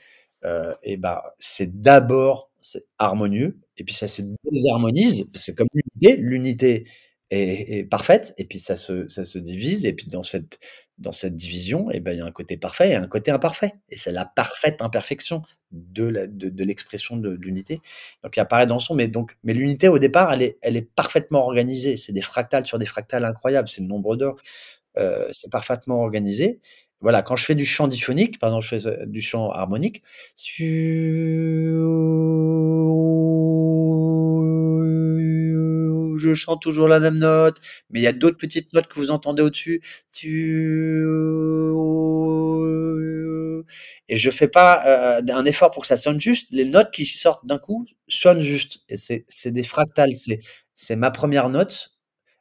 Euh, 0.44 0.74
et 0.84 0.96
ben, 0.96 1.20
c'est 1.38 1.80
d'abord 1.80 2.50
harmonieux, 2.98 3.58
et 3.76 3.84
puis 3.84 3.94
ça 3.94 4.06
se 4.06 4.22
désharmonise. 4.50 5.26
C'est 5.34 5.54
comme 5.56 5.68
l'unité. 5.74 6.16
L'unité 6.16 6.86
est, 7.30 7.88
parfaite, 7.88 8.34
et 8.38 8.44
puis 8.44 8.58
ça 8.58 8.76
se, 8.76 9.08
ça 9.08 9.24
se 9.24 9.38
divise, 9.38 9.86
et 9.86 9.92
puis 9.92 10.06
dans 10.06 10.22
cette, 10.22 10.58
dans 10.98 11.12
cette 11.12 11.34
division, 11.34 11.90
et 11.90 12.00
ben, 12.00 12.12
il 12.12 12.18
y 12.18 12.20
a 12.20 12.24
un 12.24 12.30
côté 12.30 12.56
parfait 12.56 12.90
et 12.90 12.94
un 12.94 13.06
côté 13.08 13.30
imparfait. 13.30 13.72
Et 13.90 13.96
c'est 13.96 14.12
la 14.12 14.24
parfaite 14.24 14.80
imperfection 14.82 15.42
de, 15.72 16.06
l'expression 16.62 17.16
de, 17.16 17.30
l'unité. 17.30 17.80
Donc, 18.22 18.36
il 18.36 18.40
apparaît 18.40 18.66
dans 18.66 18.78
son, 18.78 18.94
mais, 18.94 19.08
donc, 19.08 19.36
mais 19.42 19.54
l'unité, 19.54 19.88
au 19.88 19.98
départ, 19.98 20.32
elle 20.32 20.42
est, 20.42 20.58
elle 20.62 20.76
est 20.76 20.88
parfaitement 20.94 21.44
organisée. 21.44 21.96
C'est 21.96 22.12
des 22.12 22.22
fractales 22.22 22.66
sur 22.66 22.78
des 22.78 22.86
fractales 22.86 23.24
incroyables, 23.24 23.68
c'est 23.68 23.80
le 23.80 23.88
nombre 23.88 24.16
d'or. 24.16 24.36
Euh, 24.96 25.28
c'est 25.32 25.50
parfaitement 25.50 26.02
organisé. 26.02 26.60
Voilà, 27.00 27.22
quand 27.22 27.36
je 27.36 27.44
fais 27.44 27.54
du 27.54 27.66
chant 27.66 27.88
diphonique, 27.88 28.38
par 28.38 28.50
exemple, 28.50 28.64
je 28.64 28.78
fais 28.78 29.06
du 29.06 29.20
chant 29.20 29.50
harmonique, 29.50 30.02
je 36.28 36.34
chante 36.34 36.62
toujours 36.62 36.88
la 36.88 37.00
même 37.00 37.18
note, 37.18 37.58
mais 37.90 38.00
il 38.00 38.02
y 38.02 38.06
a 38.06 38.12
d'autres 38.12 38.38
petites 38.38 38.72
notes 38.72 38.86
que 38.86 38.94
vous 38.98 39.10
entendez 39.10 39.42
au-dessus. 39.42 39.82
Et 44.08 44.16
je 44.16 44.30
fais 44.30 44.48
pas 44.48 45.18
euh, 45.18 45.22
un 45.28 45.44
effort 45.44 45.70
pour 45.70 45.82
que 45.82 45.88
ça 45.88 45.96
sonne 45.96 46.20
juste. 46.20 46.48
Les 46.50 46.64
notes 46.64 46.90
qui 46.92 47.06
sortent 47.06 47.46
d'un 47.46 47.58
coup 47.58 47.86
sonnent 48.08 48.42
juste. 48.42 48.80
Et 48.88 48.96
c'est 48.96 49.50
des 49.50 49.62
fractales. 49.62 50.12
C'est 50.74 50.96
ma 50.96 51.10
première 51.10 51.48
note, 51.48 51.92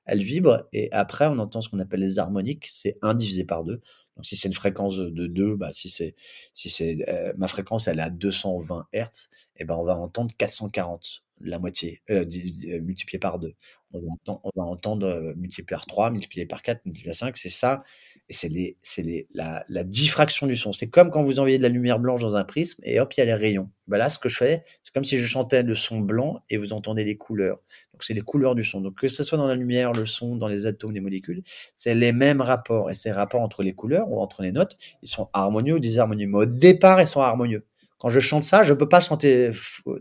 elle 0.05 0.23
vibre, 0.23 0.67
et 0.73 0.89
après 0.91 1.27
on 1.27 1.39
entend 1.39 1.61
ce 1.61 1.69
qu'on 1.69 1.79
appelle 1.79 2.01
les 2.01 2.19
harmoniques. 2.19 2.67
C'est 2.71 2.97
1 3.01 3.13
divisé 3.15 3.45
par 3.45 3.63
2. 3.63 3.81
Donc 4.15 4.25
si 4.25 4.35
c'est 4.35 4.47
une 4.47 4.53
fréquence 4.53 4.97
de 4.97 5.27
2, 5.27 5.55
bah, 5.55 5.69
si 5.73 5.89
c'est 5.89 6.15
si 6.53 6.69
c'est 6.69 6.97
euh, 7.09 7.33
ma 7.37 7.47
fréquence 7.47 7.87
elle 7.87 7.99
est 7.99 8.03
à 8.03 8.09
220 8.09 8.87
Hz, 8.93 9.29
et 9.57 9.65
ben 9.65 9.75
on 9.75 9.85
va 9.85 9.95
entendre 9.95 10.31
440 10.37 11.22
la 11.43 11.59
moitié, 11.59 12.01
euh, 12.09 12.23
euh, 12.23 12.79
multiplié 12.81 13.19
par 13.19 13.39
2. 13.39 13.53
On 13.93 13.99
va 13.99 14.63
entendre, 14.63 15.07
on 15.07 15.27
euh, 15.27 15.33
multiplié 15.35 15.65
par 15.65 15.85
3, 15.85 16.09
multiplié 16.09 16.45
par 16.45 16.61
4, 16.63 16.83
multiplié 16.85 17.11
par 17.11 17.15
5, 17.15 17.37
c'est 17.37 17.49
ça. 17.49 17.83
Et 18.29 18.33
c'est 18.33 18.47
les, 18.47 18.77
les, 18.97 19.27
la, 19.33 19.63
la, 19.69 19.83
diffraction 19.83 20.47
du 20.47 20.55
son. 20.55 20.71
C'est 20.71 20.89
comme 20.89 21.11
quand 21.11 21.21
vous 21.23 21.39
envoyez 21.39 21.57
de 21.57 21.63
la 21.63 21.69
lumière 21.69 21.99
blanche 21.99 22.21
dans 22.21 22.35
un 22.35 22.43
prisme 22.43 22.81
et 22.85 22.99
hop, 22.99 23.13
il 23.13 23.19
y 23.19 23.23
a 23.23 23.25
les 23.25 23.33
rayons. 23.33 23.69
Ben 23.87 23.97
là, 23.97 24.09
ce 24.09 24.17
que 24.17 24.29
je 24.29 24.37
fais, 24.37 24.63
c'est 24.81 24.93
comme 24.93 25.03
si 25.03 25.17
je 25.17 25.27
chantais 25.27 25.61
le 25.61 25.75
son 25.75 25.99
blanc 25.99 26.41
et 26.49 26.57
vous 26.57 26.73
entendez 26.73 27.03
les 27.03 27.17
couleurs. 27.17 27.57
Donc, 27.91 28.03
c'est 28.03 28.13
les 28.13 28.21
couleurs 28.21 28.55
du 28.55 28.63
son. 28.63 28.81
Donc, 28.81 28.95
que 28.95 29.07
ce 29.09 29.23
soit 29.23 29.37
dans 29.37 29.47
la 29.47 29.55
lumière, 29.55 29.93
le 29.93 30.05
son, 30.05 30.37
dans 30.37 30.47
les 30.47 30.65
atomes, 30.65 30.93
les 30.93 31.01
molécules, 31.01 31.43
c'est 31.75 31.93
les 31.93 32.13
mêmes 32.13 32.41
rapports. 32.41 32.89
Et 32.89 32.93
ces 32.93 33.11
rapports 33.11 33.41
entre 33.41 33.61
les 33.61 33.73
couleurs 33.73 34.09
ou 34.09 34.21
entre 34.21 34.41
les 34.41 34.53
notes, 34.53 34.77
ils 35.01 35.09
sont 35.09 35.29
harmonieux 35.33 35.75
ou 35.75 35.79
disharmonieux. 35.79 36.27
Mais 36.27 36.37
au 36.37 36.45
départ, 36.45 37.01
ils 37.01 37.07
sont 37.07 37.21
harmonieux. 37.21 37.65
Quand 38.03 38.09
je 38.09 38.19
chante 38.19 38.43
ça, 38.43 38.63
je 38.63 38.73
peux 38.73 38.89
pas 38.89 38.99
chanter 38.99 39.51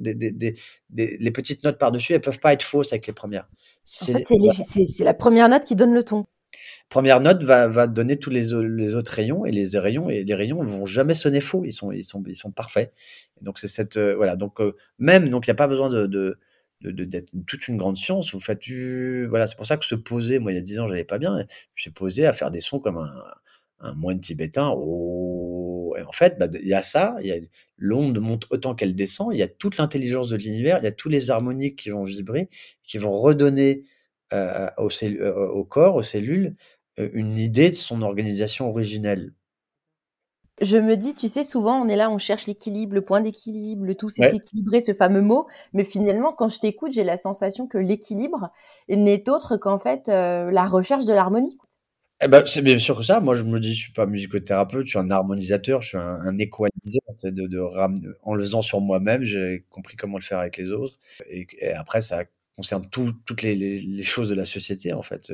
des, 0.01 0.17
des, 0.17 0.33
des, 0.91 1.17
les 1.21 1.31
petites 1.31 1.63
notes 1.63 1.79
par-dessus, 1.79 2.15
elles 2.15 2.21
peuvent 2.21 2.41
pas 2.41 2.53
être 2.53 2.65
fausses 2.65 2.93
avec 2.93 3.07
les 3.07 3.13
premières. 3.13 3.49
C'est 3.85 4.13
la 4.99 5.15
première 5.15 5.49
note 5.49 5.65
qui 5.65 5.77
donne 5.77 5.95
le 5.95 6.03
ton. 6.03 6.25
Première 6.89 7.21
note 7.21 7.45
va, 7.45 7.69
va 7.69 7.87
donner 7.87 8.17
tous 8.17 8.31
les, 8.31 8.49
les, 8.61 8.97
autres 8.97 9.13
rayons 9.13 9.47
et 9.47 9.53
les 9.53 9.79
rayons 9.79 10.11
et 10.11 10.25
les 10.25 10.35
rayons 10.35 10.65
vont 10.65 10.85
jamais 10.85 11.15
sonner 11.15 11.41
faux. 11.41 11.65
Ils 11.65 11.71
sont, 11.71 11.93
ils 11.93 12.03
sont, 12.03 12.25
ils 12.27 12.35
sont 12.35 12.51
parfaits. 12.51 12.93
donc 13.41 13.61
c'est 13.61 13.69
cette 13.69 13.97
euh, 13.97 14.17
voilà. 14.17 14.35
Donc 14.35 14.61
euh, 14.61 14.75
même 14.99 15.29
donc 15.29 15.47
il 15.47 15.51
n'y 15.51 15.53
a 15.53 15.55
pas 15.55 15.69
besoin 15.69 15.89
de, 15.89 16.07
de 16.09 16.39
d'être 16.81 17.31
toute 17.47 17.69
une 17.69 17.77
grande 17.77 17.97
science. 17.97 18.33
Vous 18.33 18.41
faites 18.41 18.59
du, 18.59 19.29
voilà, 19.29 19.47
c'est 19.47 19.55
pour 19.55 19.67
ça 19.67 19.77
que 19.77 19.85
se 19.85 19.95
poser, 19.95 20.41
moi 20.41 20.51
il 20.51 20.57
y 20.57 20.59
a 20.59 20.63
dix 20.63 20.81
ans 20.81 20.89
j'allais 20.89 21.05
pas 21.05 21.19
bien, 21.19 21.47
je 21.77 21.83
suis 21.83 21.93
posé 21.93 22.27
à 22.27 22.33
faire 22.33 22.51
des 22.51 22.61
sons 22.61 22.81
comme 22.81 22.97
un, 22.97 23.13
un 23.79 23.95
moine 23.95 24.21
tibétain. 24.21 24.75
Oh, 24.77 25.62
et 26.03 26.05
en 26.05 26.13
fait, 26.13 26.39
bah, 26.39 26.49
il 26.53 26.69
y 26.69 26.75
a 26.75 26.83
ça, 26.83 27.17
il 27.21 27.27
y 27.27 27.33
a 27.33 27.37
l'onde 27.77 28.19
monte 28.19 28.47
autant 28.51 28.75
qu'elle 28.75 28.95
descend, 28.95 29.31
il 29.33 29.39
y 29.39 29.43
a 29.43 29.49
toute 29.49 29.77
l'intelligence 29.77 30.29
de 30.29 30.37
l'univers, 30.37 30.79
il 30.79 30.85
y 30.85 30.89
a 30.89 30.93
tous 30.93 31.09
les 31.09 31.31
harmoniques 31.31 31.79
qui 31.79 31.91
vont 31.91 32.05
vibrer, 32.05 32.49
qui 32.87 32.99
vont 32.99 33.13
redonner 33.13 33.83
euh, 34.33 34.69
au, 34.79 34.89
euh, 35.03 35.49
au, 35.49 35.65
corps, 35.65 35.97
aux 35.97 36.03
cellules, 36.03 36.57
euh, 36.99 37.09
une 37.13 37.37
idée 37.39 37.71
de 37.71 37.75
son 37.75 38.03
organisation 38.03 38.69
originelle. 38.69 39.33
Je 40.61 40.77
me 40.77 40.97
dis, 40.97 41.15
tu 41.15 41.29
sais, 41.29 41.45
souvent 41.45 41.83
on 41.83 41.89
est 41.89 41.97
là, 41.97 42.11
on 42.11 42.19
cherche 42.19 42.47
l'équilibre, 42.47 42.95
le 42.95 43.03
point 43.03 43.21
d'équilibre, 43.21 43.85
le 43.85 43.95
tout 43.95 44.11
c'est 44.11 44.33
équilibré, 44.33 44.81
ce 44.81 44.93
fameux 44.95 45.23
mot. 45.23 45.49
Mais 45.73 45.83
finalement, 45.83 46.33
quand 46.33 46.49
je 46.49 46.61
t'écoute, 46.61 46.93
j'ai 46.93 47.05
la 47.05 47.17
sensation 47.17 47.67
que 47.67 47.79
l'équilibre 47.79 48.51
n'est 48.89 49.29
autre 49.29 49.57
qu'en 49.57 49.79
fait 49.79 50.07
la 50.09 50.67
recherche 50.67 51.05
de 51.05 51.13
l'harmonie. 51.13 51.59
Eh 52.25 52.29
ben, 52.29 52.45
c'est 52.47 52.63
bien 52.63 52.79
sûr 52.79 52.97
que 52.97 53.03
ça. 53.03 53.19
Moi, 53.19 53.35
je 53.35 53.43
me 53.43 53.59
dis, 53.59 53.75
je 53.75 53.83
suis 53.83 53.93
pas 53.93 54.07
musicothérapeute, 54.07 54.85
je 54.85 54.91
suis 54.91 54.99
un 54.99 55.11
harmonisateur, 55.11 55.83
je 55.83 55.89
suis 55.89 55.99
un, 55.99 56.21
un 56.21 56.39
équaliseur. 56.39 57.03
En 58.23 58.35
le 58.35 58.45
faisant 58.45 58.63
sur 58.63 58.81
moi-même, 58.81 59.25
j'ai 59.25 59.65
compris 59.71 59.97
comment 59.97 60.19
le 60.19 60.23
faire 60.23 60.39
avec 60.39 60.57
les 60.57 60.71
autres. 60.71 61.01
Et, 61.29 61.49
après, 61.75 62.01
ça 62.01 62.25
concerne 62.55 62.89
toutes 62.91 63.43
les, 63.43 64.03
choses 64.03 64.29
de 64.29 64.37
la 64.37 64.45
société, 64.45 64.93
en 64.93 65.03
fait. 65.03 65.33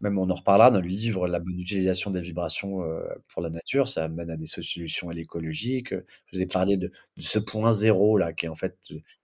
même 0.00 0.16
on 0.18 0.30
en 0.30 0.34
reparlera 0.34 0.70
dans 0.70 0.80
le 0.80 0.86
livre, 0.86 1.26
la 1.26 1.40
bonne 1.40 1.58
utilisation 1.58 2.10
des 2.12 2.20
vibrations 2.20 2.84
euh, 2.84 3.02
pour 3.26 3.42
la 3.42 3.50
nature, 3.50 3.88
ça 3.88 4.04
amène 4.04 4.30
à 4.30 4.36
des 4.36 4.46
solutions 4.46 5.08
à 5.08 5.14
l'écologique. 5.14 5.92
Je 5.92 6.36
vous 6.36 6.42
ai 6.42 6.46
parlé 6.46 6.76
de, 6.76 6.92
ce 7.18 7.40
point 7.40 7.72
zéro 7.72 8.16
là, 8.16 8.32
qui 8.32 8.46
est 8.46 8.48
en 8.48 8.54
fait 8.54 8.76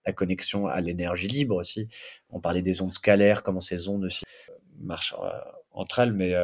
la 0.05 0.11
connexion 0.11 0.67
à 0.67 0.81
l'énergie 0.81 1.29
libre 1.29 1.55
aussi. 1.55 1.87
On 2.29 2.41
parlait 2.41 2.61
des 2.61 2.81
ondes 2.81 2.91
scalaires, 2.91 3.41
comment 3.41 3.61
ces 3.61 3.87
ondes 3.87 4.05
euh, 4.05 4.53
marchent 4.81 5.15
euh, 5.23 5.29
entre 5.71 5.99
elles, 5.99 6.13
mais 6.13 6.35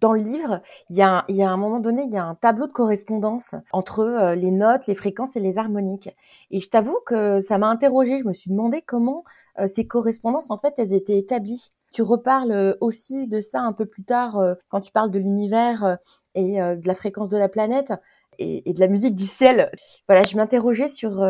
dans 0.00 0.12
le 0.12 0.20
livre, 0.20 0.60
il 0.90 0.96
y, 0.96 1.02
a, 1.02 1.24
a 1.26 1.48
un 1.48 1.56
moment 1.56 1.80
donné, 1.80 2.02
il 2.02 2.12
y 2.12 2.18
a 2.18 2.24
un 2.24 2.34
tableau 2.34 2.66
de 2.66 2.72
correspondance 2.72 3.54
entre 3.72 4.00
euh, 4.00 4.34
les 4.34 4.50
notes, 4.50 4.86
les 4.86 4.94
fréquences 4.94 5.36
et 5.36 5.40
les 5.40 5.58
harmoniques. 5.58 6.10
Et 6.50 6.60
je 6.60 6.68
t'avoue 6.68 6.98
que 7.06 7.40
ça 7.40 7.56
m'a 7.56 7.68
interrogée. 7.68 8.18
Je 8.18 8.24
me 8.24 8.34
suis 8.34 8.50
demandé 8.50 8.82
comment 8.82 9.24
euh, 9.58 9.66
ces 9.66 9.86
correspondances, 9.86 10.50
en 10.50 10.58
fait, 10.58 10.74
elles 10.78 10.92
étaient 10.92 11.18
établies. 11.18 11.72
Tu 11.92 12.02
reparles 12.02 12.52
euh, 12.52 12.74
aussi 12.80 13.26
de 13.26 13.40
ça 13.40 13.60
un 13.60 13.72
peu 13.72 13.86
plus 13.86 14.04
tard 14.04 14.38
quand 14.68 14.82
tu 14.82 14.92
parles 14.92 15.10
de 15.10 15.18
l'univers 15.18 15.98
et 16.34 16.58
de 16.58 16.86
la 16.86 16.94
fréquence 16.94 17.30
de 17.30 17.38
la 17.38 17.48
planète 17.48 17.92
et, 18.38 18.68
et, 18.68 18.74
de 18.74 18.80
la 18.80 18.88
musique 18.88 19.14
du 19.14 19.26
ciel. 19.26 19.70
Voilà, 20.08 20.24
je 20.24 20.36
m'interrogeais 20.36 20.88
sur 20.88 21.24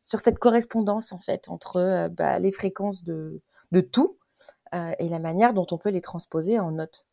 sur 0.00 0.20
cette 0.20 0.38
correspondance 0.38 1.12
en 1.12 1.18
fait 1.18 1.48
entre 1.48 2.08
bah, 2.08 2.38
les 2.38 2.52
fréquences 2.52 3.04
de 3.04 3.42
de 3.72 3.80
tout 3.80 4.16
et 4.72 5.08
la 5.08 5.18
manière 5.18 5.52
dont 5.52 5.66
on 5.70 5.78
peut 5.78 5.90
les 5.90 6.00
transposer 6.00 6.58
en 6.58 6.72
notes. 6.72 7.06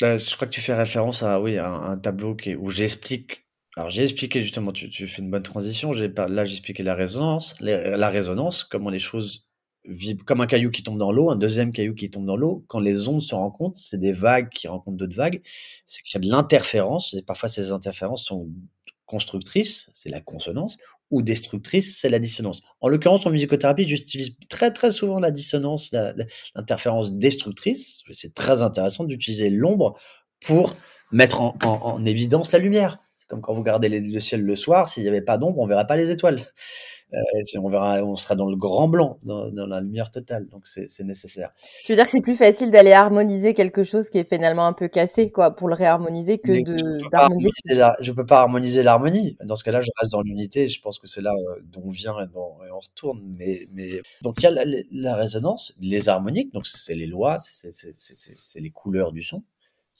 Bah, 0.00 0.16
je 0.16 0.34
crois 0.34 0.48
que 0.48 0.52
tu 0.52 0.60
fais 0.60 0.74
référence 0.74 1.22
à, 1.22 1.40
oui, 1.40 1.58
un 1.58 1.98
tableau 1.98 2.34
qui 2.34 2.54
où 2.54 2.70
j'explique. 2.70 3.46
Alors, 3.76 3.90
j'ai 3.90 4.02
expliqué 4.02 4.42
justement, 4.42 4.72
tu, 4.72 4.90
tu 4.90 5.06
fais 5.06 5.22
une 5.22 5.30
bonne 5.30 5.42
transition. 5.42 5.92
J'ai 5.92 6.08
là, 6.08 6.44
j'ai 6.44 6.54
expliqué 6.54 6.82
la 6.82 6.94
résonance, 6.94 7.54
la 7.60 8.08
résonance, 8.08 8.64
comment 8.64 8.90
les 8.90 8.98
choses 8.98 9.46
vibrent, 9.84 10.24
comme 10.24 10.40
un 10.40 10.46
caillou 10.46 10.70
qui 10.70 10.82
tombe 10.82 10.98
dans 10.98 11.12
l'eau, 11.12 11.30
un 11.30 11.36
deuxième 11.36 11.72
caillou 11.72 11.94
qui 11.94 12.10
tombe 12.10 12.26
dans 12.26 12.36
l'eau. 12.36 12.64
Quand 12.68 12.80
les 12.80 13.08
ondes 13.08 13.22
se 13.22 13.34
rencontrent, 13.34 13.80
c'est 13.80 13.98
des 13.98 14.12
vagues 14.12 14.48
qui 14.50 14.68
rencontrent 14.68 14.96
d'autres 14.96 15.16
vagues. 15.16 15.40
C'est 15.86 16.02
qu'il 16.02 16.14
y 16.14 16.16
a 16.18 16.26
de 16.26 16.30
l'interférence. 16.30 17.14
Et 17.14 17.22
parfois, 17.22 17.48
ces 17.48 17.70
interférences 17.70 18.24
sont 18.24 18.50
constructrice, 19.10 19.90
c'est 19.92 20.08
la 20.08 20.20
consonance, 20.20 20.78
ou 21.10 21.22
destructrice, 21.22 21.98
c'est 21.98 22.08
la 22.08 22.18
dissonance. 22.18 22.62
En 22.80 22.88
l'occurrence, 22.88 23.26
en 23.26 23.30
musicothérapie, 23.30 23.86
j'utilise 23.86 24.36
très 24.48 24.72
très 24.72 24.92
souvent 24.92 25.18
la 25.18 25.30
dissonance, 25.30 25.92
l'interférence 26.54 27.12
destructrice. 27.12 28.02
C'est 28.12 28.34
très 28.34 28.62
intéressant 28.62 29.04
d'utiliser 29.04 29.50
l'ombre 29.50 29.98
pour 30.40 30.76
mettre 31.12 31.40
en, 31.40 32.04
évidence 32.04 32.52
la 32.52 32.58
lumière. 32.58 32.98
C'est 33.16 33.28
comme 33.28 33.40
quand 33.40 33.52
vous 33.52 33.60
regardez 33.60 33.88
le 33.88 34.20
ciel 34.20 34.42
le 34.42 34.56
soir, 34.56 34.88
s'il 34.88 35.02
n'y 35.02 35.08
avait 35.08 35.22
pas 35.22 35.36
d'ombre, 35.36 35.58
on 35.58 35.66
verrait 35.66 35.86
pas 35.86 35.96
les 35.96 36.10
étoiles. 36.10 36.40
Euh, 37.12 37.58
on 37.60 37.68
verra, 37.68 38.02
on 38.02 38.16
sera 38.16 38.36
dans 38.36 38.48
le 38.48 38.56
grand 38.56 38.88
blanc, 38.88 39.18
dans, 39.22 39.50
la 39.66 39.80
lumière 39.80 40.10
totale. 40.10 40.46
Donc 40.48 40.66
c'est 40.66 41.04
nécessaire. 41.04 41.50
Tu 41.84 41.92
veux 41.92 41.96
dire 41.96 42.04
que 42.04 42.12
c'est 42.12 42.20
plus 42.20 42.36
facile 42.36 42.70
d'aller 42.70 42.92
harmoniser 42.92 43.54
quelque 43.54 43.84
chose 43.84 44.10
qui 44.10 44.18
est 44.18 44.28
finalement 44.28 44.66
un 44.66 44.72
peu 44.72 44.88
cassé, 44.88 45.30
quoi, 45.30 45.50
pour 45.52 45.68
le 45.68 45.74
réharmoniser 45.74 46.38
que 46.38 46.64
de 46.64 47.08
d'harmoniser. 47.10 47.50
Je 48.00 48.12
peux 48.12 48.26
pas 48.26 48.40
harmoniser 48.40 48.82
l'harmonie. 48.82 49.36
Dans 49.44 49.56
ce 49.56 49.64
cas-là, 49.64 49.80
je 49.80 49.90
reste 49.98 50.12
dans 50.12 50.22
l'unité. 50.22 50.68
Je 50.68 50.80
pense 50.80 50.98
que 50.98 51.06
c'est 51.06 51.22
là 51.22 51.32
euh, 51.32 51.60
d'où 51.64 51.80
on 51.84 51.90
vient 51.90 52.18
et, 52.20 52.26
on 52.34 52.78
retourne. 52.78 53.22
Mais, 53.38 53.66
mais 53.72 54.00
donc 54.22 54.36
il 54.38 54.44
y 54.44 54.46
a 54.46 54.50
la, 54.50 54.64
la 54.92 55.16
résonance, 55.16 55.74
les 55.80 56.08
harmoniques. 56.08 56.52
Donc 56.52 56.66
c'est 56.66 56.94
les 56.94 57.06
lois, 57.06 57.38
c'est 57.38 58.60
les 58.60 58.70
couleurs 58.70 59.12
du 59.12 59.22
son 59.22 59.42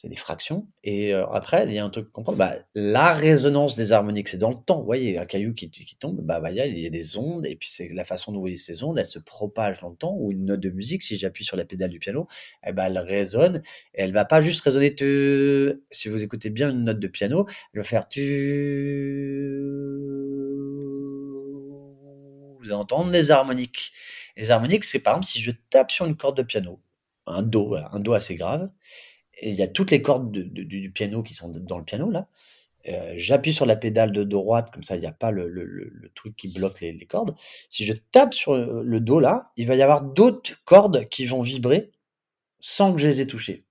c'est 0.01 0.09
des 0.09 0.17
fractions. 0.17 0.67
Et 0.83 1.13
euh, 1.13 1.27
après, 1.27 1.67
il 1.67 1.75
y 1.75 1.79
a 1.79 1.85
un 1.85 1.91
truc 1.91 2.07
à 2.07 2.11
comprendre, 2.11 2.39
bah, 2.39 2.55
la 2.75 3.13
résonance 3.13 3.77
des 3.77 3.93
harmoniques, 3.93 4.29
c'est 4.29 4.39
dans 4.39 4.49
le 4.49 4.57
temps. 4.57 4.79
Vous 4.79 4.87
voyez, 4.87 5.19
un 5.19 5.27
caillou 5.27 5.53
qui, 5.53 5.71
qui 5.71 5.95
tombe, 5.97 6.23
bah, 6.23 6.41
bah, 6.41 6.51
il 6.51 6.57
y 6.57 6.87
a 6.87 6.91
des 6.91 7.19
ondes, 7.19 7.45
et 7.45 7.55
puis 7.55 7.69
c'est 7.71 7.91
la 7.91 8.05
façon 8.05 8.33
dont 8.33 8.39
vous 8.39 8.45
voyez 8.45 8.57
ces 8.57 8.83
ondes, 8.83 8.97
elles 8.99 9.05
se 9.05 9.19
propagent 9.19 9.81
dans 9.81 9.91
le 9.91 9.97
temps, 9.97 10.17
ou 10.19 10.33
une 10.33 10.47
note 10.47 10.61
de 10.61 10.71
musique, 10.71 11.03
si 11.03 11.19
j'appuie 11.19 11.45
sur 11.45 11.59
la 11.59 11.67
pédale 11.67 11.91
du 11.91 11.99
piano, 11.99 12.27
eh 12.67 12.73
ben, 12.73 12.87
elle 12.87 12.99
résonne, 12.99 13.61
et 13.95 14.03
elle 14.03 14.13
va 14.13 14.25
pas 14.25 14.41
juste 14.41 14.63
résonner, 14.63 14.97
si 15.91 16.09
vous 16.09 16.23
écoutez 16.23 16.49
bien 16.49 16.71
une 16.71 16.85
note 16.85 16.99
de 16.99 17.09
piano, 17.09 17.47
elle 17.75 17.81
va 17.81 17.85
faire 17.87 18.09
tu... 18.09 18.31
Vous 22.63 22.73
entendre 22.73 23.11
les 23.11 23.31
harmoniques. 23.31 23.93
Les 24.37 24.51
harmoniques, 24.51 24.85
c'est 24.85 25.01
par 25.01 25.15
exemple 25.15 25.27
si 25.27 25.41
je 25.41 25.51
tape 25.69 25.91
sur 25.91 26.07
une 26.07 26.17
corde 26.17 26.39
de 26.39 26.43
piano, 26.43 26.81
un 27.27 27.43
do, 27.43 27.75
un 27.75 28.01
do 28.01 28.15
assez 28.15 28.37
grave, 28.37 28.71
il 29.43 29.55
y 29.55 29.63
a 29.63 29.69
toutes 29.69 29.91
les 29.91 30.03
cordes 30.03 30.31
du 30.33 30.91
piano 30.91 31.23
qui 31.23 31.35
sont 31.35 31.49
dans 31.49 31.79
le 31.79 31.85
piano 31.85 32.11
là. 32.11 32.29
Euh, 32.89 33.13
j'appuie 33.15 33.53
sur 33.53 33.67
la 33.67 33.77
pédale 33.77 34.11
de 34.11 34.25
droite, 34.25 34.71
comme 34.73 34.83
ça 34.83 34.97
il 34.97 35.01
n'y 35.01 35.07
a 35.07 35.13
pas 35.13 35.31
le, 35.31 36.11
truc 36.15 36.35
qui 36.37 36.49
bloque 36.49 36.81
les, 36.81 36.97
cordes. 37.07 37.35
Si 37.69 37.85
je 37.85 37.93
tape 37.93 38.33
sur 38.33 38.55
le 38.55 39.01
do 39.01 39.21
là, 39.21 39.53
il 39.57 39.67
va 39.67 39.75
y 39.75 39.83
avoir 39.83 40.03
d'autres 40.03 40.53
cordes 40.65 41.09
qui 41.09 41.27
vont 41.27 41.43
vibrer 41.43 41.91
sans 42.61 42.95
que 42.95 43.01
je 43.01 43.07
les 43.07 43.21
ai 43.21 43.27
touchées. 43.27 43.67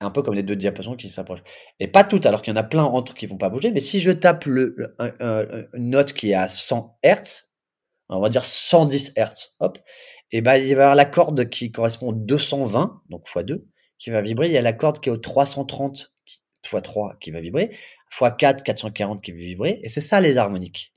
Un 0.00 0.10
peu 0.10 0.22
comme 0.22 0.34
les 0.34 0.42
deux 0.42 0.56
diapasons 0.56 0.96
qui 0.96 1.08
s'approchent. 1.08 1.42
Et 1.80 1.88
pas 1.88 2.04
toutes, 2.04 2.26
alors 2.26 2.42
qu'il 2.42 2.52
y 2.52 2.56
en 2.56 2.60
a 2.60 2.64
plein 2.64 2.84
entre 2.84 3.14
qui 3.14 3.26
vont 3.26 3.38
pas 3.38 3.48
bouger. 3.48 3.70
Mais 3.70 3.80
si 3.80 4.00
je 4.00 4.10
tape 4.10 4.44
le, 4.44 4.94
une 5.72 5.90
note 5.90 6.12
qui 6.12 6.32
est 6.32 6.34
à 6.34 6.48
100 6.48 6.98
Hz, 7.02 7.54
on 8.08 8.20
va 8.20 8.28
dire 8.28 8.44
110 8.44 9.14
Hz, 9.16 9.56
hop, 9.60 9.78
et 10.32 10.40
ben 10.42 10.56
il 10.56 10.74
va 10.74 10.82
y 10.82 10.84
avoir 10.84 10.94
la 10.96 11.04
corde 11.04 11.48
qui 11.48 11.72
correspond 11.72 12.12
220, 12.12 13.02
donc 13.08 13.26
x 13.26 13.44
2, 13.44 13.66
qui 13.98 14.10
va 14.10 14.20
vibrer. 14.22 14.46
Il 14.46 14.52
y 14.52 14.58
a 14.58 14.62
la 14.62 14.72
corde 14.72 15.00
qui 15.00 15.08
est 15.08 15.12
au 15.12 15.16
330 15.16 16.12
x 16.64 16.82
3 16.82 17.16
qui 17.20 17.30
va 17.30 17.40
vibrer, 17.40 17.70
x 18.12 18.32
4 18.38 18.62
440 18.62 19.22
qui 19.22 19.32
va 19.32 19.38
vibrer, 19.38 19.80
et 19.82 19.88
c'est 19.88 20.00
ça 20.00 20.20
les 20.20 20.36
harmoniques. 20.36 20.92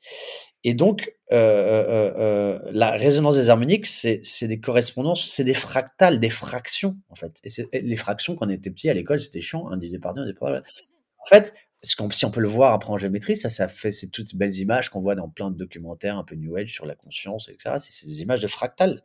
Et 0.63 0.73
donc, 0.73 1.13
euh, 1.31 1.38
euh, 1.38 2.13
euh, 2.17 2.69
la 2.73 2.91
résonance 2.91 3.38
des 3.38 3.49
harmoniques, 3.49 3.85
c'est 3.85 4.47
des 4.47 4.59
correspondances, 4.59 5.29
c'est 5.29 5.45
des 5.45 5.53
fractales, 5.53 6.19
des 6.19 6.29
fractions, 6.29 6.97
en 7.09 7.15
fait. 7.15 7.39
Et, 7.71 7.81
les 7.81 7.95
fractions, 7.95 8.35
quand 8.35 8.47
on 8.47 8.49
était 8.49 8.69
petit 8.69 8.89
à 8.89 8.93
l'école, 8.93 9.21
c'était 9.21 9.41
chiant, 9.41 9.67
un 9.69 9.77
divisé 9.77 9.99
par 9.99 10.13
deux, 10.13 10.21
un 10.21 10.25
divisé 10.25 10.39
par. 10.39 10.49
En 10.51 11.29
fait, 11.29 11.53
si 11.81 12.25
on 12.25 12.31
peut 12.31 12.41
le 12.41 12.47
voir 12.49 12.73
après 12.73 12.89
en 12.89 12.97
géométrie, 12.97 13.37
ça, 13.37 13.47
ça 13.47 13.67
fait 13.69 13.91
c'est 13.91 14.07
toutes 14.07 14.27
ces 14.27 14.37
belles 14.37 14.55
images 14.55 14.89
qu'on 14.89 14.99
voit 14.99 15.15
dans 15.15 15.29
plein 15.29 15.49
de 15.49 15.55
documentaires 15.55 16.17
un 16.17 16.25
peu 16.25 16.35
New 16.35 16.55
Age 16.57 16.73
sur 16.73 16.85
la 16.85 16.95
conscience, 16.95 17.47
etc. 17.47 17.75
C'est 17.79 18.05
des 18.05 18.21
images 18.21 18.41
de 18.41 18.47
fractales. 18.47 19.01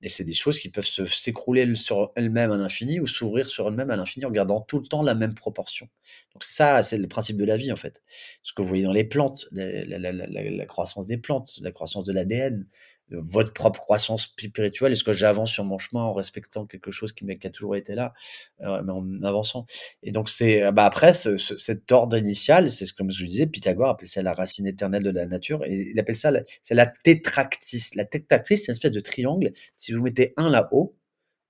Et 0.00 0.08
c'est 0.08 0.24
des 0.24 0.32
choses 0.34 0.58
qui 0.58 0.70
peuvent 0.70 0.86
s'écrouler 0.86 1.74
sur 1.74 2.12
elles-mêmes 2.14 2.52
à 2.52 2.56
l'infini 2.56 3.00
ou 3.00 3.06
s'ouvrir 3.06 3.48
sur 3.48 3.68
elles-mêmes 3.68 3.90
à 3.90 3.96
l'infini 3.96 4.24
en 4.26 4.30
gardant 4.30 4.60
tout 4.60 4.78
le 4.78 4.86
temps 4.86 5.02
la 5.02 5.14
même 5.14 5.34
proportion. 5.34 5.88
Donc 6.34 6.44
ça, 6.44 6.82
c'est 6.82 6.98
le 6.98 7.08
principe 7.08 7.36
de 7.36 7.44
la 7.44 7.56
vie 7.56 7.72
en 7.72 7.76
fait. 7.76 8.02
Ce 8.42 8.52
que 8.52 8.62
vous 8.62 8.68
voyez 8.68 8.84
dans 8.84 8.92
les 8.92 9.04
plantes, 9.04 9.46
la 9.52 10.66
croissance 10.66 11.06
des 11.06 11.18
plantes, 11.18 11.58
la 11.62 11.72
croissance 11.72 12.04
de 12.04 12.12
l'ADN, 12.12 12.66
votre 13.10 13.52
propre 13.52 13.80
croissance 13.80 14.30
spirituelle 14.38 14.92
Est-ce 14.92 15.04
que 15.04 15.12
j'avance 15.12 15.50
sur 15.50 15.64
mon 15.64 15.78
chemin 15.78 16.02
en 16.02 16.12
respectant 16.12 16.66
quelque 16.66 16.90
chose 16.90 17.12
qui, 17.12 17.26
qui 17.38 17.46
a 17.46 17.50
toujours 17.50 17.76
été 17.76 17.94
là, 17.94 18.14
euh, 18.62 18.82
mais 18.82 18.92
en 18.92 19.22
avançant 19.22 19.66
Et 20.02 20.12
donc, 20.12 20.28
c'est 20.28 20.62
euh, 20.62 20.72
bah 20.72 20.84
après, 20.84 21.12
ce, 21.12 21.36
cet 21.36 21.92
ordre 21.92 22.16
initial, 22.16 22.70
c'est 22.70 22.90
comme 22.92 23.10
je 23.10 23.22
vous 23.22 23.30
disais, 23.30 23.46
Pythagore 23.46 23.88
appelait 23.88 24.06
ça 24.06 24.22
la 24.22 24.34
racine 24.34 24.66
éternelle 24.66 25.02
de 25.02 25.10
la 25.10 25.26
nature, 25.26 25.64
et 25.64 25.90
il 25.92 25.98
appelle 25.98 26.16
ça, 26.16 26.32
c'est 26.62 26.74
la 26.74 26.86
tétractis. 26.86 27.90
La 27.94 28.04
tétractis, 28.04 28.56
c'est 28.56 28.68
une 28.68 28.72
espèce 28.72 28.92
de 28.92 29.00
triangle. 29.00 29.52
Si 29.76 29.92
vous 29.92 30.02
mettez 30.02 30.32
un 30.36 30.50
là-haut, 30.50 30.96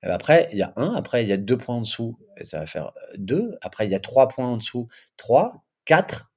ben, 0.02 0.10
après, 0.10 0.48
il 0.52 0.58
y 0.58 0.62
a 0.62 0.72
un, 0.76 0.92
après, 0.94 1.22
il 1.22 1.28
y 1.28 1.32
a 1.32 1.36
deux 1.36 1.56
points 1.56 1.76
en 1.76 1.80
dessous, 1.80 2.18
et 2.38 2.44
ça 2.44 2.60
va 2.60 2.66
faire 2.66 2.92
deux. 3.16 3.56
Après, 3.62 3.86
il 3.86 3.90
y 3.90 3.94
a 3.94 4.00
trois 4.00 4.28
points 4.28 4.48
en 4.48 4.56
dessous, 4.56 4.88
trois, 5.16 5.64
quatre. 5.84 6.32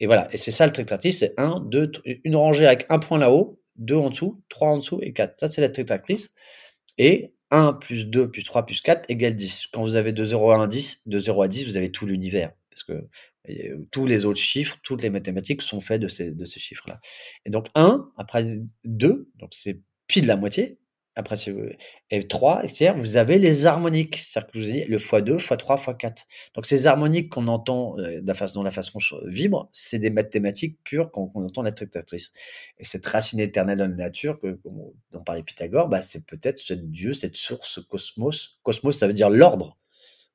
Et 0.00 0.06
voilà. 0.06 0.28
Et 0.32 0.36
c'est 0.36 0.50
ça 0.50 0.66
le 0.66 0.72
tétractis, 0.72 1.12
c'est 1.12 1.38
un, 1.38 1.60
deux, 1.60 1.92
une 2.24 2.36
rangée 2.36 2.66
avec 2.66 2.86
un 2.88 2.98
point 2.98 3.18
là-haut, 3.18 3.60
2 3.76 3.96
en 3.96 4.10
dessous, 4.10 4.42
3 4.48 4.68
en 4.68 4.78
dessous 4.78 4.98
et 5.02 5.12
4. 5.12 5.36
Ça, 5.36 5.48
c'est 5.48 5.60
la 5.60 5.68
tétractrice. 5.68 6.30
Et 6.98 7.34
1 7.50 7.74
plus 7.74 8.06
2 8.06 8.30
plus 8.30 8.42
3 8.42 8.66
plus 8.66 8.80
4 8.80 9.10
égale 9.10 9.34
10. 9.34 9.68
Quand 9.72 9.82
vous 9.82 9.96
avez 9.96 10.12
de 10.12 10.24
0 10.24 10.50
à 10.50 10.56
1, 10.58 10.66
10, 10.66 11.02
de 11.06 11.18
0 11.18 11.42
à 11.42 11.48
10, 11.48 11.66
vous 11.66 11.76
avez 11.76 11.90
tout 11.90 12.06
l'univers. 12.06 12.52
Parce 12.70 12.82
que 12.82 13.08
tous 13.90 14.06
les 14.06 14.24
autres 14.24 14.40
chiffres, 14.40 14.76
toutes 14.82 15.02
les 15.02 15.10
mathématiques 15.10 15.62
sont 15.62 15.80
faites 15.80 16.00
de 16.00 16.08
ces, 16.08 16.34
de 16.34 16.44
ces 16.44 16.60
chiffres-là. 16.60 17.00
Et 17.44 17.50
donc 17.50 17.68
1, 17.74 18.10
après 18.16 18.44
2, 18.84 19.30
donc 19.36 19.50
c'est 19.52 19.80
pile 20.06 20.26
la 20.26 20.36
moitié, 20.36 20.78
après, 21.16 21.36
si 21.36 21.50
vous, 21.50 21.62
et 22.10 22.26
3, 22.26 22.64
vous 22.96 23.16
avez 23.16 23.38
les 23.38 23.66
harmoniques. 23.66 24.16
C'est-à-dire 24.16 24.52
que 24.52 24.58
vous 24.58 24.64
avez 24.64 24.84
le 24.86 24.98
x2, 24.98 25.38
x3, 25.38 25.78
x4. 25.78 26.24
Donc, 26.54 26.66
ces 26.66 26.86
harmoniques 26.86 27.30
qu'on 27.30 27.46
entend, 27.48 27.96
euh, 27.98 28.20
la 28.24 28.34
façon, 28.34 28.60
dont 28.60 28.64
la 28.64 28.72
vibre, 29.26 29.68
c'est 29.72 29.98
des 29.98 30.10
mathématiques 30.10 30.78
pures 30.82 31.10
qu'on 31.12 31.30
entend 31.34 31.62
la 31.62 31.72
tractatrice. 31.72 32.32
Et 32.78 32.84
cette 32.84 33.06
racine 33.06 33.40
éternelle 33.40 33.78
de 33.78 33.84
la 33.84 33.88
nature, 33.88 34.40
que, 34.40 34.58
dont 35.12 35.22
parlait 35.24 35.42
Pythagore, 35.42 35.88
bah, 35.88 36.02
c'est 36.02 36.26
peut-être 36.26 36.58
ce 36.58 36.74
Dieu, 36.74 37.12
cette 37.12 37.36
source 37.36 37.80
cosmos. 37.88 38.58
Cosmos, 38.62 38.96
ça 38.98 39.06
veut 39.06 39.12
dire 39.12 39.30
l'ordre 39.30 39.78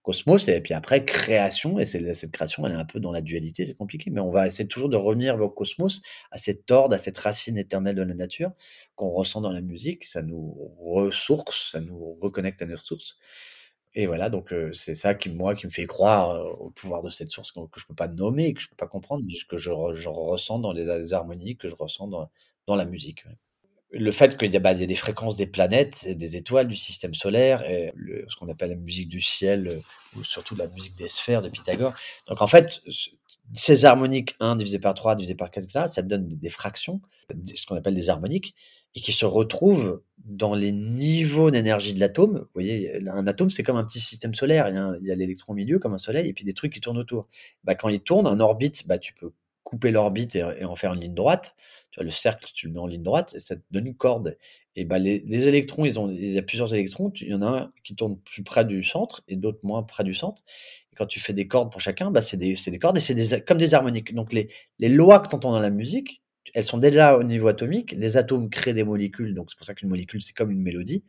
cosmos 0.01 0.47
et 0.47 0.62
puis 0.62 0.73
après 0.73 1.03
création 1.05 1.79
et 1.79 1.85
cette 1.85 2.31
création 2.31 2.65
elle 2.65 2.71
est 2.71 2.75
un 2.75 2.85
peu 2.85 2.99
dans 2.99 3.12
la 3.12 3.21
dualité 3.21 3.65
c'est 3.65 3.75
compliqué 3.75 4.09
mais 4.09 4.21
on 4.21 4.31
va 4.31 4.47
essayer 4.47 4.67
toujours 4.67 4.89
de 4.89 4.97
revenir 4.97 5.39
au 5.41 5.49
cosmos 5.49 6.01
à 6.31 6.38
cet 6.38 6.71
ordre 6.71 6.95
à 6.95 6.97
cette 6.97 7.17
racine 7.17 7.57
éternelle 7.57 7.95
de 7.95 8.03
la 8.03 8.13
nature 8.13 8.51
qu'on 8.95 9.09
ressent 9.09 9.41
dans 9.41 9.51
la 9.51 9.62
musique. 9.62 10.05
Ça 10.05 10.21
nous 10.21 10.73
ressource 10.79 11.71
ça 11.71 11.81
nous 11.81 12.15
reconnecte 12.15 12.62
à 12.62 12.65
nos 12.65 12.77
sources. 12.77 13.17
Et 13.95 14.07
voilà 14.07 14.29
donc 14.29 14.53
euh, 14.53 14.71
c'est 14.73 14.95
ça 14.95 15.15
qui 15.15 15.29
moi 15.29 15.55
qui 15.55 15.65
me 15.65 15.71
fait 15.71 15.88
croire 15.88 16.31
euh, 16.31 16.43
au 16.59 16.69
pouvoir 16.69 17.01
de 17.01 17.09
cette 17.09 17.31
source 17.31 17.51
que, 17.51 17.59
je 17.77 17.85
peux 17.85 17.95
pas 17.95 18.07
nommer 18.07 18.53
que 18.53 18.62
je 18.62 18.69
peux 18.69 18.75
pas 18.75 18.88
comprendre 18.88 19.23
mais 19.27 19.33
que 19.47 19.57
je, 19.57 19.71
ressens 19.71 20.59
dans 20.59 20.73
les, 20.73 21.13
harmonies 21.13 21.57
que 21.57 21.69
je 21.69 21.75
ressens 21.75 22.07
dans, 22.07 22.29
dans 22.67 22.75
la 22.75 22.85
musique 22.85 23.25
le 23.91 24.12
fait 24.12 24.38
qu'il 24.38 24.54
y, 24.54 24.60
bah, 24.60 24.69
a 24.69 24.73
des 24.73 24.95
fréquences 24.95 25.36
des 25.38 25.47
planètes, 25.47 26.08
des 26.08 26.36
étoiles, 26.36 26.67
du 26.67 26.75
système 26.75 27.13
solaire, 27.13 27.63
et 27.63 27.91
ce 28.28 28.36
qu'on 28.36 28.47
appelle 28.47 28.69
la 28.69 28.75
musique 28.75 29.10
du 29.10 29.21
ciel, 29.21 29.67
euh, 29.67 29.80
ou 30.17 30.23
surtout 30.23 30.56
la 30.56 30.67
musique 30.67 30.95
des 30.95 31.08
sphères 31.08 31.41
de 31.41 31.49
Pythagore. 31.49 31.93
Donc 32.28 32.41
en 32.41 32.47
fait, 32.47 32.82
ces 33.54 33.86
harmoniques 33.86 34.36
1 34.39 34.58
divisé 34.58 34.80
par 34.80 34.93
3 34.93 35.15
divisé 35.15 35.36
par 35.36 35.49
4, 35.49 35.63
etc., 35.63 35.86
ça 35.89 36.02
donne 36.02 36.28
des 36.28 36.49
fractions, 36.49 37.02
ce 37.54 37.65
qu'on 37.65 37.75
appelle 37.75 37.95
des 37.95 38.10
harmoniques, 38.10 38.54
et 38.95 39.02
qui 39.02 39.12
se 39.12 39.25
retrouvent 39.25 40.02
dans 40.17 40.56
les 40.56 40.71
niveaux 40.71 41.52
d'énergie 41.52 41.93
de 41.93 41.99
l'atome. 41.99 42.39
Vous 42.39 42.49
voyez, 42.54 42.99
un 43.08 43.28
atome, 43.28 43.49
c'est 43.49 43.63
comme 43.63 43.78
un 43.78 43.84
petit 43.84 43.99
système 43.99 44.34
solaire. 44.34 44.67
Il 44.69 45.08
y 45.08 45.12
a 45.12 45.15
l'électron 45.15 45.54
au 45.54 45.56
milieu, 45.56 45.80
comme 45.80 45.93
un 45.93 45.99
soleil, 45.99 46.28
et 46.28 46.34
puis 46.34 46.43
des 46.43 46.54
trucs 46.54 46.73
qui 46.73 46.82
tournent 46.82 46.97
autour. 46.97 47.28
Bah, 47.63 47.75
quand 47.75 47.89
il 47.89 47.99
tourne 47.99 48.25
en 48.25 48.39
orbite, 48.39 48.88
bah, 48.88 48.97
tu 48.97 49.13
peux 49.13 49.32
couper 49.69 49.91
l'orbite 49.91 50.36
et, 50.36 50.65
en 50.65 50.75
faire 50.75 50.93
une 50.93 51.01
ligne 51.01 51.13
droite. 51.13 51.55
Tu 51.91 52.03
le 52.03 52.10
cercle, 52.10 52.49
tu 52.53 52.67
le 52.67 52.73
mets 52.73 52.79
en 52.79 52.88
ligne 52.88 53.03
droite 53.03 53.34
et 53.36 53.39
ça 53.39 53.55
te 53.55 53.62
donne 53.69 53.86
une 53.86 53.95
corde. 53.95 54.36
Et 54.75 54.84
bah, 54.84 54.97
les, 54.97 55.47
électrons, 55.47 55.86
ils 55.86 55.99
ont, 55.99 56.10
il 56.10 56.29
y 56.29 56.38
a 56.39 56.41
plusieurs 56.41 56.73
électrons. 56.73 57.12
Il 57.21 57.27
y 57.27 57.34
en 57.34 57.41
a 57.43 57.47
un 57.47 57.73
qui 57.84 57.95
tourne 57.95 58.19
plus 58.19 58.43
près 58.43 58.65
du 58.65 58.82
centre 58.84 59.21
et 59.27 59.36
d'autres 59.36 59.60
moins 59.62 59.84
près 59.84 60.03
du 60.03 60.15
centre. 60.15 60.41
Et 60.91 60.95
quand 60.95 61.05
tu 61.05 61.19
fais 61.19 61.34
des 61.34 61.47
cordes 61.47 61.71
pour 61.71 61.82
chacun, 61.82 62.10
bah, 62.10 62.21
c'est 62.21 62.38
des, 62.38 62.55
des, 62.55 62.79
cordes 62.79 62.97
et 62.97 62.99
c'est 62.99 63.45
comme 63.45 63.60
des 63.60 63.75
harmoniques. 63.75 64.15
Donc 64.15 64.34
les, 64.34 64.49
les 64.79 64.89
lois 64.89 65.19
que 65.19 65.27
tu 65.27 65.36
entends 65.36 65.51
dans 65.51 65.60
la 65.60 65.69
musique, 65.69 66.23
elles 66.55 66.65
sont 66.65 66.79
déjà 66.79 67.15
au 67.15 67.23
niveau 67.23 67.47
atomique. 67.47 67.91
Les 67.91 68.17
atomes 68.17 68.49
créent 68.49 68.73
des 68.73 68.84
molécules, 68.84 69.36
donc 69.36 69.51
c'est 69.51 69.58
pour 69.58 69.67
ça 69.67 69.75
qu'une 69.75 69.89
molécule, 69.89 70.21
c'est 70.23 70.34
comme 70.34 70.49
une 70.49 70.62
mélodie 70.62 71.03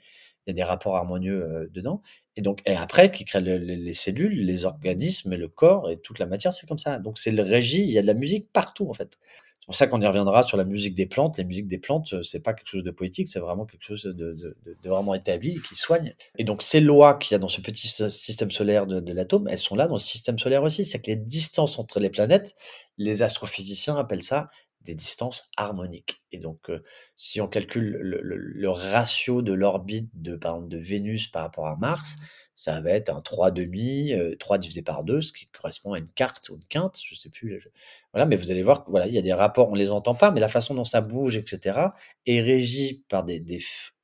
il 0.51 0.57
y 0.57 0.63
a 0.63 0.65
des 0.65 0.65
rapports 0.65 0.97
harmonieux 0.97 1.71
dedans. 1.73 2.03
Et 2.37 2.43
donc, 2.43 2.63
et 2.67 2.75
après, 2.75 3.11
qui 3.11 3.25
crée 3.25 3.41
les 3.41 3.95
cellules, 3.95 4.45
les 4.45 4.65
organismes, 4.65 5.33
et 5.33 5.37
le 5.37 5.49
corps 5.49 5.91
et 5.91 5.99
toute 5.99 6.19
la 6.19 6.27
matière, 6.27 6.53
c'est 6.53 6.67
comme 6.67 6.79
ça. 6.79 6.99
Donc, 6.99 7.19
c'est 7.19 7.33
le 7.33 7.43
régie. 7.43 7.83
Il 7.83 7.91
y 7.91 7.99
a 7.99 8.03
de 8.03 8.07
la 8.07 8.15
musique 8.15 8.51
partout, 8.53 8.89
en 8.89 8.95
fait. 8.95 9.19
C'est 9.61 9.67
pour 9.67 9.75
ça 9.75 9.87
qu'on 9.87 10.01
y 10.01 10.07
reviendra 10.07 10.43
sur 10.43 10.57
la 10.57 10.65
musique 10.65 10.95
des 10.95 11.05
plantes. 11.05 11.37
Les 11.37 11.45
musiques 11.45 11.69
des 11.69 11.79
plantes, 11.79 12.23
c'est 12.23 12.43
pas 12.43 12.55
quelque 12.55 12.69
chose 12.69 12.83
de 12.83 12.91
poétique, 12.91 13.29
c'est 13.29 13.41
vraiment 13.41 13.67
quelque 13.67 13.85
chose 13.85 14.05
de, 14.05 14.57
vraiment 14.83 15.13
établi 15.13 15.61
qui 15.61 15.77
soigne. 15.77 16.15
Et 16.39 16.45
donc, 16.45 16.63
ces 16.63 16.81
lois 16.81 17.15
qu'il 17.15 17.33
y 17.33 17.37
a 17.37 17.39
dans 17.39 17.49
ce 17.49 17.61
petit 17.61 17.89
système 17.89 18.51
solaire 18.51 18.87
de, 18.87 19.13
l'atome, 19.13 19.49
elles 19.49 19.59
sont 19.59 19.77
là 19.77 19.87
dans 19.87 19.97
le 19.97 20.01
système 20.01 20.39
solaire 20.39 20.63
aussi. 20.63 20.85
C'est 20.87 20.99
que 20.99 21.11
les 21.11 21.17
distances 21.17 21.79
entre 21.79 22.01
les 22.01 22.11
planètes, 22.11 22.55
les 22.97 23.23
astrophysiciens 23.23 23.97
appellent 23.97 24.23
ça 24.23 24.49
des 24.83 24.95
distances 24.95 25.51
harmoniques. 25.57 26.23
Et 26.33 26.38
donc, 26.38 26.71
euh, 26.71 26.83
si 27.15 27.40
on 27.40 27.48
calcule 27.48 27.98
le, 28.00 28.71
ratio 28.71 29.42
de 29.42 29.52
l'orbite 29.52 30.11
de, 30.15 30.37
par 30.37 30.54
exemple, 30.54 30.71
de 30.71 30.79
Vénus 30.79 31.29
par 31.29 31.42
rapport 31.42 31.67
à 31.67 31.77
Mars, 31.77 32.17
ça 32.54 32.81
va 32.81 32.90
être 32.90 33.11
un 33.11 33.21
3,5, 33.21 34.38
3 34.38 34.57
euh, 34.57 34.59
divisé 34.59 34.83
par 34.83 35.04
2, 35.04 35.21
ce 35.21 35.33
qui 35.33 35.46
correspond 35.48 35.92
à 35.92 35.98
une 35.98 36.09
carte 36.09 36.48
ou 36.48 36.57
une 36.57 36.65
quinte, 36.65 36.98
je 37.04 37.15
sais 37.15 37.29
plus. 37.29 37.69
Voilà, 38.13 38.27
mais 38.27 38.37
vous 38.37 38.50
allez 38.50 38.63
voir 38.63 38.85
voilà, 38.88 39.07
il 39.07 39.15
y 39.15 39.19
a 39.19 39.23
des 39.23 39.33
rapports, 39.33 39.69
on 39.69 39.75
les 39.75 39.92
entend 39.92 40.15
pas, 40.15 40.31
mais 40.31 40.40
la 40.40 40.48
façon 40.48 40.75
dont 40.75 40.85
ça 40.85 41.00
bouge, 41.00 41.37
etc., 41.37 41.79
est 42.27 42.40
régie 42.40 43.04
par 43.09 43.25
des, 43.25 43.44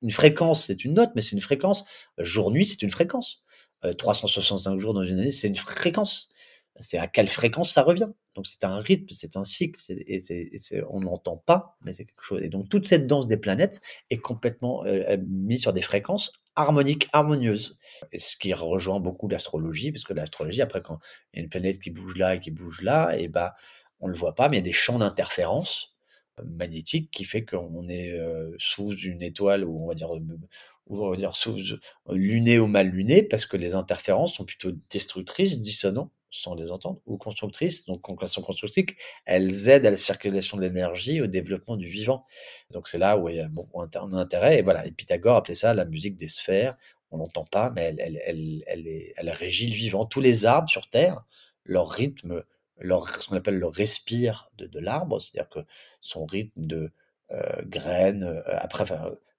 une 0.02 0.10
fréquence, 0.10 0.64
c'est 0.64 0.84
une 0.84 0.94
note, 0.94 1.10
mais 1.14 1.22
c'est 1.22 1.32
une 1.32 1.40
fréquence. 1.40 1.84
Jour-nuit, 2.18 2.66
c'est 2.66 2.82
une 2.82 2.90
fréquence. 2.90 3.42
365 3.98 4.74
euh, 4.74 4.78
jours 4.78 4.94
dans 4.94 5.04
une 5.04 5.20
année, 5.20 5.30
c'est 5.30 5.48
une 5.48 5.56
fréquence 5.56 6.30
c'est 6.78 6.98
à 6.98 7.06
quelle 7.06 7.28
fréquence 7.28 7.72
ça 7.72 7.82
revient. 7.82 8.08
Donc 8.36 8.46
c'est 8.46 8.64
un 8.64 8.78
rythme, 8.80 9.06
c'est 9.10 9.36
un 9.36 9.44
cycle, 9.44 9.80
et, 9.88 10.18
on 10.90 11.00
n'entend 11.00 11.38
pas, 11.38 11.78
mais 11.82 11.92
c'est 11.92 12.04
quelque 12.04 12.22
chose. 12.22 12.40
Et 12.42 12.50
donc 12.50 12.68
toute 12.68 12.86
cette 12.86 13.06
danse 13.06 13.26
des 13.26 13.38
planètes 13.38 13.80
est 14.10 14.18
complètement 14.18 14.84
euh, 14.84 15.16
mise 15.26 15.62
sur 15.62 15.72
des 15.72 15.80
fréquences 15.80 16.32
harmoniques, 16.54 17.08
harmonieuses. 17.14 17.78
Et 18.12 18.18
ce 18.18 18.36
qui 18.36 18.52
rejoint 18.52 19.00
beaucoup 19.00 19.26
l'astrologie, 19.26 19.90
parce 19.90 20.04
que 20.04 20.12
l'astrologie, 20.12 20.60
après, 20.60 20.82
quand 20.82 20.98
il 21.32 21.38
y 21.38 21.40
a 21.40 21.42
une 21.44 21.48
planète 21.48 21.78
qui 21.80 21.90
bouge 21.90 22.16
là 22.16 22.34
et 22.34 22.40
qui 22.40 22.50
bouge 22.50 22.82
là, 22.82 23.16
et 23.18 23.28
ben 23.28 23.52
on 24.00 24.08
le 24.08 24.14
voit 24.14 24.34
pas, 24.34 24.50
mais 24.50 24.58
il 24.58 24.60
y 24.60 24.62
a 24.62 24.64
des 24.64 24.72
champs 24.72 24.98
d'interférence 24.98 25.96
euh, 26.38 26.44
magnétiques 26.44 27.10
qui 27.10 27.24
fait 27.24 27.46
qu'on 27.46 27.88
est 27.88 28.12
euh, 28.12 28.54
sous 28.58 28.94
une 28.94 29.22
étoile 29.22 29.64
ou 29.64 29.82
on 29.82 29.88
va 29.88 29.94
dire 29.94 30.10
on 30.88 31.10
va 31.10 31.16
dire 31.16 31.34
sous 31.34 31.56
luné 32.10 32.58
ou 32.58 32.66
mal 32.66 32.88
luné 32.88 33.22
parce 33.22 33.46
que 33.46 33.56
les 33.56 33.74
interférences 33.74 34.34
sont 34.34 34.44
plutôt 34.44 34.72
destructrices, 34.90 35.62
dissonantes 35.62 36.12
sans 36.42 36.54
les 36.54 36.70
entendre, 36.70 37.00
ou 37.06 37.16
constructrices. 37.16 37.84
Donc, 37.86 38.00
sont 38.26 38.42
constructrices, 38.42 38.96
elles 39.24 39.68
aident 39.68 39.86
à 39.86 39.90
la 39.90 39.96
circulation 39.96 40.56
de 40.56 40.62
l'énergie, 40.62 41.20
au 41.20 41.26
développement 41.26 41.76
du 41.76 41.86
vivant. 41.86 42.24
Donc, 42.70 42.88
c'est 42.88 42.98
là 42.98 43.18
où 43.18 43.28
il 43.28 43.36
y 43.36 43.40
a 43.40 43.48
bon, 43.48 43.68
un 43.74 44.12
intérêt. 44.12 44.58
Et 44.58 44.62
voilà, 44.62 44.82
Pythagore 44.96 45.36
appelait 45.36 45.54
ça 45.54 45.74
la 45.74 45.84
musique 45.84 46.16
des 46.16 46.28
sphères. 46.28 46.76
On 47.10 47.18
n'entend 47.18 47.44
pas, 47.44 47.70
mais 47.70 47.84
elle, 47.84 48.00
elle, 48.00 48.20
elle, 48.26 48.62
elle, 48.66 48.86
elle 49.16 49.30
régit 49.30 49.68
le 49.68 49.74
vivant. 49.74 50.06
Tous 50.06 50.20
les 50.20 50.46
arbres 50.46 50.68
sur 50.68 50.88
Terre, 50.88 51.24
leur 51.64 51.88
rythme, 51.90 52.42
leur, 52.78 53.08
ce 53.08 53.28
qu'on 53.28 53.36
appelle 53.36 53.58
le 53.58 53.66
respire 53.66 54.50
de, 54.58 54.78
l'arbre, 54.78 55.20
c'est-à-dire 55.20 55.48
que 55.48 55.60
son 56.00 56.26
rythme 56.26 56.66
de 56.66 56.90
euh, 57.30 57.62
graines, 57.64 58.24
euh, 58.24 58.42
après, 58.46 58.84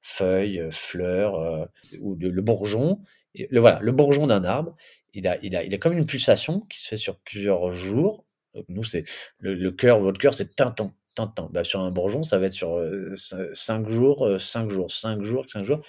feuilles, 0.01 0.67
fleurs, 0.71 1.35
euh, 1.35 1.65
ou 1.99 2.15
de, 2.15 2.29
le 2.29 2.41
bourgeon, 2.41 3.01
le, 3.35 3.59
voilà, 3.59 3.79
le 3.81 3.91
bourgeon 3.91 4.27
d'un 4.27 4.43
arbre, 4.43 4.75
il 5.17 5.27
a, 5.27 5.37
il 5.41 5.55
a, 5.55 5.63
il 5.63 5.73
a 5.73 5.77
comme 5.79 5.97
une 5.97 6.05
pulsation 6.05 6.61
qui 6.69 6.79
se 6.79 6.89
fait 6.89 6.97
sur 6.97 7.17
plusieurs 7.19 7.71
jours. 7.71 8.23
nous, 8.69 8.83
c'est 8.83 9.03
le, 9.39 9.71
cœur, 9.71 9.99
votre 9.99 10.19
cœur, 10.19 10.35
c'est 10.35 10.55
tintant, 10.55 10.93
tintant. 11.15 11.49
Bah, 11.51 11.63
sur 11.63 11.79
un 11.79 11.89
bourgeon, 11.89 12.21
ça 12.21 12.37
va 12.37 12.45
être 12.45 12.53
sur 12.53 12.79
5 13.53 13.89
jours, 13.89 14.39
5 14.39 14.69
jours, 14.69 14.91
5 14.91 15.23
jours, 15.23 15.49
5 15.49 15.63
jours. 15.63 15.81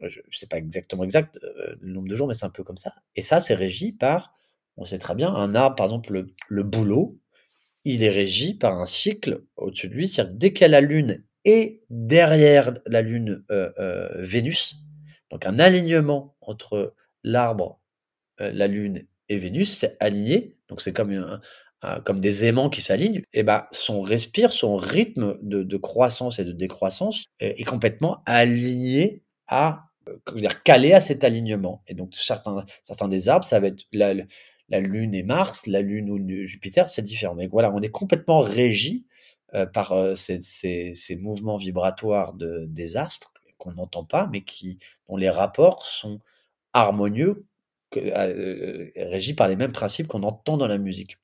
Je 0.00 0.20
ne 0.20 0.32
sais 0.32 0.46
pas 0.46 0.56
exactement 0.56 1.04
exact 1.04 1.38
le 1.80 1.92
nombre 1.92 2.08
de 2.08 2.16
jours, 2.16 2.26
mais 2.26 2.34
c'est 2.34 2.46
un 2.46 2.50
peu 2.50 2.64
comme 2.64 2.78
ça. 2.78 2.94
Et 3.14 3.20
ça, 3.20 3.40
c'est 3.40 3.54
régi 3.54 3.92
par, 3.92 4.34
on 4.78 4.86
sait 4.86 4.98
très 4.98 5.14
bien, 5.14 5.32
un 5.32 5.54
arbre, 5.54 5.76
par 5.76 5.86
exemple, 5.86 6.14
le, 6.14 6.34
le 6.48 6.62
bouleau, 6.62 7.20
il 7.84 8.02
est 8.02 8.10
régi 8.10 8.54
par 8.54 8.80
un 8.80 8.86
cycle 8.86 9.44
au-dessus 9.56 9.90
de 9.90 9.94
lui. 9.94 10.08
C'est-à-dire 10.08 10.34
dès 10.34 10.52
qu'il 10.54 10.62
y 10.62 10.64
a 10.64 10.68
la 10.68 10.80
Lune 10.80 11.22
et 11.44 11.82
derrière 11.90 12.72
la 12.86 13.02
Lune 13.02 13.44
Vénus, 14.16 14.76
donc 15.30 15.44
un 15.44 15.58
alignement 15.58 16.36
entre 16.40 16.94
l'arbre 17.22 17.81
euh, 17.81 17.81
la 18.52 18.66
Lune 18.66 19.06
et 19.28 19.38
Vénus, 19.38 19.78
c'est 19.78 19.96
aligné, 20.00 20.56
donc 20.68 20.80
c'est 20.80 20.92
comme, 20.92 21.40
comme 22.04 22.20
des 22.20 22.44
aimants 22.44 22.70
qui 22.70 22.80
s'alignent, 22.80 23.22
et 23.32 23.42
ben 23.42 23.66
son 23.72 24.02
respire, 24.02 24.52
son 24.52 24.76
rythme 24.76 25.38
de, 25.42 25.76
croissance 25.76 26.38
et 26.38 26.44
de 26.44 26.52
décroissance 26.52 27.24
est, 27.40 27.64
complètement 27.64 28.22
aligné 28.26 29.22
à, 29.48 29.86
euh, 30.08 30.16
dire, 30.36 30.62
calé 30.62 30.92
à 30.92 31.00
cet 31.00 31.24
alignement. 31.24 31.82
Et 31.86 31.94
donc 31.94 32.14
certains, 32.14 32.64
certains 32.82 33.08
des 33.08 33.28
arbres, 33.28 33.44
ça 33.44 33.60
va 33.60 33.68
être 33.68 33.84
la, 33.92 34.14
Lune 34.80 35.14
et 35.14 35.22
Mars, 35.22 35.66
la 35.66 35.82
Lune 35.82 36.10
ou 36.10 36.46
Jupiter, 36.46 36.88
c'est 36.88 37.02
différent. 37.02 37.34
Mais 37.34 37.46
voilà, 37.46 37.72
on 37.72 37.80
est 37.80 37.90
complètement 37.90 38.40
régi 38.40 39.06
euh, 39.54 39.66
par 39.66 39.94
ces, 40.16 41.18
mouvements 41.20 41.56
vibratoires 41.56 42.34
de, 42.34 42.66
des 42.68 42.96
astres 42.96 43.34
qu'on 43.58 43.72
n'entend 43.72 44.04
pas, 44.04 44.28
mais 44.32 44.42
qui, 44.42 44.78
dont 45.08 45.16
les 45.16 45.30
rapports 45.30 45.86
sont 45.86 46.20
harmonieux 46.72 47.44
euh, 47.96 48.90
régi 48.96 49.34
par 49.34 49.48
les 49.48 49.56
mêmes 49.56 49.72
principes 49.72 50.08
qu'on 50.08 50.22
entend 50.22 50.56
dans 50.56 50.66
la 50.66 50.78
musique 50.78 51.18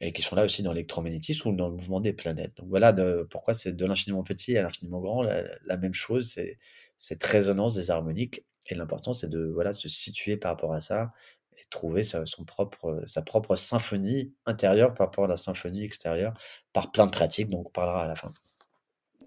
et 0.00 0.12
qui 0.12 0.22
sont 0.22 0.36
là 0.36 0.44
aussi 0.44 0.62
dans 0.62 0.72
l'électromagnétisme 0.72 1.48
ou 1.48 1.56
dans 1.56 1.68
le 1.68 1.74
mouvement 1.74 2.00
des 2.00 2.12
planètes. 2.12 2.56
Donc 2.56 2.68
voilà 2.68 2.92
de, 2.92 3.26
pourquoi 3.30 3.54
c'est 3.54 3.72
de 3.72 3.86
l'infiniment 3.86 4.22
petit 4.22 4.56
à 4.56 4.62
l'infiniment 4.62 5.00
grand, 5.00 5.22
la, 5.22 5.76
même 5.76 5.94
chose, 5.94 6.30
c'est 6.32 6.58
cette 6.96 7.24
résonance 7.24 7.74
des 7.74 7.90
harmoniques. 7.90 8.44
Et 8.66 8.74
l'important, 8.74 9.14
c'est 9.14 9.28
de 9.28 9.50
voilà, 9.52 9.72
se 9.72 9.88
situer 9.88 10.36
par 10.36 10.52
rapport 10.52 10.72
à 10.72 10.80
ça 10.80 11.12
et 11.56 11.62
trouver 11.70 12.04
sa, 12.04 12.26
son 12.26 12.44
propre, 12.44 13.02
sa 13.06 13.22
propre 13.22 13.56
symphonie 13.56 14.32
intérieure 14.46 14.94
par 14.94 15.08
rapport 15.08 15.24
à 15.24 15.28
la 15.28 15.36
symphonie 15.36 15.82
extérieure 15.82 16.34
par 16.72 16.92
plein 16.92 17.06
de 17.06 17.10
pratiques, 17.10 17.48
donc 17.48 17.68
on 17.68 17.70
parlera 17.70 18.04
à 18.04 18.06
la 18.06 18.14
fin. 18.14 18.30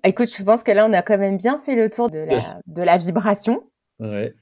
Écoute, 0.03 0.29
je 0.35 0.43
pense 0.43 0.63
que 0.63 0.71
là, 0.71 0.87
on 0.87 0.93
a 0.93 1.01
quand 1.01 1.17
même 1.17 1.37
bien 1.37 1.59
fait 1.59 1.75
le 1.75 1.89
tour 1.89 2.09
de 2.09 2.19
la, 2.29 2.61
de 2.65 2.81
la 2.81 2.97
vibration. 2.97 3.63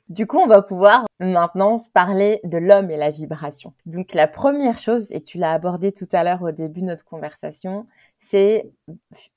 Du 0.08 0.26
coup, 0.26 0.38
on 0.38 0.48
va 0.48 0.62
pouvoir 0.62 1.06
maintenant 1.20 1.78
parler 1.94 2.40
de 2.46 2.58
l'homme 2.58 2.90
et 2.92 2.98
la 2.98 3.12
vibration. 3.12 3.74
Donc, 3.86 4.14
la 4.14 4.28
première 4.28 4.78
chose, 4.78 5.12
et 5.12 5.22
tu 5.22 5.38
l'as 5.38 5.52
abordé 5.52 5.92
tout 5.92 6.08
à 6.14 6.24
l'heure 6.24 6.42
au 6.44 6.52
début 6.52 6.80
de 6.80 6.86
notre 6.86 7.04
conversation, 7.04 7.86
c'est 8.20 8.72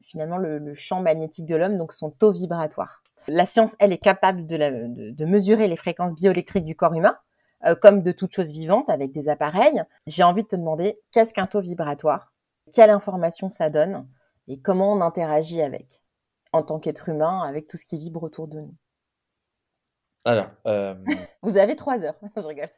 finalement 0.01 0.37
le, 0.37 0.75
champ 0.75 1.01
magnétique 1.01 1.47
de 1.47 1.57
l'homme, 1.57 1.77
donc 1.77 1.93
son 1.93 2.11
taux 2.11 2.33
vibratoire. 2.33 3.03
La 3.27 3.47
science, 3.47 3.75
elle, 3.81 3.93
est 3.93 3.99
capable 3.99 4.47
de, 4.47 5.25
mesurer 5.25 5.67
les 5.67 5.77
fréquences 5.77 6.15
bioélectriques 6.15 6.65
du 6.65 6.77
corps 6.77 6.95
humain, 6.95 7.17
euh, 7.65 7.75
comme 7.75 8.03
de 8.03 8.13
toute 8.13 8.33
chose 8.33 8.53
vivante 8.53 8.91
avec 8.91 9.11
des 9.11 9.29
appareils. 9.29 9.83
J'ai 10.07 10.23
envie 10.23 10.43
de 10.43 10.49
te 10.49 10.57
demander, 10.57 11.01
qu'est-ce 11.11 11.35
qu'un 11.35 11.47
taux 11.47 11.61
vibratoire? 11.61 12.33
Quelle 12.73 12.91
information 12.91 13.49
ça 13.49 13.71
donne? 13.71 14.07
Et 14.47 14.59
comment 14.59 14.93
on 14.93 15.01
interagit 15.01 15.63
avec, 15.63 16.03
en 16.53 16.63
tant 16.63 16.79
qu'être 16.79 17.09
humain, 17.09 17.41
avec 17.41 17.67
tout 17.67 17.77
ce 17.77 17.87
qui 17.87 17.99
vibre 17.99 18.23
autour 18.23 18.47
de 18.47 18.61
nous? 18.61 18.75
Alors, 20.25 20.49
euh, 20.67 20.95
Vous 21.43 21.59
avez 21.59 21.77
trois 21.77 22.05
heures. 22.05 22.19
Je 22.37 22.43
rigole. 22.43 22.71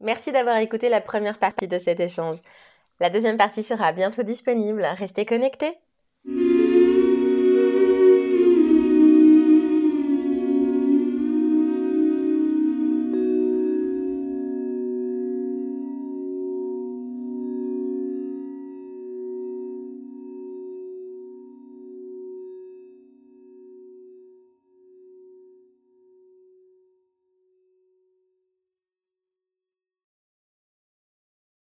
Merci 0.00 0.32
d'avoir 0.32 0.56
écouté 0.56 0.88
la 0.88 1.00
première 1.00 1.38
partie 1.38 1.68
de 1.68 1.78
cet 1.78 2.00
échange. 2.00 2.38
La 3.00 3.10
deuxième 3.10 3.36
partie 3.36 3.62
sera 3.62 3.92
bientôt 3.92 4.22
disponible. 4.22 4.84
Restez 4.84 5.26
connectés. 5.26 5.78